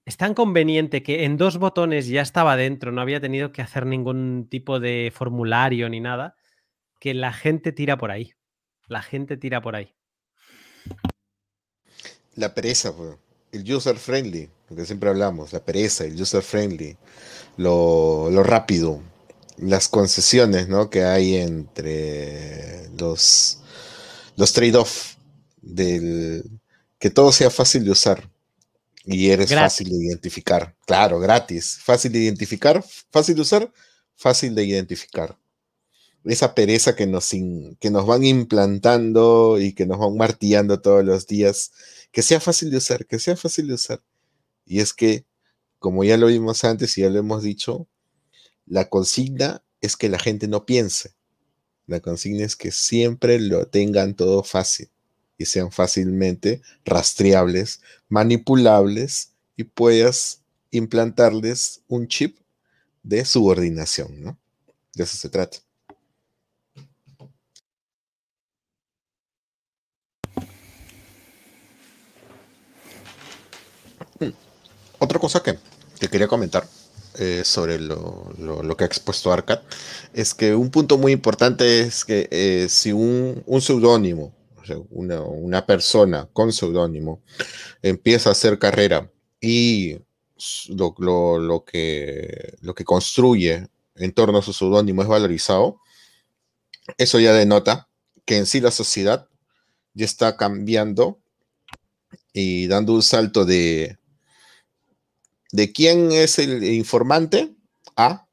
[0.05, 3.87] Es tan conveniente que en dos botones ya estaba dentro, no había tenido que hacer
[3.87, 6.37] ningún tipo de formulario ni nada,
[7.01, 8.35] que la gente tira por ahí.
[8.87, 9.95] La gente tira por ahí.
[12.37, 13.17] La pereza, pues.
[13.53, 16.97] el user friendly, lo que siempre hablamos, la pereza, el user friendly,
[17.57, 19.01] lo, lo rápido,
[19.59, 20.91] las concesiones ¿no?
[20.91, 23.59] que hay entre los,
[24.37, 25.15] los trade-off
[25.63, 26.45] del
[26.99, 28.31] que todo sea fácil de usar
[29.05, 29.75] y eres Gratis.
[29.75, 30.75] fácil de identificar.
[30.87, 33.73] Claro, gratis, fácil de identificar, fácil de usar,
[34.17, 35.37] fácil de identificar.
[36.25, 41.05] Esa pereza que nos, in- que nos van implantando y que nos van martillando todos
[41.05, 41.73] los días,
[42.13, 44.03] que sea fácil de usar, que sea fácil de usar.
[44.67, 45.27] Y es que,
[45.79, 47.89] como ya lo vimos antes y ya lo hemos dicho,
[48.67, 51.15] la consigna es que la gente no piense.
[51.87, 54.91] La consigna es que siempre lo tengan todo fácil
[55.39, 62.39] y sean fácilmente rastreables, manipulables y puedas implantarles un chip
[63.03, 64.39] de subordinación, ¿no?
[64.95, 65.59] De eso se trata.
[75.05, 75.59] Otra cosa que,
[76.01, 76.67] que quería comentar
[77.19, 79.61] eh, sobre lo, que ha expuesto Arcad
[80.15, 84.79] es que un punto muy importante es que eh, si un, un seudónimo, o sea,
[84.89, 87.23] una, persona con seudónimo
[87.83, 89.11] empieza a hacer carrera
[89.43, 89.99] y
[90.71, 90.95] lo
[91.67, 95.81] que, lo que construye en torno a su seudónimo es valorizado,
[96.97, 97.91] eso ya denota
[98.25, 99.29] que en sí la sociedad
[99.93, 101.21] ya está cambiando
[102.33, 103.99] y dando un salto de,
[105.59, 107.55] de quién es el informante
[107.97, 108.27] a,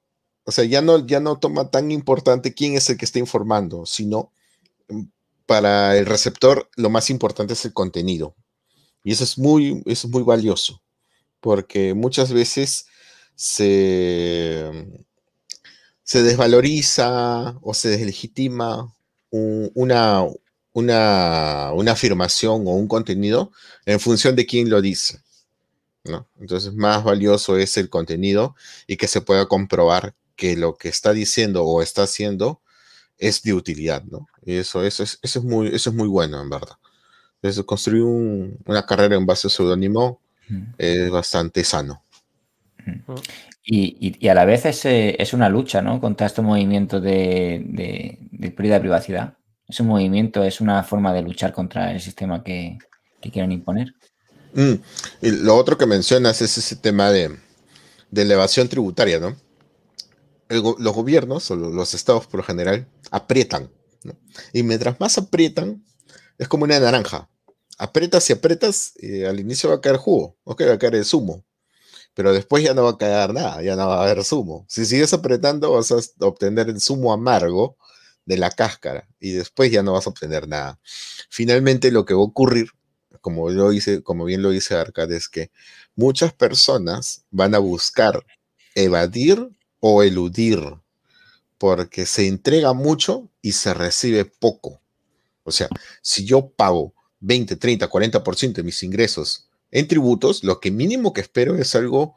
[0.46, 3.86] o sea, ya no, ya no toma tan importante quién es el que está informando,
[3.86, 4.32] sino
[4.90, 5.04] mm,
[5.48, 8.36] para el receptor lo más importante es el contenido.
[9.04, 10.82] Y eso es muy, eso es muy valioso,
[11.42, 12.88] porque muchas veces
[13.36, 14.72] se,
[16.04, 18.94] se desvaloriza o se deslegitima
[19.30, 20.26] un- una,
[20.74, 23.52] una, una afirmación o un contenido
[23.86, 25.20] en función de quién lo dice.
[26.06, 26.28] ¿No?
[26.40, 28.56] Entonces, más valioso es el contenido
[28.88, 32.62] y que se pueda comprobar que lo que está diciendo o está haciendo
[33.20, 34.28] es de utilidad, ¿no?
[34.46, 36.78] Y eso, eso, es, eso, es, muy, eso es muy bueno, en verdad.
[37.42, 40.22] Entonces, construir un- una carrera en base a seudónimo
[40.78, 42.04] es bastante sano.
[43.64, 46.00] Y, y- y a la vez es, eh, es una lucha, ¿no?
[46.02, 49.34] Contra este movimiento de, de, de pérdida de privacidad.
[49.68, 52.78] Es un movimiento, es una forma de luchar contra el sistema que,
[53.22, 53.94] que quieren imponer.
[54.54, 54.74] Mm,
[55.22, 57.38] Y lo otro que mencionas es ese tema de,
[58.14, 59.36] elevación tributaria, ¿no?
[60.50, 63.72] los gobiernos o lo- los estados por lo general aprietan.
[64.52, 65.86] Y mientras más aprietan,
[66.38, 67.30] es como una naranja.
[67.78, 71.06] Aprietas y aprietas, y al inicio va a caer jugo, ok, va a caer el
[71.06, 71.46] zumo.
[72.14, 74.66] Pero después ya no va a caer nada, ya no va a haber zumo.
[74.70, 77.78] Si sigues apretando, vas a obtener el zumo amargo
[78.26, 80.80] de la cáscara y después ya no vas a obtener nada.
[81.30, 82.70] Finalmente, lo que va a ocurrir,
[83.22, 85.52] como, lo dice, como bien lo dice Arcade, es que
[85.96, 88.26] muchas personas van a buscar
[88.76, 89.50] evadir
[89.80, 90.60] o eludir
[91.58, 94.82] porque se entrega mucho y se recibe poco.
[95.44, 95.70] O sea,
[96.02, 101.22] si yo pago 20, 30, 40% de mis ingresos en tributos, lo que mínimo que
[101.22, 102.16] espero es algo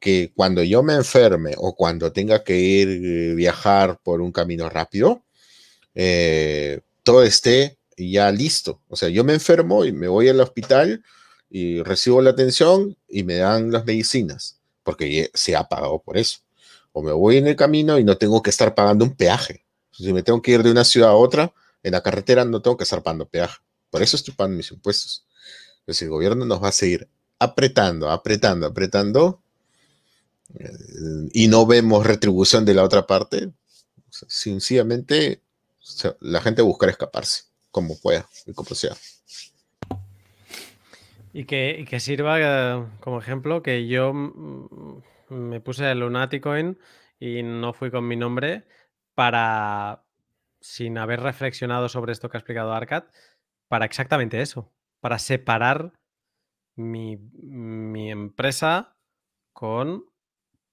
[0.00, 4.68] que cuando yo me enferme o cuando tenga que ir eh, viajar por un camino
[4.68, 5.24] rápido,
[5.94, 8.80] eh, todo esté ya listo.
[8.88, 11.02] O sea, yo me enfermo y me voy al hospital
[11.50, 16.16] y recibo la atención y me dan las medicinas, porque ya se ha pagado por
[16.16, 16.40] eso.
[16.92, 19.64] O me voy en el camino y no tengo que estar pagando un peaje.
[19.92, 21.52] Si me tengo que ir de una ciudad a otra,
[21.82, 23.58] en la carretera no tengo que estar pagando peaje.
[23.90, 25.26] Por eso estoy pagando mis impuestos.
[25.80, 27.08] Entonces el gobierno nos va a seguir
[27.38, 29.42] apretando, apretando, apretando
[30.54, 30.70] eh,
[31.32, 33.52] y no vemos retribución de la otra parte.
[34.10, 35.42] Sencillamente
[36.20, 38.94] la gente buscará escaparse como pueda y como sea.
[41.32, 46.78] Y que, que sirva eh, como ejemplo que yo mm, me puse el Lunaticoin
[47.20, 48.64] y no fui con mi nombre
[49.14, 50.04] para,
[50.60, 53.04] sin haber reflexionado sobre esto que ha explicado Arcad,
[53.68, 55.92] para exactamente eso, para separar
[56.76, 58.96] mi, mi empresa
[59.52, 60.06] con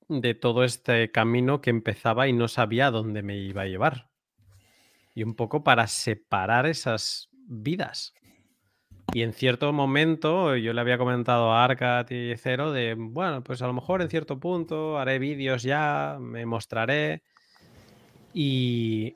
[0.08, 4.12] de todo este camino que empezaba y no sabía dónde me iba a llevar.
[5.16, 8.14] Y un poco para separar esas vidas.
[9.14, 13.62] Y en cierto momento yo le había comentado a Arcat y Cero de, bueno, pues
[13.62, 17.24] a lo mejor en cierto punto haré vídeos ya, me mostraré.
[18.34, 19.16] Y,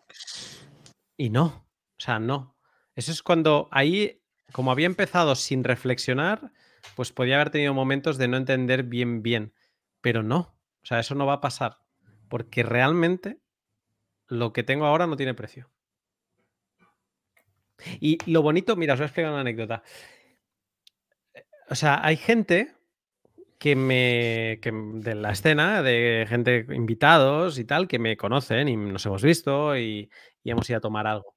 [1.18, 2.56] y no, o sea, no.
[2.96, 4.22] Eso es cuando ahí,
[4.54, 6.54] como había empezado sin reflexionar,
[6.96, 9.54] pues podía haber tenido momentos de no entender bien, bien.
[10.02, 11.80] Pero no, o sea, eso no va a pasar.
[12.30, 13.42] Porque realmente
[14.28, 15.70] lo que tengo ahora no tiene precio.
[18.00, 19.84] Y lo bonito, mira, os voy a explicar una anécdota.
[21.70, 22.74] O sea, hay gente
[23.58, 24.60] que me.
[24.62, 29.24] Que de la escena, de gente, invitados y tal, que me conocen y nos hemos
[29.24, 30.10] visto y,
[30.44, 31.36] y hemos ido a tomar algo.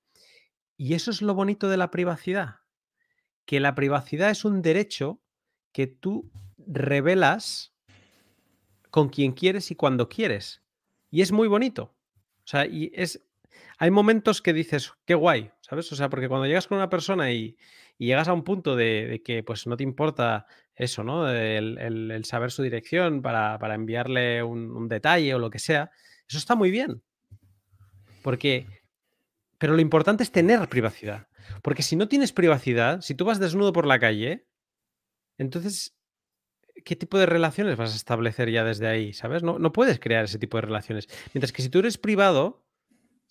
[0.76, 2.56] Y eso es lo bonito de la privacidad.
[3.44, 5.20] Que la privacidad es un derecho
[5.72, 7.74] que tú revelas
[8.90, 10.62] con quien quieres y cuando quieres.
[11.10, 11.94] Y es muy bonito.
[12.38, 13.24] O sea, y es.
[13.82, 15.90] Hay momentos que dices, qué guay, ¿sabes?
[15.90, 17.56] O sea, porque cuando llegas con una persona y,
[17.98, 20.46] llegas a un punto de, que pues no te importa
[20.76, 21.28] eso, ¿no?
[21.28, 25.90] El saber su dirección para, para enviarle un, un detalle o lo que sea,
[26.28, 27.02] eso está muy bien.
[28.22, 28.68] Porque.
[29.58, 31.26] Pero lo importante es tener privacidad.
[31.60, 34.46] Porque si no tienes privacidad, si tú vas desnudo por la calle,
[35.38, 35.96] entonces
[36.84, 39.12] ¿qué tipo de relaciones vas a establecer ya desde ahí?
[39.12, 39.42] ¿Sabes?
[39.42, 41.08] No, no puedes crear ese tipo de relaciones.
[41.34, 42.61] Mientras que si tú eres privado,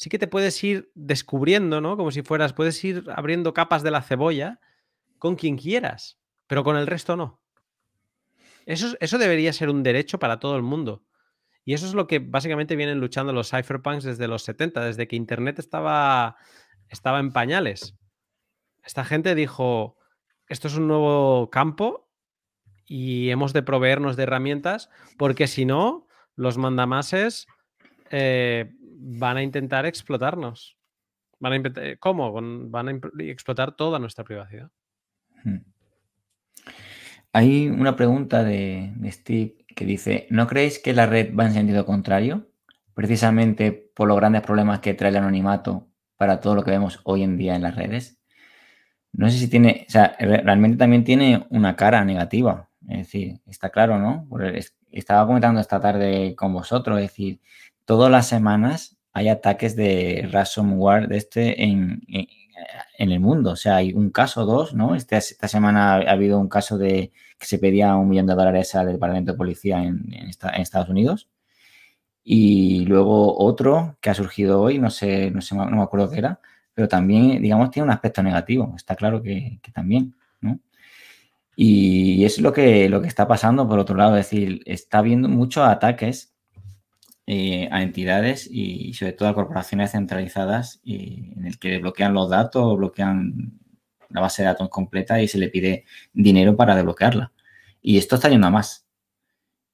[0.02, 1.96] sí que te puedes ir descubriendo, ¿no?
[1.96, 4.60] Como si fueras, puedes ir abriendo capas de la cebolla
[5.20, 7.40] con quien quieras, pero con el resto no.
[8.66, 11.04] Eso, es- eso debería ser un derecho para todo el mundo.
[11.66, 15.16] Y eso es lo que básicamente vienen luchando los cypherpunks desde los 70, desde que
[15.16, 16.36] Internet estaba,
[16.90, 17.96] estaba en pañales.
[18.84, 19.98] Esta gente dijo,
[20.48, 22.10] esto es un nuevo campo
[22.88, 27.46] y hemos de proveernos de herramientas porque si no, los mandamases
[28.10, 28.74] eh,
[29.04, 30.78] van a intentar explotarnos.
[31.40, 32.32] Van a impet- ¿Cómo?
[32.32, 32.92] Van a
[33.24, 34.70] explotar toda nuestra privacidad.
[37.34, 41.54] Hay una pregunta de, de Steve que dice, ¿no creéis que la red va en
[41.54, 42.52] sentido contrario?
[42.94, 45.88] Precisamente por los grandes problemas que trae el anonimato
[46.18, 48.20] para todo lo que vemos hoy en día en las redes.
[49.14, 52.70] No sé si tiene, o sea, re- realmente también tiene una cara negativa.
[52.88, 54.28] Es decir, está claro, ¿no?
[54.92, 57.40] Estaba comentando esta tarde con vosotros, es decir,
[57.86, 62.28] todas las semanas hay ataques de ransomware de este en, en,
[63.12, 63.52] el mundo.
[63.52, 64.96] O sea, hay un caso o dos, ¿no?
[64.96, 68.76] Este- esta semana ha habido un caso de que se pedía un millón de dólares
[68.76, 71.30] al Departamento de Policía en, en esta- en Estados Unidos.
[72.24, 76.20] Y luego otro que ha surgido hoy, no sé, no sé, no me acuerdo qué
[76.20, 76.40] era,
[76.74, 78.74] pero también, digamos, tiene un aspecto negativo.
[78.76, 80.60] Está claro que, que también, ¿no?
[81.56, 85.30] Y es lo que, lo que está pasando por otro lado, es decir, está habiendo
[85.30, 86.31] muchos ataques
[87.34, 92.30] eh, a entidades y sobre todo a corporaciones centralizadas y en el que bloquean los
[92.30, 93.54] datos, bloquean
[94.10, 97.32] la base de datos completa y se le pide dinero para desbloquearla.
[97.82, 98.86] Y esto está yendo a más.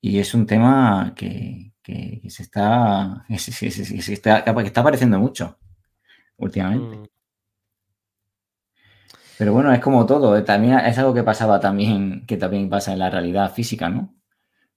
[0.02, 4.82] Y es un tema que, que- que se está, se, que se está, que está
[4.82, 5.58] apareciendo mucho
[6.38, 6.98] últimamente.
[6.98, 7.06] Mm.
[9.38, 10.38] Pero bueno, es como todo.
[10.38, 14.14] eh, También es algo que pasaba también, que también pasa en la realidad física, ¿no?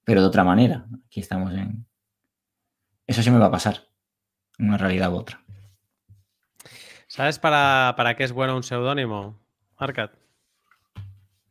[0.03, 0.85] Pero de otra manera.
[1.07, 1.85] Aquí estamos en.
[3.11, 3.83] Eso sí me va a pasar.
[4.57, 5.41] Una realidad u otra.
[7.07, 9.37] ¿Sabes para, para qué es bueno un seudónimo,
[9.77, 10.11] Arcad?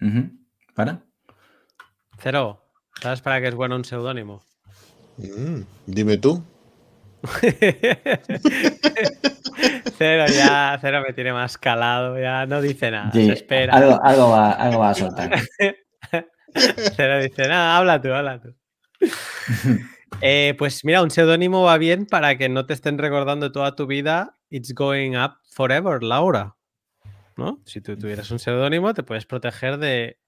[0.01, 0.31] Ujú.
[0.75, 1.03] ¿Para?
[2.19, 2.65] Cero.
[3.03, 4.43] ¿Sabes para qué es bueno un seudónimo?
[5.19, 6.43] Mm, dime tú.
[9.99, 13.77] Cero ya, cero me tiene más calado, ya no dice nada, Sí, se espera.
[13.77, 15.31] algo, algo va, algo va a soltar.
[16.97, 18.55] Cero dice nada, habla tú, habla tú.
[20.21, 23.87] Eh, pues mira, un seudónimo va bien para que no te estén recordando toda tu
[23.87, 26.57] vida It's Going Up Forever, Laura.
[27.37, 27.61] ¿No?
[27.65, 30.19] Si tú tuvieras un seudónimo, te puedes proteger de,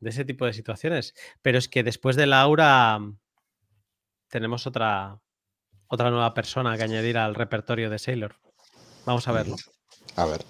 [0.00, 1.14] de ese tipo de situaciones.
[1.42, 2.98] Pero es que después de Laura
[4.28, 5.18] tenemos otra,
[5.88, 8.36] otra nueva persona que añadir al repertorio de Sailor.
[9.04, 9.56] Vamos a verlo.
[10.16, 10.42] A ver.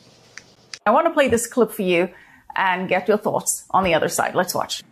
[0.86, 2.08] I want to play this clip for you
[2.54, 4.34] and get your thoughts on the other side.
[4.34, 4.82] Let's watch.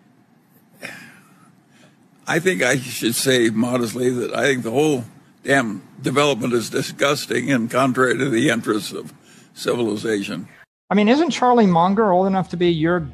[2.29, 5.05] I think I should say modestly that I think the whole
[5.45, 9.15] damn development is disgusting and contrary to the interests of
[9.55, 10.49] civilization.
[10.91, 13.09] I mean, isn't Charlie Munger old enough to be your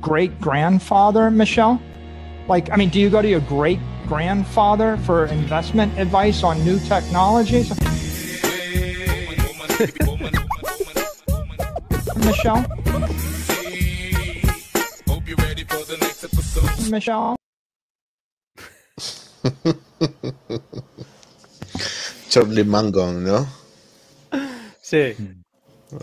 [0.00, 1.82] great grandfather, Michelle?
[2.48, 6.78] Like, I mean, do you go to your great grandfather for investment advice on new
[6.80, 7.68] technologies?
[12.16, 12.64] Michelle?
[16.90, 17.36] Michelle?
[22.28, 23.46] Charlie Mangon, ¿no?
[24.80, 25.14] Sí.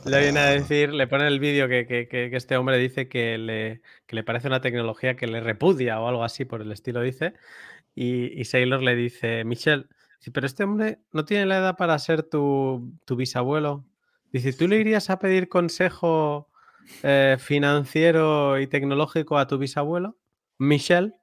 [0.05, 3.38] Le viene a decir, le pone el vídeo que, que- que- este hombre dice que
[3.38, 7.01] le, que le parece una tecnología que le repudia o algo así por el estilo,
[7.01, 7.34] dice.
[7.93, 9.88] Y, y Sailor le dice, Michelle,
[10.19, 13.84] dice, pero este hombre no tiene la edad para ser tu, tu bisabuelo.
[14.31, 16.49] Dice, ¿tú le irías a pedir consejo
[17.03, 20.18] eh, financiero y tecnológico a tu bisabuelo?
[20.57, 21.15] Michelle.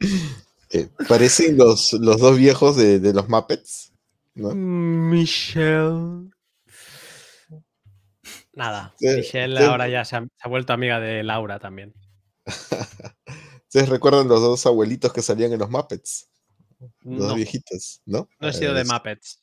[0.74, 3.92] Eh, parecen los, los dos viejos de, de los Muppets.
[4.34, 4.50] ¿no?
[4.54, 6.30] Michelle.
[8.54, 9.64] Nada, Sí, Michelle sí.
[9.64, 11.92] ahora ya se ha, se ha vuelto amiga de Laura también.
[13.68, 16.28] ¿Ustedes recuerdan los dos abuelitos que salían en los Muppets?
[16.80, 17.24] Los No.
[17.26, 18.28] dos viejitos, ¿no?
[18.40, 19.42] No he sido de Muppets.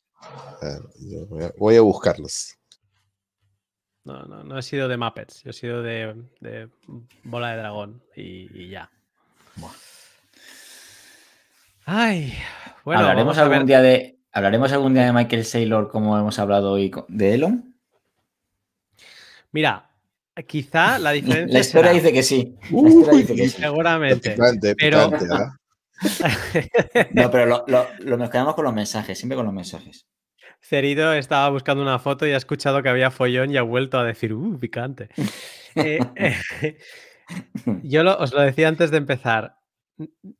[1.56, 2.54] voy a- buscarlos.
[4.04, 5.42] No, no, no he sido de Muppets.
[5.44, 6.68] Yo he sido de, de
[7.24, 8.90] Bola de Dragón y, y ya.
[11.84, 12.32] Ay,
[12.84, 13.66] bueno, ¿Hablaremos algún ver.
[13.66, 14.18] día de.
[14.32, 17.74] ¿Hablaremos algún día de Michael Saylor como hemos hablado hoy de Elon?
[19.50, 19.90] Mira,
[20.46, 21.52] quizá la diferencia.
[21.52, 22.56] La historia será- dice que sí.
[22.70, 23.60] La historia dice que sí.
[23.60, 24.30] Seguramente.
[24.30, 25.34] Picante, pero picante.
[27.12, 30.06] No, pero lo, lo- lo- nos quedamos con los mensajes, siempre con los mensajes.
[30.60, 34.04] Cerito estaba buscando una foto y ha escuchado que había follón y ha vuelto a
[34.04, 35.08] decir, uh, picante.
[35.74, 36.76] Eh, eh,
[37.82, 39.56] yo lo- os lo decía antes de empezar.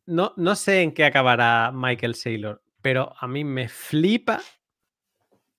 [0.06, 4.40] No, no sé en qué acabará Michael Saylor, pero a mí me flipa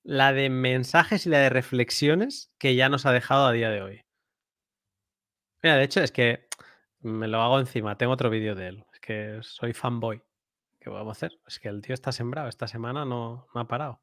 [0.03, 3.81] la de mensajes y la de reflexiones que ya nos ha dejado a día de
[3.81, 4.01] hoy.
[5.61, 6.47] Mira, de hecho, es que
[6.99, 7.97] me lo hago encima.
[7.97, 8.85] Tengo otro vídeo de él.
[8.93, 10.21] Es que soy fanboy.
[10.79, 11.39] ¿Qué vamos a hacer?
[11.47, 12.49] Es que el tío está sembrado.
[12.49, 14.01] Esta semana no, no ha parado.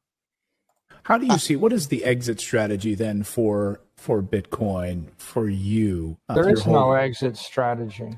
[1.07, 6.17] How do you see what is the exit strategy then for for Bitcoin for you?
[6.27, 8.09] uh, There is no exit strategy.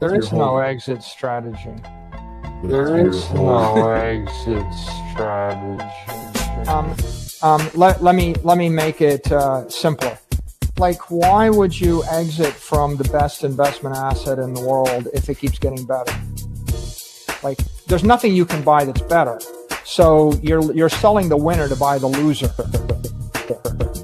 [0.00, 1.70] There Your is no exit strategy.
[2.62, 4.66] With There your is no exit
[5.12, 5.84] strategy.
[6.68, 6.94] Um,
[7.42, 10.18] um, let, let me let me make it uh, simpler.
[10.78, 15.38] Like, why would you exit from the best investment asset in the world if it
[15.38, 16.12] keeps getting better?
[17.42, 19.38] Like, there's nothing you can buy that's better.
[19.84, 22.50] So you're you're selling the winner to buy the loser.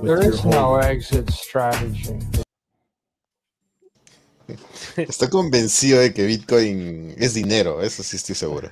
[0.03, 2.21] There is no exit strategy.
[4.97, 8.71] Estoy convencido de que Bitcoin es dinero, eso sí estoy seguro.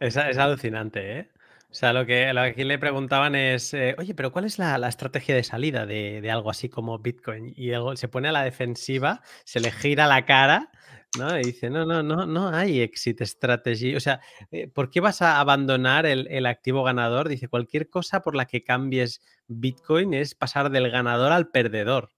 [0.00, 1.28] Es, es alucinante, ¿eh?
[1.72, 4.88] O sea, lo que, aquí le preguntaban es, eh, oye, pero ¿cuál es la, la
[4.88, 7.54] estrategia de salida de, de algo así como Bitcoin?
[7.56, 10.70] Y él se pone a la defensiva, se le gira la cara,
[11.18, 11.38] ¿no?
[11.38, 13.96] Y dice, no, no, no, no hay exit strategy.
[13.96, 14.20] O sea,
[14.50, 17.30] eh, ¿por qué vas a abandonar el, el activo ganador?
[17.30, 22.10] Dice, cualquier cosa por la que cambies Bitcoin es pasar del ganador al perdedor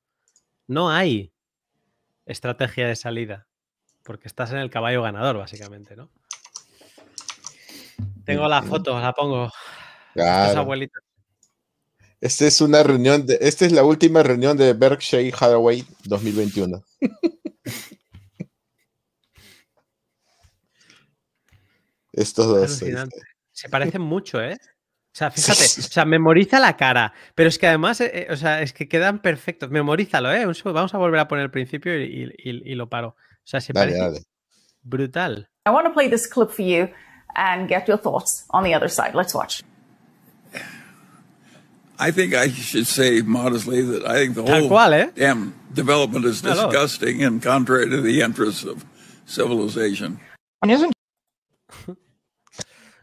[0.66, 1.32] no hay
[2.26, 3.46] estrategia de salida,
[4.02, 6.10] porque estás en el caballo ganador, básicamente, ¿no?
[8.24, 9.50] Tengo la foto, la pongo.
[10.14, 10.66] Claro.
[12.20, 16.82] Esta es una reunión, de, esta es la última reunión de Berkshire Hathaway 2021.
[22.12, 22.80] Estos dos.
[22.80, 22.94] Este.
[23.50, 24.56] Se parecen mucho, ¿eh?
[25.14, 28.36] O sea, fíjate, o sea, memoriza la cara, pero es que además, eh, eh, o
[28.36, 29.70] sea, es que quedan perfectos.
[29.70, 30.44] Memorízalo, ¿eh?
[30.64, 33.08] Vamos a volver a poner el principio y, y- y- y lo paro.
[33.10, 33.16] O
[33.46, 34.22] sea, se Dale, parece dale.
[34.82, 35.48] brutal.
[35.66, 36.88] I want to play this clip for you
[37.36, 39.12] and get your thoughts on the other side.
[39.14, 39.62] Let's watch.
[41.96, 45.10] I think I should say modestly that I think the Tal whole cual, eh?
[45.14, 48.84] damn development is disgusting and contrary to the interests of
[49.26, 50.18] civilization.
[50.60, 50.92] And isn't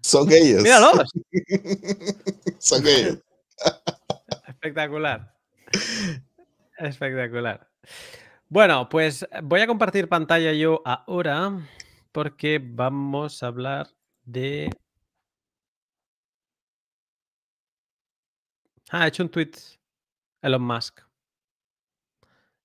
[0.02, 0.64] Son ellos.
[0.64, 1.12] Míralos.
[2.60, 3.20] Son ellos.
[4.48, 5.34] Espectacular.
[6.78, 7.68] Espectacular.
[8.50, 11.68] Bueno, pues voy a compartir pantalla yo ahora
[12.12, 13.88] porque vamos a hablar
[14.26, 14.70] de...
[18.90, 19.52] Ah, ha hecho un tweet
[20.42, 21.00] Elon Musk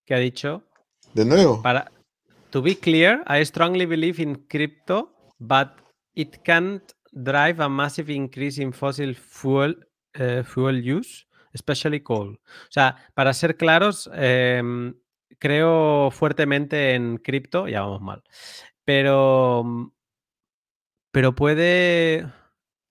[0.05, 0.65] que ha dicho
[1.15, 1.63] De nuevo.
[1.63, 1.91] para
[2.51, 5.69] to be clear, I strongly believe in crypto, but
[6.15, 6.83] it can't
[7.17, 9.75] drive a massive increase in fossil fuel
[10.13, 12.39] eh, fuel use, especially coal.
[12.45, 14.95] O sea, para ser claros, em,
[15.39, 18.23] creo fuertemente en cripto, ya vamos mal,
[18.85, 19.93] pero
[21.11, 22.31] pero puede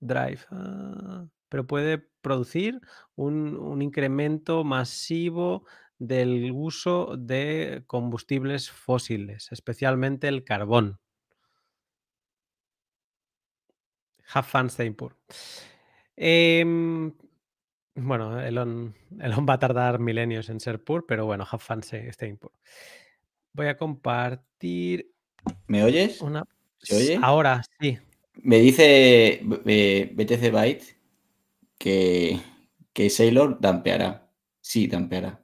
[0.00, 2.80] drive, ah, pero puede producir
[3.14, 5.64] un, un incremento masivo
[5.98, 10.98] del uso de combustibles fósiles, especialmente el carbón.
[14.34, 15.16] Have fun staying poor.
[16.16, 17.12] Em,
[17.94, 22.10] bueno, Elon, Elon va a tardar milenios en ser poor, pero bueno, have fun stay-
[22.12, 22.52] staying poor.
[23.52, 25.10] Voy a compartir
[25.66, 26.20] ¿Me oyes?
[26.20, 26.44] una.
[26.78, 27.18] ¿Se oye?
[27.22, 27.98] Ahora sí.
[28.42, 30.84] Me dice eh, BTC Byte
[31.78, 32.38] que,
[32.92, 34.30] que Sailor dampeará.
[34.60, 35.42] Sí, dampeará.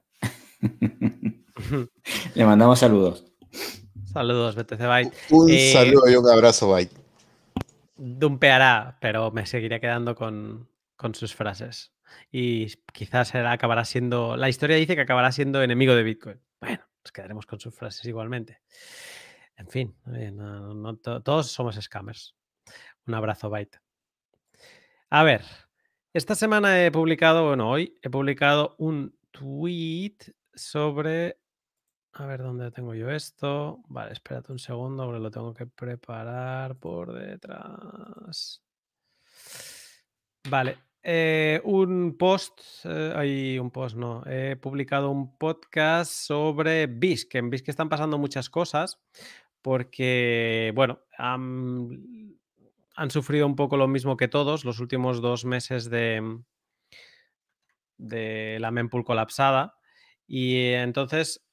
[2.35, 3.25] Le mandamos saludos.
[4.11, 5.13] Saludos, BTC Byte.
[5.31, 6.93] Un Eh, saludo y un abrazo, Byte.
[7.95, 11.93] Dumpeará, pero me seguiría quedando con, con sus frases.
[12.31, 14.37] Y quizás acabará siendo.
[14.37, 16.39] La historia dice que acabará siendo enemigo de Bitcoin.
[16.59, 18.61] Bueno, nos quedaremos con sus frases igualmente.
[19.57, 19.95] En fin,
[21.03, 22.35] todos somos scammers.
[23.05, 23.79] Un abrazo, Byte.
[25.09, 25.43] A ver,
[26.13, 30.17] esta semana he publicado, bueno, hoy he publicado un tweet
[30.53, 31.39] sobre.
[32.13, 33.81] A ver dónde tengo yo esto.
[33.87, 38.61] Vale, espérate un segundo, porque lo tengo que preparar por detrás.
[40.47, 47.35] Vale, eh, un post, eh, hay un post, no, he publicado un podcast sobre BISC.
[47.35, 49.01] En BISC están pasando muchas cosas
[49.63, 52.37] porque, bueno, han,
[52.95, 56.41] han sufrido un poco lo mismo que todos los últimos dos meses de,
[57.97, 59.75] de la mempool colapsada.
[60.27, 61.43] Y entonces,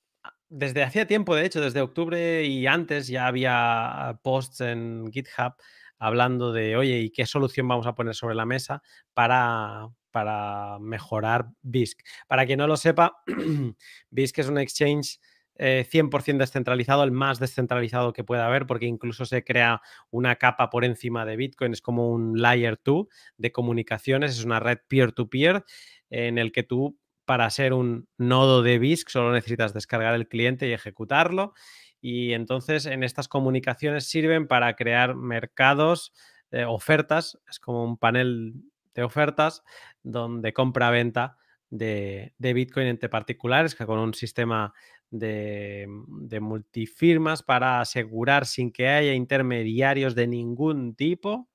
[0.51, 5.55] desde hacía tiempo, de hecho, desde octubre y antes ya había posts en GitHub
[5.99, 8.83] hablando de, oye, ¿y qué solución vamos a poner sobre la mesa
[9.15, 12.01] para, para mejorar BISC?
[12.27, 13.23] Para quien no lo sepa,
[14.11, 15.21] BISC es un exchange
[15.63, 20.71] eh, 100% descentralizado, el más descentralizado que pueda haber, porque incluso se crea una capa
[20.71, 23.07] por encima de Bitcoin, es como un layer 2
[23.37, 25.63] de comunicaciones, es una red peer-to-peer
[26.09, 26.99] en el que tú,
[27.31, 31.55] para ser un nodo de BISC, solo necesitas descargar el cliente y ejecutarlo.
[32.01, 36.12] Y entonces en estas comunicaciones sirven para crear mercados,
[36.51, 38.55] eh, ofertas, es como un panel
[38.94, 39.62] de ofertas
[40.02, 41.36] donde compra-venta
[41.69, 44.74] de, Bitcoin entre particulares, que con un sistema
[45.09, 51.48] de, de multifirmas para asegurar sin que haya intermediarios de ningún tipo,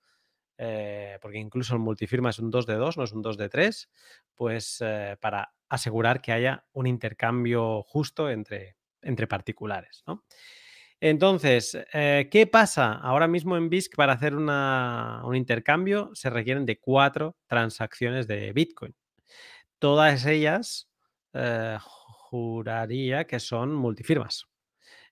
[0.58, 3.50] eh, porque incluso el multifirma es un 2 de 2, no es un 2 de
[3.50, 3.90] 3,
[4.36, 10.04] pues eh, para asegurar que haya un intercambio justo entre, entre particulares.
[10.08, 10.24] ¿no?
[11.02, 12.94] Entonces, eh, ¿qué pasa?
[12.94, 18.54] Ahora mismo en BISC para hacer una- un intercambio se requieren de cuatro transacciones de
[18.54, 18.96] Bitcoin.
[19.80, 20.90] Todas ellas
[21.80, 24.48] juraría que son multifirmas.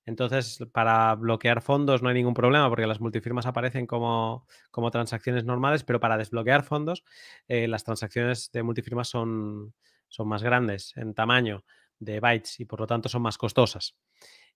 [0.05, 5.45] Entonces, para bloquear fondos no hay ningún problema porque las multifirmas aparecen como, como transacciones
[5.45, 7.03] normales, pero para desbloquear fondos,
[7.47, 9.73] eh, las transacciones de multifirmas son,
[10.09, 11.63] son más grandes en tamaño
[11.99, 13.95] de bytes y por lo tanto son más costosas.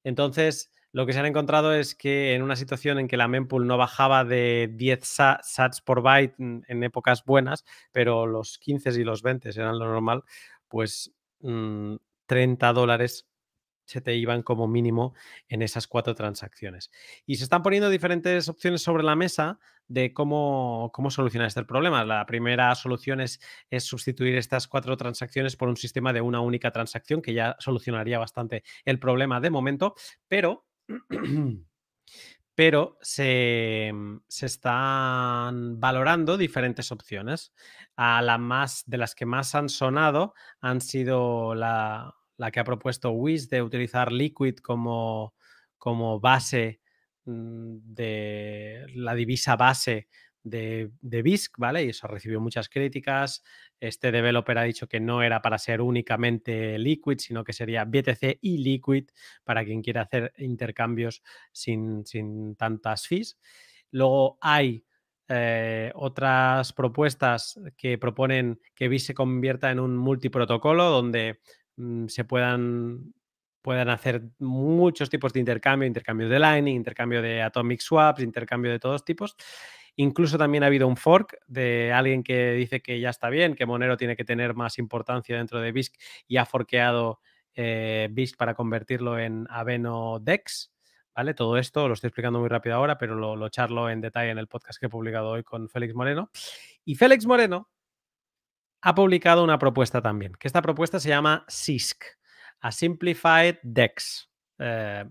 [0.03, 3.67] Entonces, lo que se han encontrado es que en una situación en que la mempool
[3.67, 9.03] no bajaba de 10 sa- sats por byte en épocas buenas, pero los 15 y
[9.03, 10.23] los 20 eran lo normal,
[10.67, 11.95] pues mm,
[12.25, 13.27] 30 dólares
[13.87, 15.15] se te iban como mínimo
[15.47, 16.91] en esas cuatro transacciones.
[17.25, 22.03] Y se están poniendo diferentes opciones sobre la mesa de cómo, cómo solucionar este problema.
[22.03, 23.39] La primera solución es,
[23.69, 28.19] es sustituir estas cuatro transacciones por un sistema de una única transacción, que ya solucionaría
[28.19, 29.95] bastante el problema de momento,
[30.27, 30.65] pero
[32.57, 33.91] pero se,
[34.27, 37.53] se están valorando diferentes opciones.
[37.95, 42.63] A la más, de las que más han sonado han sido la, la que ha
[42.63, 45.33] propuesto Wiz de utilizar Liquid como,
[45.77, 46.81] como base
[47.25, 50.07] mm, de la divisa base
[50.43, 51.83] de, de BISC, ¿vale?
[51.83, 53.43] Y eso recibió muchas críticas.
[53.79, 58.39] Este developer ha dicho que no era para ser únicamente Liquid, sino que sería BTC
[58.41, 59.09] y Liquid
[59.43, 63.37] para quien quiera hacer intercambios sin, sin tantas fees.
[63.91, 64.85] Luego hay
[65.29, 71.41] eh, otras propuestas que proponen que BIS se convierta en un multiprotocolo donde
[72.07, 73.13] se puedan,
[73.61, 78.79] puedan hacer muchos tipos de intercambio, intercambio de Lightning, intercambio de Atomic Swaps, intercambio de
[78.79, 79.35] todos tipos.
[79.95, 83.65] Incluso también ha habido un fork de alguien que dice que ya está bien, que
[83.65, 85.95] Monero tiene que tener más importancia dentro de BISC
[86.27, 87.19] y ha forqueado
[87.55, 90.71] eh, BISC para convertirlo en Aveno Dex.
[91.15, 91.33] ¿Vale?
[91.33, 94.37] Todo esto lo estoy explicando muy rápido ahora, pero lo, lo charlo en detalle en
[94.37, 96.29] el podcast que he publicado hoy con Félix Moreno.
[96.85, 97.71] Y Félix Moreno
[98.87, 102.05] ha publicado una propuesta también, que esta propuesta se llama SISC,
[102.61, 104.29] a Simplified DEX.
[104.59, 105.03] Eh,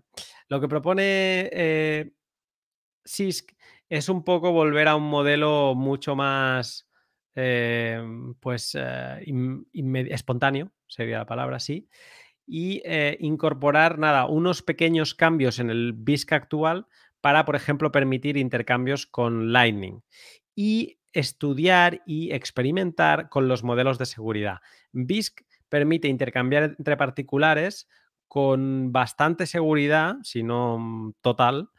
[0.49, 2.11] lo que propone eh,
[3.05, 3.53] SISC
[3.91, 6.89] es un poco volver a un modelo mucho más
[7.35, 8.03] eh,
[8.41, 9.21] pues eh,
[10.09, 11.87] espontáneo, sería la palabra así,
[12.47, 12.83] y
[13.19, 16.87] incorporar nada, unos pequeños cambios en el BISC actual
[17.21, 20.01] para, por ejemplo, permitir intercambios con Lightning
[20.55, 24.59] y estudiar y experimentar con los modelos de seguridad.
[24.93, 27.89] BISC permite intercambiar entre particulares
[28.29, 31.71] con bastante seguridad, si no total,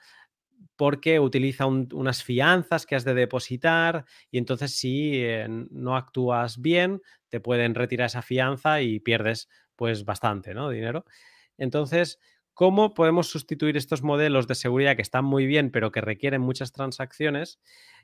[0.75, 6.61] porque utiliza un- unas fianzas que has de depositar y entonces si eh, no actúas
[6.61, 11.05] bien, te pueden retirar esa fianza y pierdes pues bastante dinero.
[11.57, 12.19] Entonces,
[12.57, 16.71] ¿cómo podemos sustituir estos modelos de seguridad que están muy bien pero que requieren muchas
[16.71, 17.59] transacciones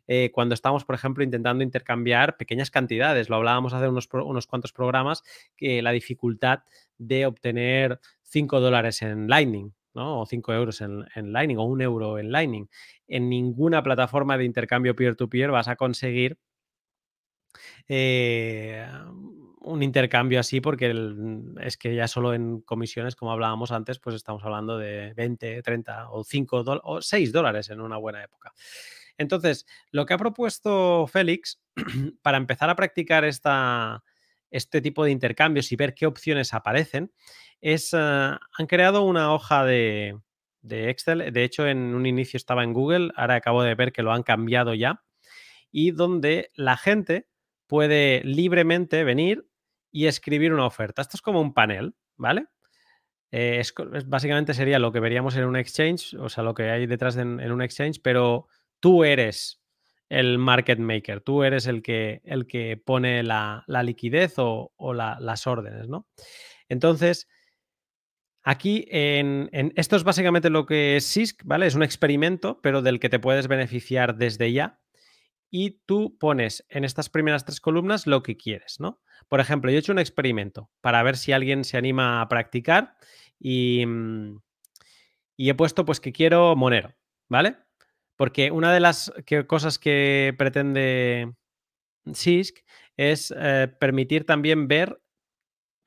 [0.06, 3.30] eh, cuando estamos, por ejemplo, intentando intercambiar pequeñas cantidades?
[3.30, 5.24] Lo hablábamos hace unos, unos cuantos programas,
[5.58, 6.60] que la dificultad
[7.00, 9.74] de obtener 5 dólares en Lightning.
[9.96, 10.22] ¿no?
[10.22, 12.70] O 5 euros en, en Lightning o un euro en Lightning.
[13.08, 16.38] En ninguna plataforma de intercambio peer-to-peer vas a conseguir
[17.88, 18.88] eh,
[19.64, 20.94] un intercambio así porque
[21.62, 26.10] es que ya solo en comisiones, como hablábamos antes, pues estamos hablando de 20, 30
[26.10, 28.54] o 5 dólares o 6 dólares en una buena época.
[29.18, 31.62] Entonces, lo que ha propuesto Félix
[32.22, 34.04] para empezar a practicar esta,
[34.52, 37.12] este tipo de intercambios y ver qué opciones aparecen
[37.62, 40.20] es, eh, han creado una hoja de
[40.70, 41.32] Excel.
[41.32, 44.24] De hecho, en un inicio estaba en Google, ahora acabo de ver que lo han
[44.24, 45.04] cambiado ya
[45.72, 47.28] y donde la gente
[47.68, 49.48] puede libremente venir
[49.94, 51.04] y escribir una oferta.
[51.04, 52.48] Esto es como un panel, ¿vale?
[53.32, 53.74] Eh, es
[54.08, 57.24] básicamente sería lo que veríamos en un exchange, o sea, lo que hay detrás de
[57.24, 58.48] en, un exchange, pero
[58.80, 59.62] tú eres
[60.10, 64.94] el market maker, tú eres el que, el que pone la, la liquidez o, o
[64.94, 66.08] la- las órdenes, ¿no?
[66.70, 67.28] Entonces,
[68.46, 71.66] Aquí, en, en- esto es básicamente lo que es SISC, ¿vale?
[71.66, 74.82] Es un experimento, pero del que te puedes beneficiar desde ya.
[75.50, 79.02] Y tú pones en estas primeras tres columnas lo que quieres, ¿no?
[79.28, 82.96] Por ejemplo, yo he hecho un experimento para ver si alguien se anima a practicar
[83.40, 84.40] y, mm,
[85.38, 86.94] he puesto pues que quiero Monero,
[87.30, 87.58] ¿vale?
[88.16, 89.12] Porque una de las
[89.48, 91.34] cosas que pretende
[92.12, 92.64] SISC
[92.98, 95.02] es eh, permitir también ver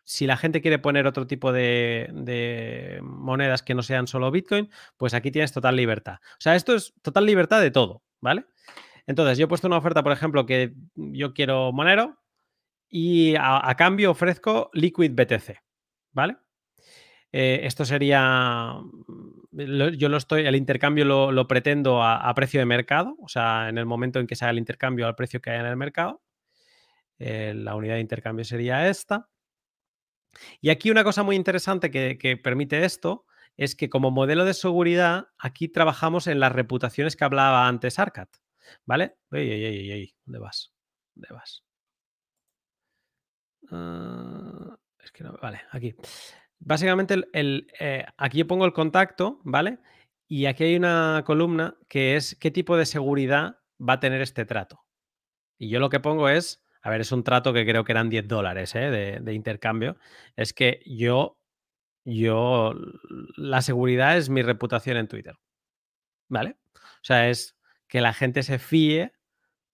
[0.04, 4.70] si la gente quiere poner otro tipo de, de monedas que no sean solo Bitcoin,
[4.96, 6.18] pues aquí tienes total libertad.
[6.32, 8.46] O sea, esto es total libertad de todo, ¿vale?
[9.06, 12.18] Entonces, yo he puesto una oferta, por ejemplo, que yo quiero Monero
[12.98, 15.62] y a, cambio ofrezco Liquid BTC,
[16.12, 16.38] ¿vale?
[17.30, 23.14] Eh, esto sería, mm, yo lo estoy, el intercambio lo, pretendo a, precio de mercado,
[23.20, 25.66] o sea, en el momento en que se el intercambio al precio que hay en
[25.66, 26.22] el mercado.
[27.18, 29.28] Eh, la unidad de intercambio sería esta.
[30.62, 33.26] Y aquí una cosa muy interesante que, permite esto
[33.58, 38.30] es que como modelo de seguridad, aquí trabajamos en las reputaciones que hablaba antes Arcat,
[38.86, 39.16] ¿vale?
[39.32, 40.72] Ey, ey, ey, ¿dónde vas?
[41.14, 41.65] ¿Dónde vas?
[43.70, 45.94] Ah, es que no, vale, aquí.
[46.58, 49.78] Básicamente, el, eh, aquí yo pongo el contacto, ¿vale?
[50.28, 54.44] Y aquí hay una columna que es qué tipo de seguridad va a tener este
[54.44, 54.84] trato.
[55.58, 58.10] Y yo lo que pongo es, a ver, es un trato que creo que eran
[58.10, 58.90] 10 dólares ¿eh?
[58.90, 59.96] de, de intercambio.
[60.36, 61.38] Es que yo,
[62.04, 62.74] yo,
[63.36, 65.36] la seguridad es mi reputación en Twitter.
[66.28, 66.56] ¿Vale?
[66.74, 67.56] O sea, es
[67.88, 69.12] que la gente se fíe.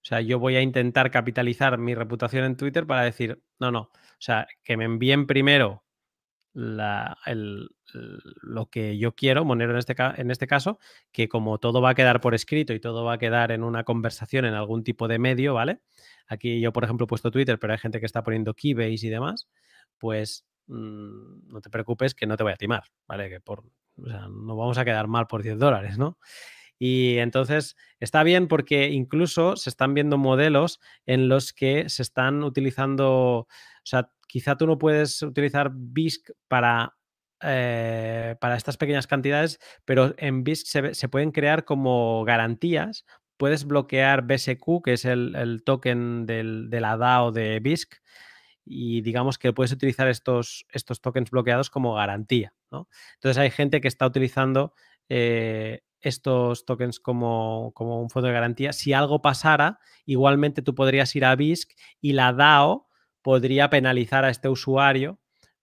[0.02, 3.82] O sea, yo voy a intentar capitalizar mi reputación en Twitter para decir, no, no.
[3.82, 5.84] O sea, que me envíen primero
[6.54, 7.16] lo
[8.70, 10.78] que yo quiero, Monero en este, en este caso,
[11.10, 13.84] que como todo va a quedar por escrito y todo va a quedar en una
[13.84, 15.80] conversación en algún tipo de medio, ¿vale?
[16.26, 19.10] Aquí yo, por ejemplo, he puesto Twitter, pero hay gente que está poniendo Keybase y
[19.10, 19.48] demás,
[19.98, 23.30] pues mm, no te preocupes que no te voy a timar, ¿vale?
[23.30, 23.64] Que por,
[23.96, 26.18] o sea, no vamos a quedar mal por 10 dólares, ¿no?
[26.84, 32.42] Y entonces está bien porque incluso se están viendo modelos en los que se están
[32.42, 33.46] utilizando, o
[33.84, 36.96] sea, quizá tú no puedes utilizar BISC para,
[37.40, 43.04] eh, para estas pequeñas cantidades, pero en BISC se, pueden crear como garantías.
[43.36, 47.94] Puedes bloquear BSQ, que es el, el token del- de la DAO de BISC,
[48.64, 52.54] y digamos que puedes utilizar estos, estos tokens bloqueados como garantía.
[52.72, 54.74] Entonces hay gente que está utilizando
[55.08, 58.72] eh, estos tokens como, como un fondo de garantía.
[58.72, 62.88] Si algo pasara, igualmente tú podrías ir a BISC y la DAO
[63.22, 65.20] podría penalizar a este usuario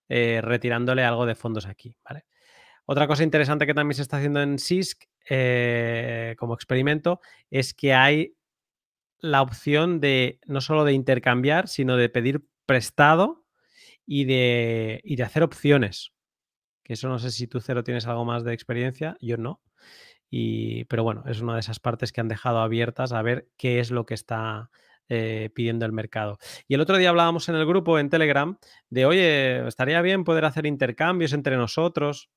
[0.08, 1.96] eh, retirándole algo de fondos aquí.
[2.04, 2.24] ¿vale?
[2.86, 7.94] Otra cosa interesante que también se está haciendo en SISC eh, como experimento es que
[7.94, 8.34] hay
[9.20, 13.44] la opción de no solo de intercambiar, sino de pedir prestado
[14.06, 16.12] y de, y de hacer opciones.
[16.82, 19.60] Que eso no sé si tú, Cero, tienes algo más de experiencia, yo no.
[20.30, 23.80] Y, pero bueno, es una de esas partes que han dejado abiertas a ver qué
[23.80, 24.70] es lo que está
[25.08, 26.38] eh, pidiendo el mercado.
[26.68, 28.56] Y el otro día hablábamos en el grupo, en Telegram,
[28.90, 32.30] de, oye, estaría bien poder hacer intercambios entre nosotros.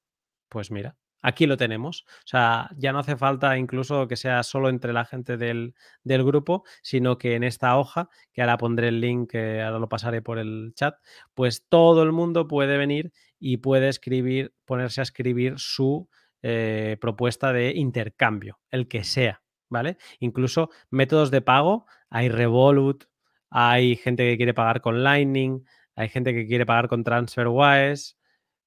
[0.49, 2.03] Pues mira, aquí lo tenemos.
[2.07, 6.23] O sea, ya no hace falta incluso que sea solo entre la gente del, del
[6.23, 10.23] grupo, sino que en esta hoja, que ahora pondré el link, que ahora lo pasaré
[10.23, 10.95] por el chat,
[11.35, 16.09] pues todo el mundo puede venir y puede escribir, ponerse a escribir su
[16.43, 19.97] eh, propuesta de intercambio, el que sea, ¿vale?
[20.19, 23.05] Incluso métodos de pago, hay Revolut,
[23.49, 25.65] hay gente que quiere pagar con Lightning,
[25.95, 28.15] hay gente que quiere pagar con TransferWise.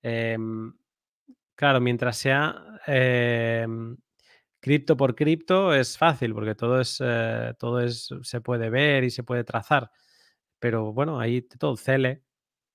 [0.03, 0.73] em,
[1.57, 3.97] claro, mientras sea em,
[4.61, 9.11] cripto por cripto es fácil porque todo es, eh, todo es, se puede ver y
[9.11, 9.90] se puede trazar.
[10.61, 12.24] Pero bueno, ahí todo Cele.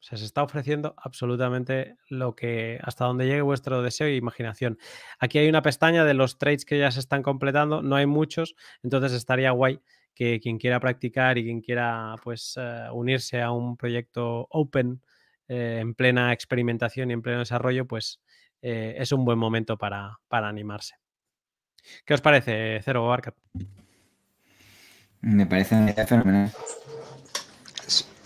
[0.02, 4.80] O sea, se está ofreciendo absolutamente lo que, hasta donde llegue vuestro deseo e imaginación.
[5.20, 8.56] Aquí hay una pestaña de los trades que ya se están completando, no hay muchos,
[8.82, 9.80] entonces estaría guay
[10.16, 15.04] que quien quiera practicar y quien quiera pues eh, unirse a un proyecto open
[15.48, 18.20] eh, en plena experimentación y en pleno desarrollo, pues
[18.64, 20.96] eh, es un buen momento para, para animarse.
[22.04, 23.36] ¿Qué os parece, Cero Barcat?
[25.22, 26.52] Me parece una idea fenomenal.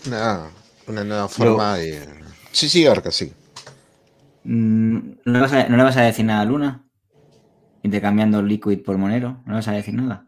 [0.06, 0.50] Una,
[0.86, 2.02] una nueva forma de.
[2.52, 3.32] Sí, sí, Arca, sí.
[4.44, 6.84] Mm, ¿No le, vas a, no le vas a decir nada a Luna?
[7.82, 9.42] Intercambiando Liquid por Monero.
[9.44, 10.26] ¿No le vas a decir nada?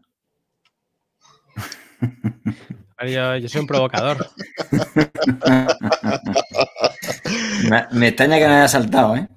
[3.40, 4.26] Yo soy un provocador.
[7.70, 9.28] me, me extraña que no haya saltado, ¿eh?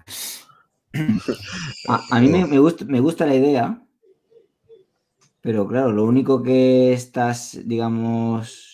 [1.87, 3.81] A, a mí me, me gusta, me gusta la idea,
[5.41, 8.70] pero claro, lo único que estás, digamos,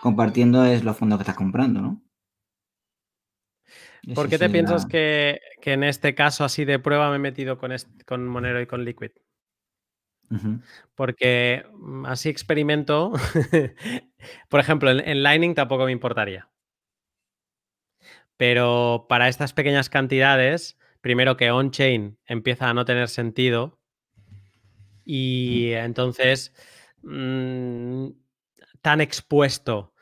[0.00, 2.02] compartiendo es los fondos que estás comprando, ¿no?
[4.14, 7.58] ¿Por qué te piensas que, que en este caso así de prueba me he metido
[7.58, 7.72] con,
[8.06, 9.10] con Monero y con Liquid?
[10.94, 13.12] Porque mm, así experimento.
[14.48, 16.48] Por ejemplo, en, en Lightning tampoco me importaría.
[18.36, 23.78] Pero para estas pequeñas cantidades, primero que on-chain empieza a no tener sentido.
[25.04, 26.54] Y entonces,
[27.02, 28.10] mm,
[28.82, 29.94] tan expuesto,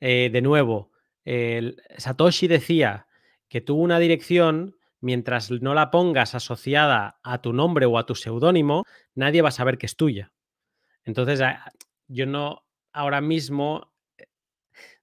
[0.00, 0.90] eh, de nuevo,
[1.96, 3.06] Satoshi decía
[3.48, 8.14] que tuvo una dirección, mientras no la pongas asociada a tu nombre o a tu
[8.14, 8.84] seudónimo,
[9.14, 10.32] nadie va a saber que es tuya.
[11.04, 11.40] Entonces,
[12.08, 13.92] yo no ahora mismo,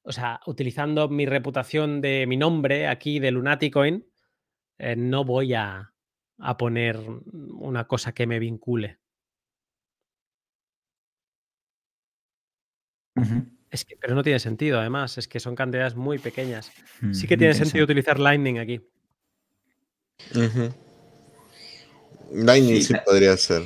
[0.03, 4.05] o sea, utilizando mi reputación de mi nombre aquí de Lunaticoin,
[4.77, 5.93] eh, no voy a,
[6.37, 8.99] a poner una cosa que me vincule.
[13.69, 16.71] Es que, pero no tiene sentido, además, es que son cantidades muy pequeñas.
[17.01, 18.81] Mm, Sí que tiene sentido utilizar Lightning aquí.
[22.31, 23.63] Lightning Sí, sí, la- podría ser.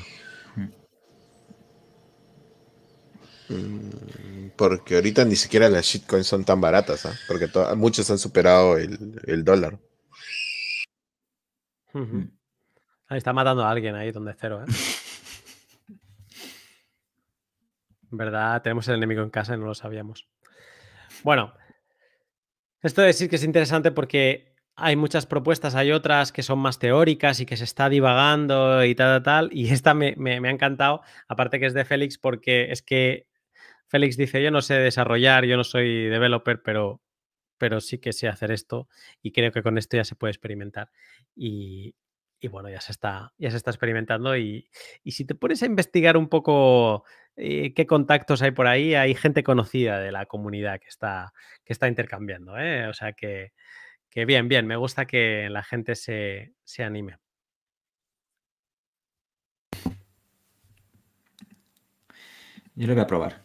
[3.49, 7.13] Mm, Porque ahorita ni siquiera las shitcoins son tan baratas, ¿ah?
[7.27, 9.77] Porque muchos han superado el, el dólar.
[13.07, 14.71] Ahí está matando a alguien ahí donde cero, ¿eh?
[18.11, 20.27] Verdad, tenemos el enemigo en casa y no lo sabíamos.
[21.23, 21.53] Bueno,
[22.81, 26.79] esto de decir que es interesante porque hay muchas propuestas, hay otras que son más
[26.79, 29.57] teóricas y que se está divagando y tal, tal, tal.
[29.57, 33.27] Y esta me, me- me ha encantado, aparte que es de Félix, porque es que
[33.88, 37.01] Félix dice, yo no sé desarrollar, yo no soy developer, pero,
[37.57, 38.88] pero sí que sé hacer esto
[39.21, 40.89] y creo que con esto ya se puede experimentar.
[41.35, 41.95] Y,
[42.43, 44.68] y bueno, ya se está, ya se está experimentando y,
[45.03, 47.05] y si te pones a investigar un poco
[47.35, 51.72] eh, qué contactos hay por ahí, hay gente conocida de la comunidad que está, que
[51.72, 52.57] está intercambiando.
[52.57, 52.88] ¿eh?
[52.88, 53.53] O sea que,
[54.09, 57.18] que bien, bien, me gusta que la gente se, se anime.
[62.76, 63.41] Yo lo voy a probar.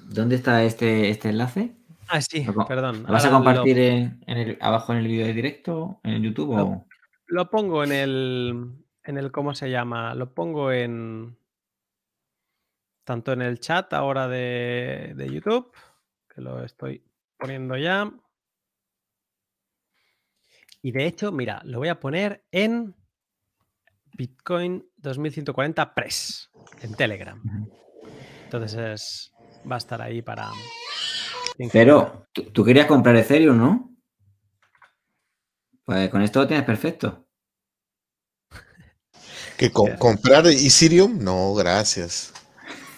[0.00, 1.72] ¿Dónde está este, este enlace?
[2.08, 3.04] Ah, sí, ¿Lo perdón.
[3.04, 6.22] ¿Lo vas a lo- compartir en, en el, abajo en el vídeo de directo, en
[6.22, 6.50] YouTube?
[6.50, 6.86] O...
[7.32, 8.72] Lo pongo en el,
[9.04, 10.14] en el, ¿cómo se llama?
[10.14, 11.34] Lo pongo en,
[13.04, 15.72] tanto en el chat ahora de, de YouTube,
[16.28, 17.02] que lo estoy
[17.38, 18.12] poniendo ya.
[20.82, 22.94] Y de hecho, mira, lo voy a poner en
[24.14, 26.50] Bitcoin 2140 Press,
[26.82, 27.40] en Telegram.
[28.44, 29.34] Entonces es-
[29.70, 30.50] va a estar ahí para...
[31.72, 33.91] Pero, ¿tú, tú querías comprar Ethereum, ¿no?
[35.92, 37.26] Pues con esto lo tienes perfecto.
[39.58, 41.18] ¿Que co- comprar Ethereum?
[41.22, 42.32] No, gracias.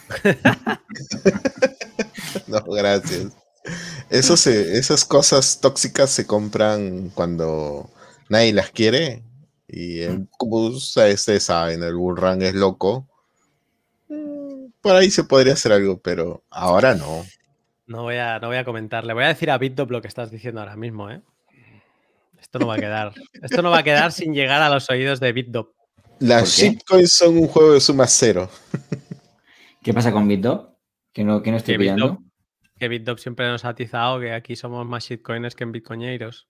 [2.46, 3.32] no, gracias.
[4.10, 7.90] Eso se- esas cosas tóxicas se compran cuando
[8.28, 9.24] nadie las quiere.
[9.66, 13.08] Y eh, como ustedes saben, el bullrun es loco.
[14.08, 17.24] Mm, Por ahí se podría hacer algo, pero ahora no.
[17.86, 19.04] No voy, a, no voy a comentar.
[19.04, 21.20] Le voy a decir a BitDop lo que estás diciendo ahora mismo, ¿eh?
[22.44, 23.12] Esto no va a quedar.
[23.42, 25.74] Esto no va a quedar sin llegar a los oídos de BitDop.
[26.20, 28.50] Las shitcoins son un juego de suma cero.
[29.82, 30.76] ¿Qué pasa con BitDog?
[31.12, 32.08] Que no, que no estoy Que pillando.
[32.10, 32.22] BitDop,
[32.78, 36.48] que BitDop siempre nos ha atizado que aquí somos más shitcoiners que en bitcoineiros.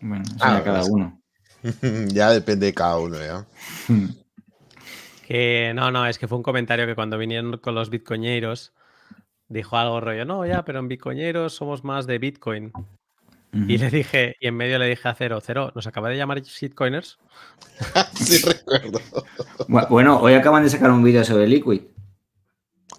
[0.00, 0.90] Bueno, eso Ah, cada pues.
[0.90, 1.22] uno.
[2.12, 3.46] ya depende de cada uno, ¿ya?
[5.26, 8.74] Que no, no, es que fue un comentario que cuando vinieron con los bitcoineiros
[9.52, 12.72] dijo algo rollo, no, ya, pero en bitcoineiros somos más de Bitcoin.
[13.68, 16.40] Y le dije, y en medio le dije a Cero, Cero, ¿nos acaba de llamar
[16.40, 17.18] shitcoiners?
[18.14, 18.98] sí, recuerdo.
[19.68, 21.82] Bu- Bueno, hoy acaban de sacar un vídeo sobre Liquid.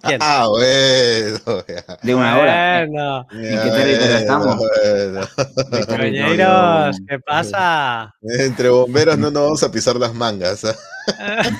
[0.02, 0.20] ¿Quién?
[0.22, 1.64] Ah, bueno.
[1.66, 1.98] ya.
[2.02, 2.86] De una hora.
[2.86, 4.56] Bueno, ¿En qué territorio estamos?
[4.58, 5.26] Bueno.
[5.72, 8.14] Bitcoineros, ¿qué pasa?
[8.22, 10.64] Entre bomberos no nos vamos a pisar las mangas.
[10.66, 10.76] ¿ah?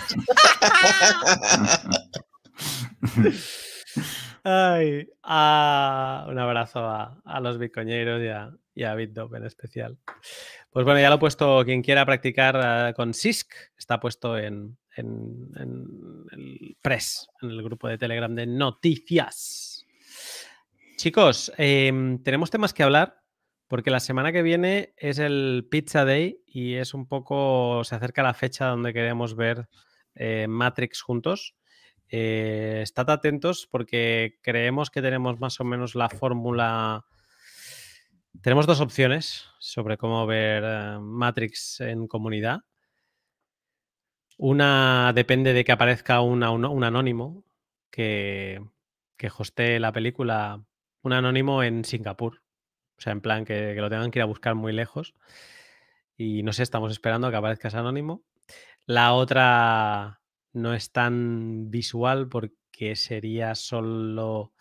[4.45, 9.99] Ay, ah, un abrazo a, los bitcoineros y a, y BitDop en especial.
[10.71, 14.77] Pues bueno, ya lo he puesto, quien quiera practicar eh, con SISC, está puesto en
[14.97, 19.87] el Press, en el grupo de Telegram de noticias.
[20.97, 23.23] Chicos, em, tenemos temas que hablar
[23.67, 28.23] porque la semana que viene es el Pizza Day y es un poco, se acerca
[28.23, 29.69] la fecha donde queremos ver
[30.15, 31.55] eh, Matrix juntos.
[32.09, 37.05] Eh, estad atentos porque creemos que tenemos más o menos la fórmula.
[38.41, 42.61] Tenemos dos opciones sobre cómo ver eh, Matrix en comunidad.
[44.37, 47.45] Una depende de que aparezca un, un anónimo
[47.91, 48.61] que,
[49.17, 50.65] que hostee la película,
[51.03, 52.43] un anónimo en Singapur.
[52.97, 55.15] O sea, en plan que, que lo tengan que ir a buscar muy lejos.
[56.17, 58.25] Y no sé, estamos esperando a que aparezca ese anónimo.
[58.87, 60.21] La otra
[60.55, 64.55] no es tan visual porque sería solo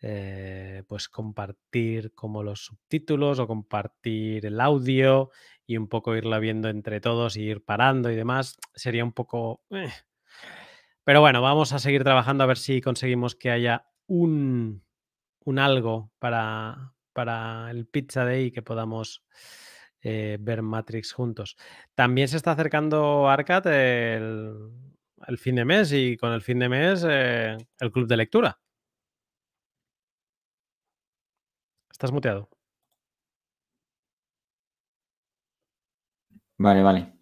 [0.00, 5.30] eh, pues compartir como los subtítulos o compartir el audio
[5.66, 8.58] y un poco irla viendo entre todos y ir parando y demás.
[8.74, 9.62] Sería un poco...
[9.70, 9.90] eh.
[11.04, 14.82] Pero bueno, vamos a seguir trabajando a ver si conseguimos que haya un,
[15.44, 19.24] un algo para, para el Pizza Day que podamos
[20.02, 21.56] eh, ver Matrix juntos.
[21.94, 24.70] También se está acercando Arcad el,
[25.28, 28.58] el fin de mes y con el fin de mes eh, el club de lectura.
[31.90, 32.48] Estás muteado.
[36.58, 37.12] Vale, vale.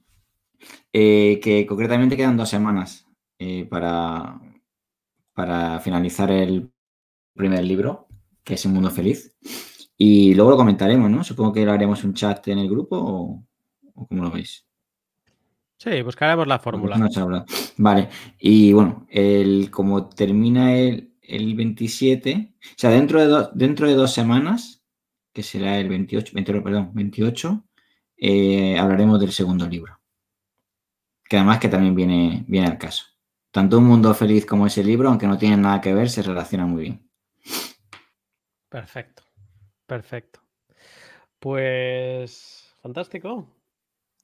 [0.93, 3.07] Eh, que concretamente quedan dos semanas
[3.39, 4.41] eh, para,
[5.33, 6.71] para finalizar el
[7.35, 8.09] primer libro,
[8.45, 9.37] que es El Mundo Feliz.
[9.97, 11.25] Y luego lo comentaremos, ¿no?
[11.25, 13.45] Supongo que lo haremos un chat en el grupo o,
[13.95, 14.67] o cómo lo veis.
[15.83, 16.97] Sí, buscaremos la fórmula.
[16.97, 17.45] no hablado.
[17.77, 23.89] Vale, y bueno, el, como termina el, el 27, o sea, dentro de, do- dentro
[23.89, 24.85] de dos semanas,
[25.33, 27.65] que será el 28, 28, perdón, 28,
[28.17, 29.99] eh, hablaremos del segundo libro.
[31.29, 33.07] Que además que también viene, viene al caso.
[33.51, 36.71] Tanto Un Mundo Feliz como ese libro, aunque no tienen nada que ver, se relacionan
[36.71, 37.11] muy bien.
[38.69, 39.25] Perfecto.
[39.87, 40.41] Perfecto.
[41.41, 43.49] Pues fantástico.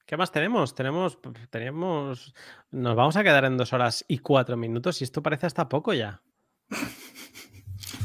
[0.08, 0.74] ¿Qué más tenemos?
[0.74, 1.18] Tenemos,
[1.50, 2.34] tenemos,
[2.70, 5.92] nos vamos a quedar en dos horas y cuatro minutos y esto parece hasta poco
[5.92, 6.22] ya.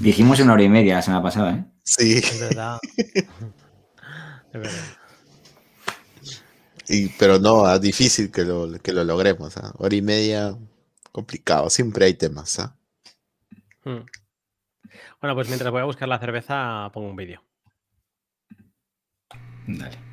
[0.01, 1.65] Dijimos una hora y media la semana pasada, ¿eh?
[1.83, 2.17] Sí.
[2.17, 2.77] Es verdad.
[2.97, 3.23] es
[4.51, 4.83] verdad.
[6.89, 9.55] Y, pero no, es difícil que lo, que lo logremos.
[9.55, 9.71] ¿ah?
[9.77, 10.57] Hora y media,
[11.13, 11.69] complicado.
[11.69, 12.59] Siempre hay temas.
[12.59, 12.75] ¿ah?
[13.85, 14.03] Hmm.
[15.21, 17.41] Bueno, pues mientras voy a buscar la cerveza, pongo un vídeo.
[19.67, 20.12] Dale.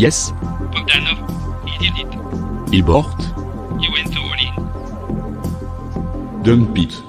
[0.00, 0.32] Yes,
[0.72, 1.20] Bogdanov,
[1.68, 2.08] he did it.
[2.72, 3.20] he bought,
[3.78, 4.54] He went all in.
[6.72, 7.02] Pete.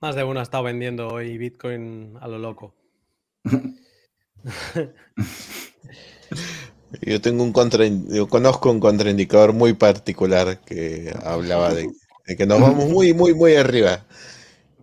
[0.00, 2.74] Más de uno ha estado vendiendo hoy Bitcoin a lo loco.
[7.02, 11.88] Yo tengo un contra, yo conozco un contraindicador muy particular que hablaba de,
[12.26, 14.06] de que nos vamos muy, muy, muy arriba.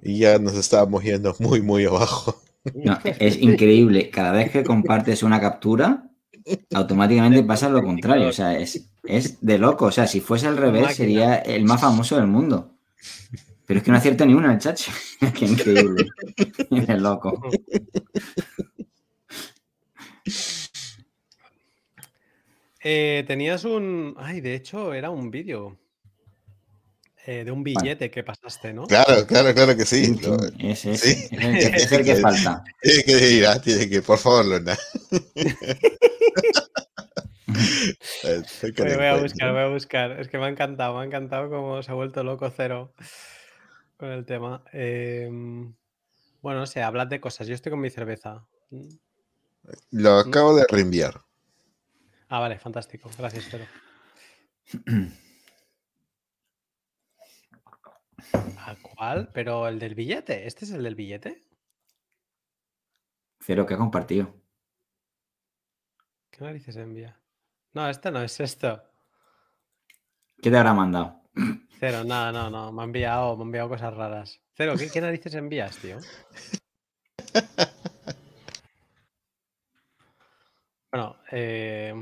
[0.04, 2.40] Y ya nos estábamos yendo muy, muy abajo.
[2.76, 4.10] No, es increíble.
[4.12, 6.12] Cada vez que compartes una captura,
[6.74, 8.28] automáticamente pasa lo contrario.
[8.28, 9.86] O sea, es, es de loco.
[9.86, 12.76] O sea, si fuese al revés, sería el más famoso del mundo.
[13.68, 14.92] Pero es que no acierta ni una el chacho.
[15.38, 16.06] Qué increíble.
[16.88, 17.40] Es loco.
[22.84, 24.16] Eh, tenías un.
[24.18, 25.78] Ay, de hecho, era un vídeo.
[27.26, 28.88] eh, de un billete que pasaste, ¿no?
[28.88, 30.06] Claro, claro, claro que sí.
[30.06, 30.38] Sí, sí, Lo-
[30.70, 31.28] ese es- sí.
[31.30, 32.64] es el que- es el que falta.
[32.82, 34.78] Tiene que ir, ah, tiene que, por favor, Luna.
[38.62, 40.20] Que Voy, a buscar, voy a buscar.
[40.22, 42.94] Es que me ha encantado, me ha encantado cómo se ha vuelto loco cero
[43.98, 44.64] con el tema.
[44.72, 45.74] Em,
[46.42, 47.48] bueno, no sé, hablad de cosas.
[47.48, 48.48] Yo estoy con mi cerveza.
[48.70, 48.88] Mm.
[49.92, 51.22] Lo acabo de reenviar.
[52.30, 53.10] Ah, vale, fantástico.
[53.18, 53.66] Gracias, Cero.
[58.60, 59.30] ¿A cuál?
[59.34, 60.48] Pero el del billete.
[60.48, 61.44] ¿Este es el del billete?
[63.40, 64.34] Cero que ha compartido.
[66.30, 67.20] ¿Qué narices envía?
[67.74, 68.84] No, este no es esto.
[70.42, 71.24] ¿Qué te habrá mandado?
[71.80, 72.72] Cero, nada, no, no.
[72.72, 74.40] Me ha enviado, me ha enviado cosas raras.
[74.56, 75.98] Cero, ¿qué, qué narices envías, tío?
[80.90, 81.94] Bueno, eh,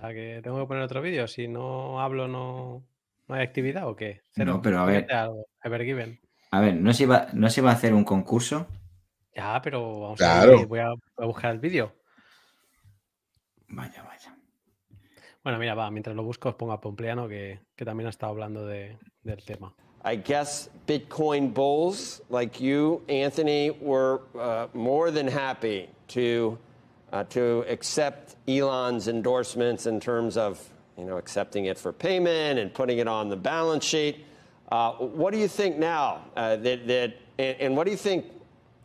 [0.00, 1.28] ¿a que tengo que poner otro vídeo?
[1.28, 2.84] Si no hablo, no,
[3.28, 4.22] no hay actividad o qué?
[4.32, 5.10] Cero, No, pero a ver.
[5.14, 6.20] algo, Evergiven.
[6.50, 8.66] A ver, ¿no se, iba, ¿no se va a hacer un concurso?
[9.36, 10.52] Ya, pero vamos Claro.
[10.52, 11.94] a ver, voy a, voy a buscar el vídeo.
[13.68, 14.33] Vaya, vaya.
[15.44, 16.80] Bueno, mira, va, mientras lo busco os pongo a
[17.28, 19.74] que, que también ha estado hablando de- del tema.
[20.02, 26.58] I guess Bitcoin bulls like you, Anthony, were uh, more than happy to
[27.12, 30.58] uh, to accept Elon's endorsements in terms of
[30.96, 34.24] you know accepting it for payment and putting it on the balance sheet.
[34.72, 36.22] Uh, what do you think now?
[36.36, 38.24] Uh, that that and, and what do you think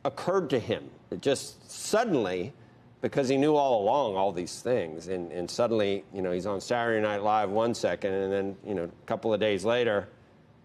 [0.06, 0.90] occurred to him?
[1.22, 2.53] Just suddenly,
[3.01, 6.59] because he knew all along all these things, and, and suddenly you know he's on
[6.61, 10.09] Saturday Night Live one second, and then you know a couple of days later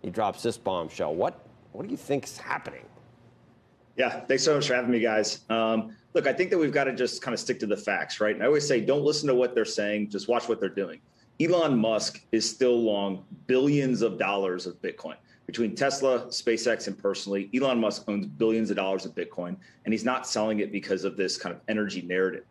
[0.03, 1.15] he drops this bombshell.
[1.15, 1.41] What
[1.73, 2.85] what do you think is happening?
[3.97, 5.41] Yeah, thanks so much for having me, guys.
[5.49, 8.21] Um, look, I think that we've got to just kind of stick to the facts,
[8.21, 8.35] right?
[8.35, 11.01] And I always say, don't listen to what they're saying, just watch what they're doing.
[11.41, 15.17] Elon Musk is still long billions of dollars of Bitcoin.
[15.47, 20.05] Between Tesla, SpaceX, and personally, Elon Musk owns billions of dollars of Bitcoin, and he's
[20.05, 22.45] not selling it because of this kind of energy narrative.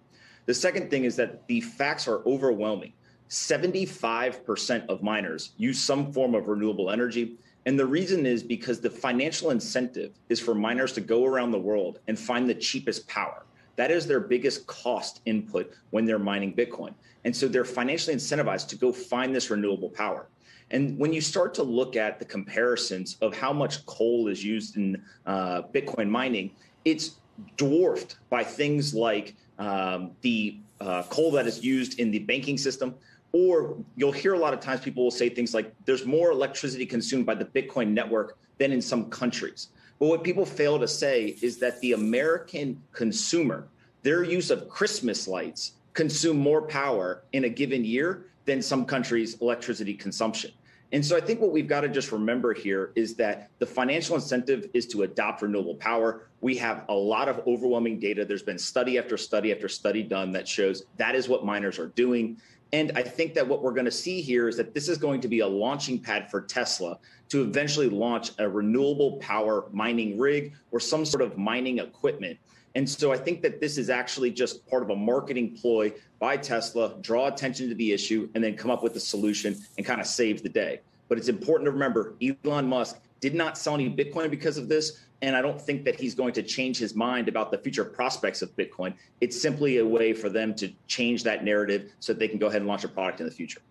[0.46, 2.94] The second thing is that the facts are overwhelming.
[3.30, 7.38] 75% of miners use some form of renewable energy.
[7.66, 11.60] And the reason is because the financial incentive is for miners to go around the
[11.60, 13.46] world and find the cheapest power.
[13.76, 16.94] That is their biggest cost input when they're mining Bitcoin.
[17.24, 20.28] And so they're financially incentivized to go find this renewable power.
[20.74, 24.76] And when you start to look at the comparisons of how much coal is used
[24.76, 26.50] in uh, Bitcoin mining,
[26.84, 27.12] it's
[27.58, 32.96] dwarfed by things like um, the uh, coal that is used in the banking system.
[33.34, 36.88] Or you'll hear a lot of times people will say things like, there's more electricity
[36.88, 39.70] consumed by the Bitcoin network than in some countries.
[40.00, 43.68] But what people fail to say is that the American consumer,
[44.02, 49.38] their use of Christmas lights consume more power in a given year than some countries'
[49.40, 50.52] electricity consumption.
[50.94, 54.14] And so I think what we've got to just remember here is that the financial
[54.14, 56.28] incentive is to adopt renewable power.
[56.42, 58.26] We have a lot of overwhelming data.
[58.26, 61.88] There's been study after study after study done that shows that is what miners are
[61.88, 62.38] doing.
[62.74, 65.20] And I think that what we're going to see here is that this is going
[65.22, 67.00] to be a launching pad for Tesla
[67.30, 72.38] to eventually launch a renewable power mining rig or some sort of mining equipment.
[72.76, 76.38] And so I think that this is actually just part of a marketing ploy by
[76.38, 80.02] Tesla, draw attention to the issue, and then come up with a solution and kind
[80.02, 80.80] of save the day.
[81.08, 85.04] But it's important to remember Elon Musk did not sell any Bitcoin because of this.
[85.22, 88.42] And I don't think that he's going to change his mind about the future prospects
[88.42, 88.94] of Bitcoin.
[89.22, 92.48] It's simply a way for them to change that narrative so that they can go
[92.48, 93.62] ahead and launch a product in the future.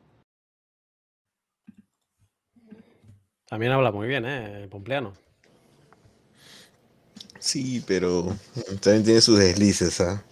[3.50, 4.66] También habla muy bien, ¿eh?
[4.70, 5.12] Pompleano.
[7.42, 8.36] Sí, pero
[8.80, 10.22] también tiene sus deslices, ¿ah?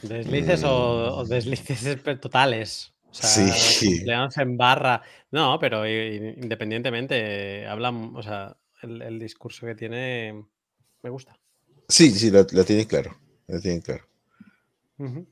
[0.00, 0.66] Deslices Mm.
[0.66, 1.80] o, o deslices
[2.20, 2.92] totales.
[3.10, 4.04] O sea, Sí.
[4.30, 5.02] Se embarra.
[5.30, 10.44] No, pero independientemente, eh, habla, o sea, el, el discurso que tiene
[11.02, 11.36] me gusta.
[11.88, 13.16] Sí, sí, lo, tiene claro.
[13.48, 14.04] Lo tiene claro.
[14.98, 15.26] Ujú.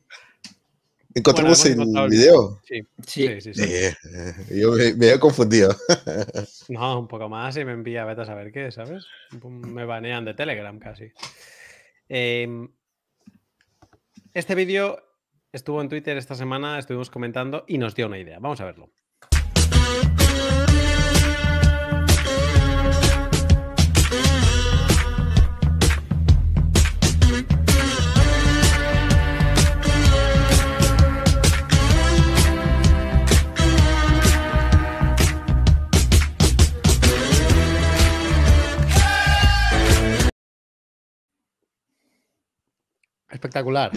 [1.14, 2.60] ¿Encontramos Bueno, el video?
[2.64, 3.54] Sí, sí, sí.
[3.54, 3.62] sí.
[3.62, 5.74] Eh, eh, yo me, me había confundido.
[6.68, 9.04] No, un poco más y me envía, vete a saber qué, ¿sabes?
[9.42, 11.12] Me banean de Telegram casi.
[12.08, 12.70] Em,
[14.32, 14.98] este vídeo
[15.52, 18.38] estuvo en Twitter esta semana, estuvimos comentando y nos dio una idea.
[18.38, 18.90] Vamos a verlo.
[43.34, 43.90] Espectacular.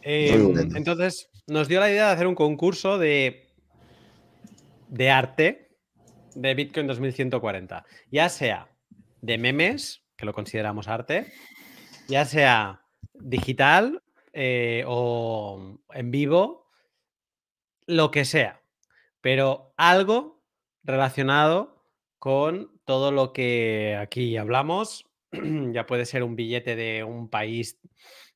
[0.00, 0.52] Eh.
[0.74, 3.52] Entonces, nos dio la idea de hacer un concurso de,
[4.88, 5.76] de arte
[6.34, 7.84] de Bitcoin 2140.
[8.10, 8.68] Ya sea
[9.20, 11.30] de memes, que lo consideramos arte,
[12.08, 14.02] ya sea digital
[14.32, 16.70] eh, o en vivo,
[17.86, 18.62] lo que sea.
[19.20, 20.42] Pero algo
[20.82, 21.84] relacionado
[22.18, 25.04] con todo lo que aquí hablamos.
[25.72, 27.78] ya puede ser un billete de un país.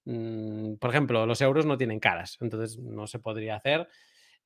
[0.07, 3.89] Mm, Por ejemplo, los euros no tienen caras, entonces no se podría hacer.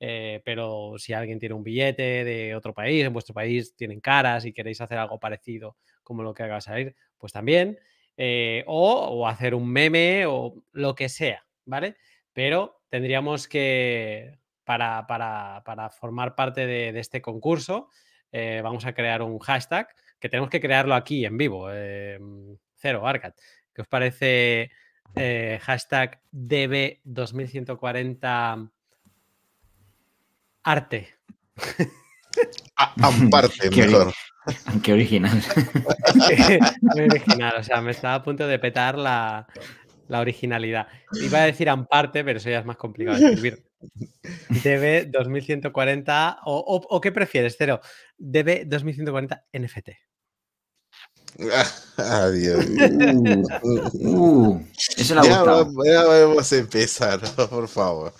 [0.00, 4.44] eh, pero si alguien tiene un billete de otro país, en vuestro país tienen caras
[4.46, 7.78] y queréis hacer algo parecido como lo que de salir, pues también.
[8.16, 11.96] eh, o, hacer un meme o lo que sea, ¿vale?
[12.34, 17.88] Pero tendríamos que, para, para- para formar parte de, este concurso,
[18.32, 19.88] eh, vamos a crear un hashtag
[20.18, 21.68] que tenemos que crearlo aquí en vivo.
[22.76, 23.36] cero, Arcat.
[23.74, 24.70] ¿Qué os parece
[25.16, 28.70] eh, hashtag DB2140
[30.62, 31.08] arte?
[33.76, 34.12] Ori- mejor.
[34.82, 35.38] Qué original.
[36.80, 39.46] Muy original, o sea, me estaba a punto de petar la,
[40.08, 40.86] la originalidad.
[41.22, 43.62] Iba a decir amparte, pero eso ya es más complicado de escribir.
[44.48, 47.80] DB 2140, o, o- o qué prefieres, Cero?
[48.16, 49.88] DB 2140 NFT.
[51.96, 52.64] Adiós.
[53.92, 54.60] Uh,
[54.96, 55.74] eso le ha ya, gustado.
[55.74, 57.20] va- ya vamos a empezar,
[57.50, 58.12] por favor.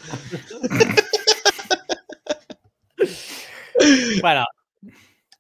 [4.21, 4.45] Bueno,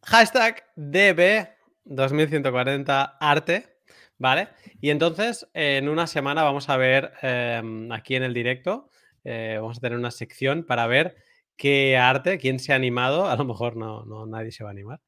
[0.05, 3.77] hashtag DB2140 arte,
[4.19, 4.49] ¿vale?
[4.81, 8.89] Y entonces, en una semana vamos a ver eh, aquí en el directo,
[9.25, 11.17] eh, vamos a tener una sección para ver
[11.57, 14.73] qué arte, quién se ha animado, a lo mejor no, no nadie se va a
[14.73, 15.01] animar,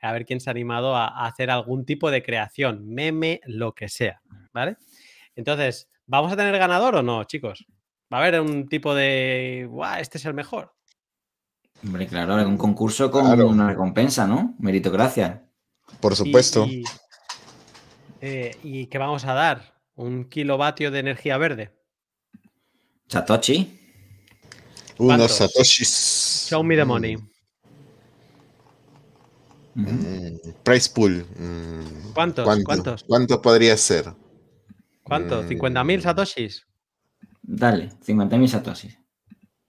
[0.00, 3.74] a ver quién se ha animado a, a hacer algún tipo de creación, meme, lo
[3.74, 4.20] que sea,
[4.52, 4.76] ¿vale?
[5.34, 7.66] Entonces, ¿vamos a tener ganador o no, chicos?
[8.12, 10.74] ¿Va a haber un tipo de, "Buah, este es el mejor?
[11.84, 13.48] Hombre, claro, un concurso con Claro.
[13.48, 14.54] una recompensa, ¿no?
[14.58, 15.44] Meritocracia.
[16.00, 16.64] Por supuesto.
[16.66, 16.84] Y,
[18.20, 19.74] eh, ¿y qué vamos a dar?
[19.94, 21.72] ¿Un kilovatio de energía verde?
[23.08, 23.78] Satoshi.
[24.98, 26.46] Unos satoshis.
[26.50, 27.16] Show me the money.
[29.78, 31.24] Mm, price pool.
[31.36, 32.44] mm, ¿Cuántos?
[32.44, 33.04] ¿Cuánto, ¿Cuántos?
[33.04, 34.12] ¿Cuánto podría ser?
[35.04, 35.42] ¿Cuánto?
[35.42, 35.46] Mm.
[35.46, 36.66] ¿50.000 satoshis?
[37.42, 38.98] Dale, 50.000 Satoshis.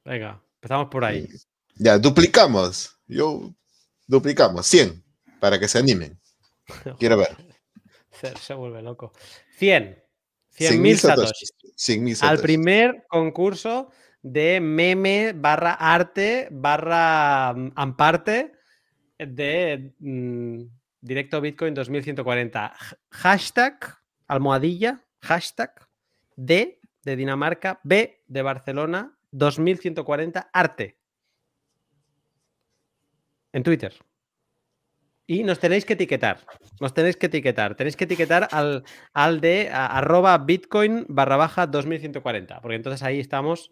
[0.03, 1.30] Venga, empezamos por ahí.
[1.76, 2.98] Ya, duplicamos.
[3.07, 3.53] Yo
[4.07, 4.65] duplicamos.
[4.65, 5.02] 100.
[5.40, 6.19] Para que se animen.
[6.99, 7.38] Quiero ver.
[8.11, 9.14] Se, se vuelve loco.
[9.60, 9.95] 100.
[10.57, 11.53] 100.000 100.000 satoshis.
[11.77, 12.41] 100.000 Al satoshis.
[12.41, 13.91] primer concurso
[14.22, 18.59] de meme barra arte barra mm, amparte
[19.19, 20.61] de mm,
[21.01, 22.65] Directo Bitcoin 2140.
[22.65, 23.79] H- Hashtag,
[24.27, 25.71] almohadilla, hashtag
[26.35, 30.97] D de Dinamarca, B de Barcelona, 2140 arte.
[33.51, 33.93] En Twitter.
[35.25, 36.45] Y nos tenéis que etiquetar.
[36.79, 37.75] Nos tenéis que etiquetar.
[37.75, 38.83] Tenéis que etiquetar al,
[39.13, 42.61] al de arroba bitcoin barra baja 2140.
[42.61, 43.71] Porque entonces ahí estamos.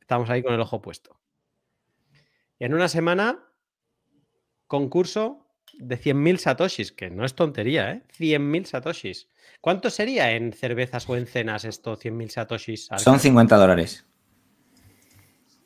[0.00, 1.18] Estamos ahí con el ojo puesto.
[2.58, 3.42] Y en una semana,
[4.72, 5.46] concurso
[5.78, 8.02] de 100.000 satoshis, que no es tontería, ¿eh?
[8.18, 9.28] 100.000 satoshis.
[9.60, 12.90] ¿Cuánto sería en cervezas o en cenas esto, 100.000 satoshis?
[12.90, 13.22] al Son mes?
[13.22, 14.06] 50 dólares.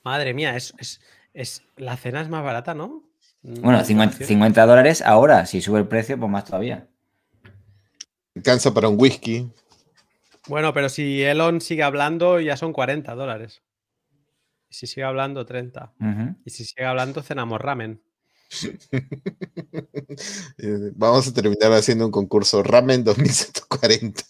[0.03, 1.01] Madre mía, es, es,
[1.35, 3.05] es- la cena es más barata, ¿no?
[3.43, 4.29] Bueno, Mm, 50, colación.
[4.29, 5.47] 50 dólares ahora.
[5.47, 6.89] Si sube el precio, pues más todavía.
[8.35, 9.49] Alcanza para un whisky.
[10.49, 13.63] Bueno, pero si Elon sigue hablando, ya son 40 dólares.
[14.69, 15.93] Y si sigue hablando, 30.
[16.01, 16.35] Ujú.
[16.45, 18.01] Y si sigue hablando, cenamos ramen.
[20.95, 24.23] Vamos a terminar haciendo un concurso Ramen 2140.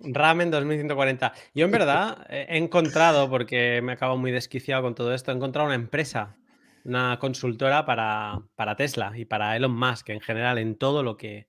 [0.00, 1.32] Ramen 2140.
[1.54, 5.66] Yo en verdad he encontrado, porque me acabo muy desquiciado con todo esto, he encontrado
[5.66, 6.36] una empresa,
[6.84, 11.48] una consultora para, para Tesla y para Elon Musk en general, en todo lo que,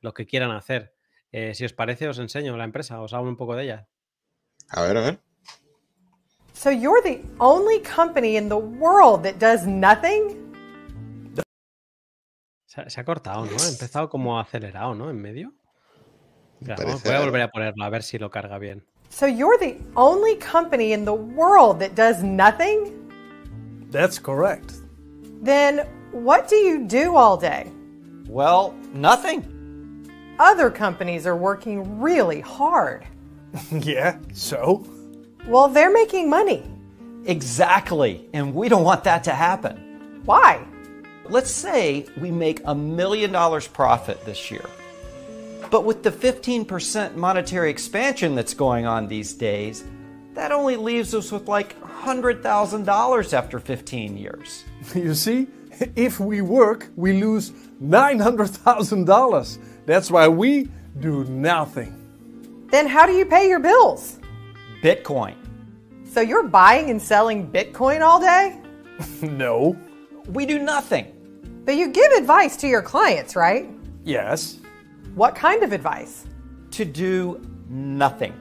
[0.00, 0.94] lo que quieran hacer.
[1.32, 3.88] Eh, si os parece, os enseño la empresa, os hablo un poco de ella.
[4.68, 5.18] A ver, a ver.
[6.52, 10.43] So you're the only company in the world that does nothing?
[12.74, 13.52] Se, se ha cortado, ¿no?
[13.52, 15.10] Ha empezado como acelerado, ¿no?
[15.10, 15.52] En medio.
[16.60, 18.84] Espera, vamos- voy a volver a ponerlo, a ver si lo carga bien.
[19.10, 22.92] So you're the only company in the world that does nothing?
[23.92, 24.72] That's correct.
[25.42, 27.70] Then what do you do all day?
[28.28, 29.44] Well, nothing.
[30.40, 33.04] Other companies are working really hard.
[33.70, 34.84] yeah, so?
[35.46, 36.62] Well, they're making money.
[37.26, 38.28] Exactly.
[38.32, 40.20] And we don't want that to happen.
[40.24, 40.64] Why?
[41.28, 44.64] Let's say we make a million dollars profit this year.
[45.70, 49.84] But with the 15% monetary expansion that's going on these days,
[50.34, 54.64] that only leaves us with like $100,000 after 15 years.
[54.94, 55.46] You see,
[55.96, 57.50] if we work, we lose
[57.82, 59.58] $900,000.
[59.86, 60.68] That's why we
[61.00, 61.96] do nothing.
[62.70, 64.18] Then how do you pay your bills?
[64.82, 65.34] Bitcoin.
[66.04, 68.60] So you're buying and selling Bitcoin all day?
[69.22, 69.76] No.
[70.26, 71.13] We do nothing.
[71.64, 73.68] But you give advice to your clients, right?
[74.04, 74.58] Yes.
[75.14, 76.26] What kind of advice?
[76.72, 78.34] To do nothing.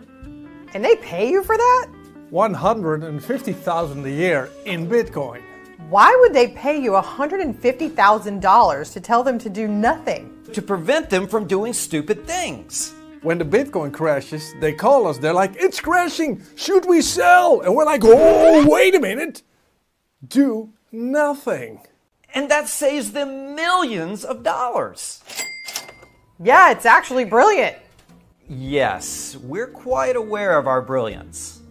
[0.74, 1.88] And they pay you for that?
[2.32, 5.42] 150,000 a year in Bitcoin.
[5.90, 10.32] Why would they pay you $150,000 to tell them to do nothing?
[10.54, 12.94] To prevent them from doing stupid things.
[13.22, 15.18] When the Bitcoin crashes, they call us.
[15.18, 16.42] They're like, it's crashing.
[16.56, 17.62] Should we sell?
[17.62, 19.44] And we're like, oh, wait a minute.
[20.28, 21.82] Do nothing.
[22.34, 25.24] And that saves them millions of dollars.
[26.40, 27.78] Yeah, it's actually brilliant.
[28.50, 31.62] Yes, we're quite aware of our brilliance.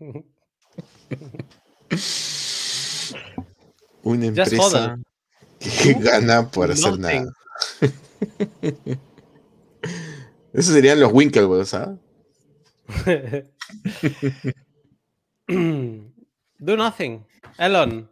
[4.02, 4.98] Una Ya empresa
[5.58, 7.24] que gana por hacer Nothing.
[7.26, 7.32] nada.
[10.52, 11.96] Esos serían los Winklevoss, ¿ah?
[16.58, 17.24] do nothing.
[17.58, 18.08] Elon,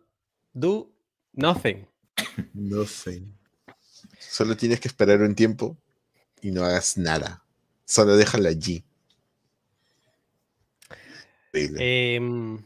[0.52, 0.90] do
[1.34, 1.86] nothing.
[2.54, 3.22] No sé.
[4.18, 5.76] Solo tienes que esperar un tiempo
[6.42, 7.44] y no hagas nada.
[7.84, 8.84] Solo déjalo allí.
[11.52, 12.14] Increíble.
[12.16, 12.58] Em,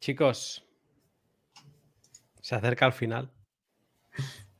[0.00, 0.64] chicos,
[2.40, 3.30] se acerca al final.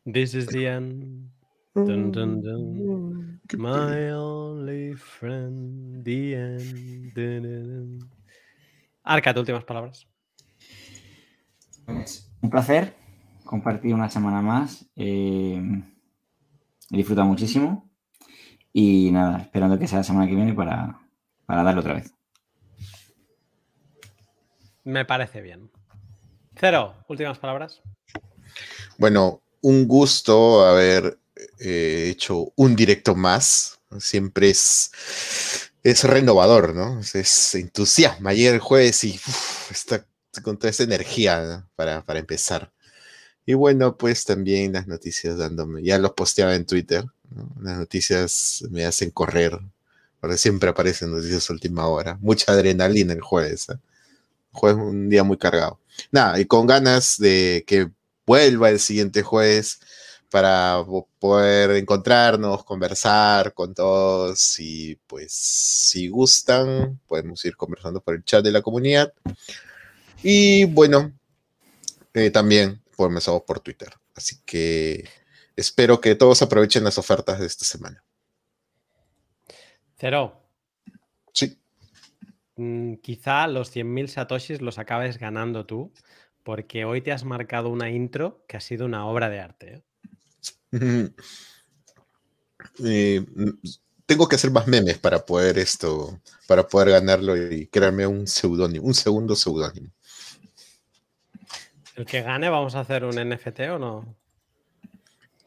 [0.05, 1.31] This is the end.
[1.75, 3.41] Dun, dun, dun.
[3.57, 8.14] My only friend, the end.
[9.05, 10.09] Arca, tus últimas palabras.
[11.85, 12.97] Pues, un placer
[13.45, 14.87] compartir una semana más.
[14.97, 15.63] Eh,
[16.91, 17.91] he disfrutado muchísimo.
[18.73, 20.99] Y nada, esperando que sea la semana que viene para,
[21.47, 22.13] para darle otra vez.
[24.83, 25.71] Me parece bien.
[26.57, 27.83] Cero, últimas palabras.
[28.99, 31.19] Bueno, un gusto haber
[31.61, 33.81] eh, hecho un directo más.
[33.99, 36.99] Siempre es, es renovador, ¿no?
[37.01, 38.31] Es, es entusiasma.
[38.31, 40.05] Ayer jueves y uf, está
[40.43, 42.73] con toda esa energía para, para empezar.
[43.47, 47.05] Y bueno, pues también las noticias dándome, ya los posteaba en Twitter,
[47.61, 49.59] las noticias me hacen correr,
[50.19, 53.77] porque siempre aparecen noticias última hora, mucha adrenalina el jueves, ¿eh?
[54.51, 55.79] jueves un día muy cargado.
[56.11, 57.91] Nada, y con ganas de que
[58.27, 59.81] vuelva el siguiente jueves
[60.35, 68.17] para po- poder encontrarnos, conversar con todos y pues si gustan podemos ir conversando por
[68.17, 69.13] el chat de la comunidad.
[70.25, 71.13] Y bueno,
[72.17, 73.91] Eh, también por mensajes por Twitter.
[74.15, 75.09] Así que
[75.57, 78.05] espero que todos aprovechen las ofertas de esta semana.
[79.97, 80.41] Cero.
[81.33, 81.59] Sí.
[82.57, 85.93] Mm, quizá los 100.000 satoshis los acabes ganando tú,
[86.45, 89.75] porque hoy te has marcado una intro que ha sido una obra de arte.
[89.75, 89.83] ¿eh?
[92.85, 93.51] Eh, mm,
[94.07, 98.87] tengo que hacer más memes para poder esto, para poder ganarlo y crearme un seudónimo,
[98.87, 99.91] un segundo seudónimo.
[101.95, 104.17] El que gane, ¿vamos a hacer un NFT o no?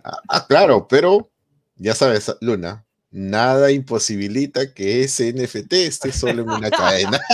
[0.03, 1.29] Ah, ah, claro, pero
[1.75, 7.19] ya sabes, Luna, nada imposibilita que ese NFT esté solo en una cadena.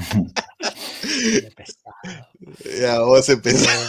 [2.80, 3.88] ya, vamos a empezar.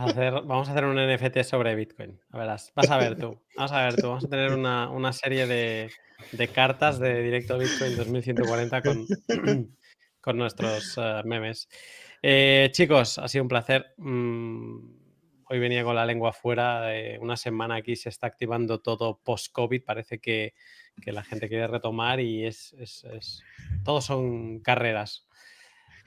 [0.00, 2.18] Hacer, vamos a hacer un NFT sobre Bitcoin.
[2.30, 3.38] A verás, vas a ver tú.
[3.54, 4.08] Vamos a ver tú.
[4.08, 5.90] Vamos a tener una, serie de,
[6.54, 9.06] cartas de directo Bitcoin 2140 con,
[10.22, 11.68] con nuestros eh, memes.
[12.22, 13.92] Eh, chicos, ha sido un placer.
[13.98, 14.78] Mm,
[15.50, 16.96] hoy venía con la lengua fuera.
[16.96, 19.84] eh, una semana aquí se está activando todo post-COVID.
[19.84, 20.54] Parece que,
[21.02, 23.42] que la gente quiere retomar y es, es, es-
[23.84, 25.26] todos son carreras.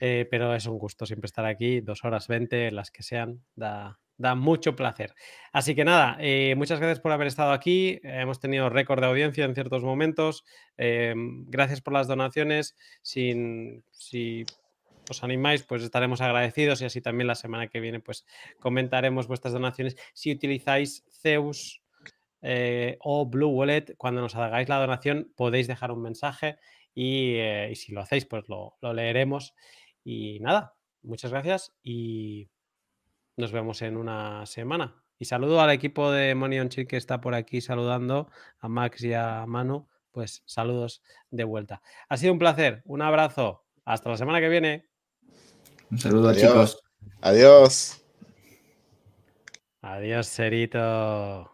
[0.06, 3.98] Eh, pero es un gusto siempre estar aquí, dos horas 20, las que sean, da,
[4.18, 5.14] da mucho placer.
[5.50, 8.00] Así que nada, eh, muchas gracias por haber estado aquí.
[8.02, 10.44] Hemos tenido récord de audiencia en ciertos momentos.
[10.76, 11.14] Eh,
[11.46, 12.76] gracias por las donaciones.
[13.00, 14.44] Si
[15.08, 18.26] os animáis, pues estaremos agradecidos y así también la semana que viene, pues
[18.60, 19.96] comentaremos vuestras donaciones.
[20.12, 21.80] Si utilizáis Zeus
[23.00, 26.58] o Blue Wallet, cuando nos hagáis la donación, podéis dejar un mensaje
[26.94, 29.54] y, y si lo hacéis, pues lo, lo leeremos.
[30.04, 32.48] Y nada, muchas gracias y
[33.36, 35.02] nos vemos en una semana.
[35.18, 39.02] Y saludo al equipo de Money on Chill que está por aquí saludando, a Max
[39.02, 39.88] y a Manu.
[40.10, 41.82] Pues saludos de vuelta.
[42.08, 43.64] Ha sido un placer, un abrazo.
[43.84, 44.88] Hasta la semana que viene.
[45.90, 46.42] Un saludo, Adiós.
[46.42, 46.82] chicos.
[47.20, 48.00] Adiós.
[49.82, 51.50] Adiós, you.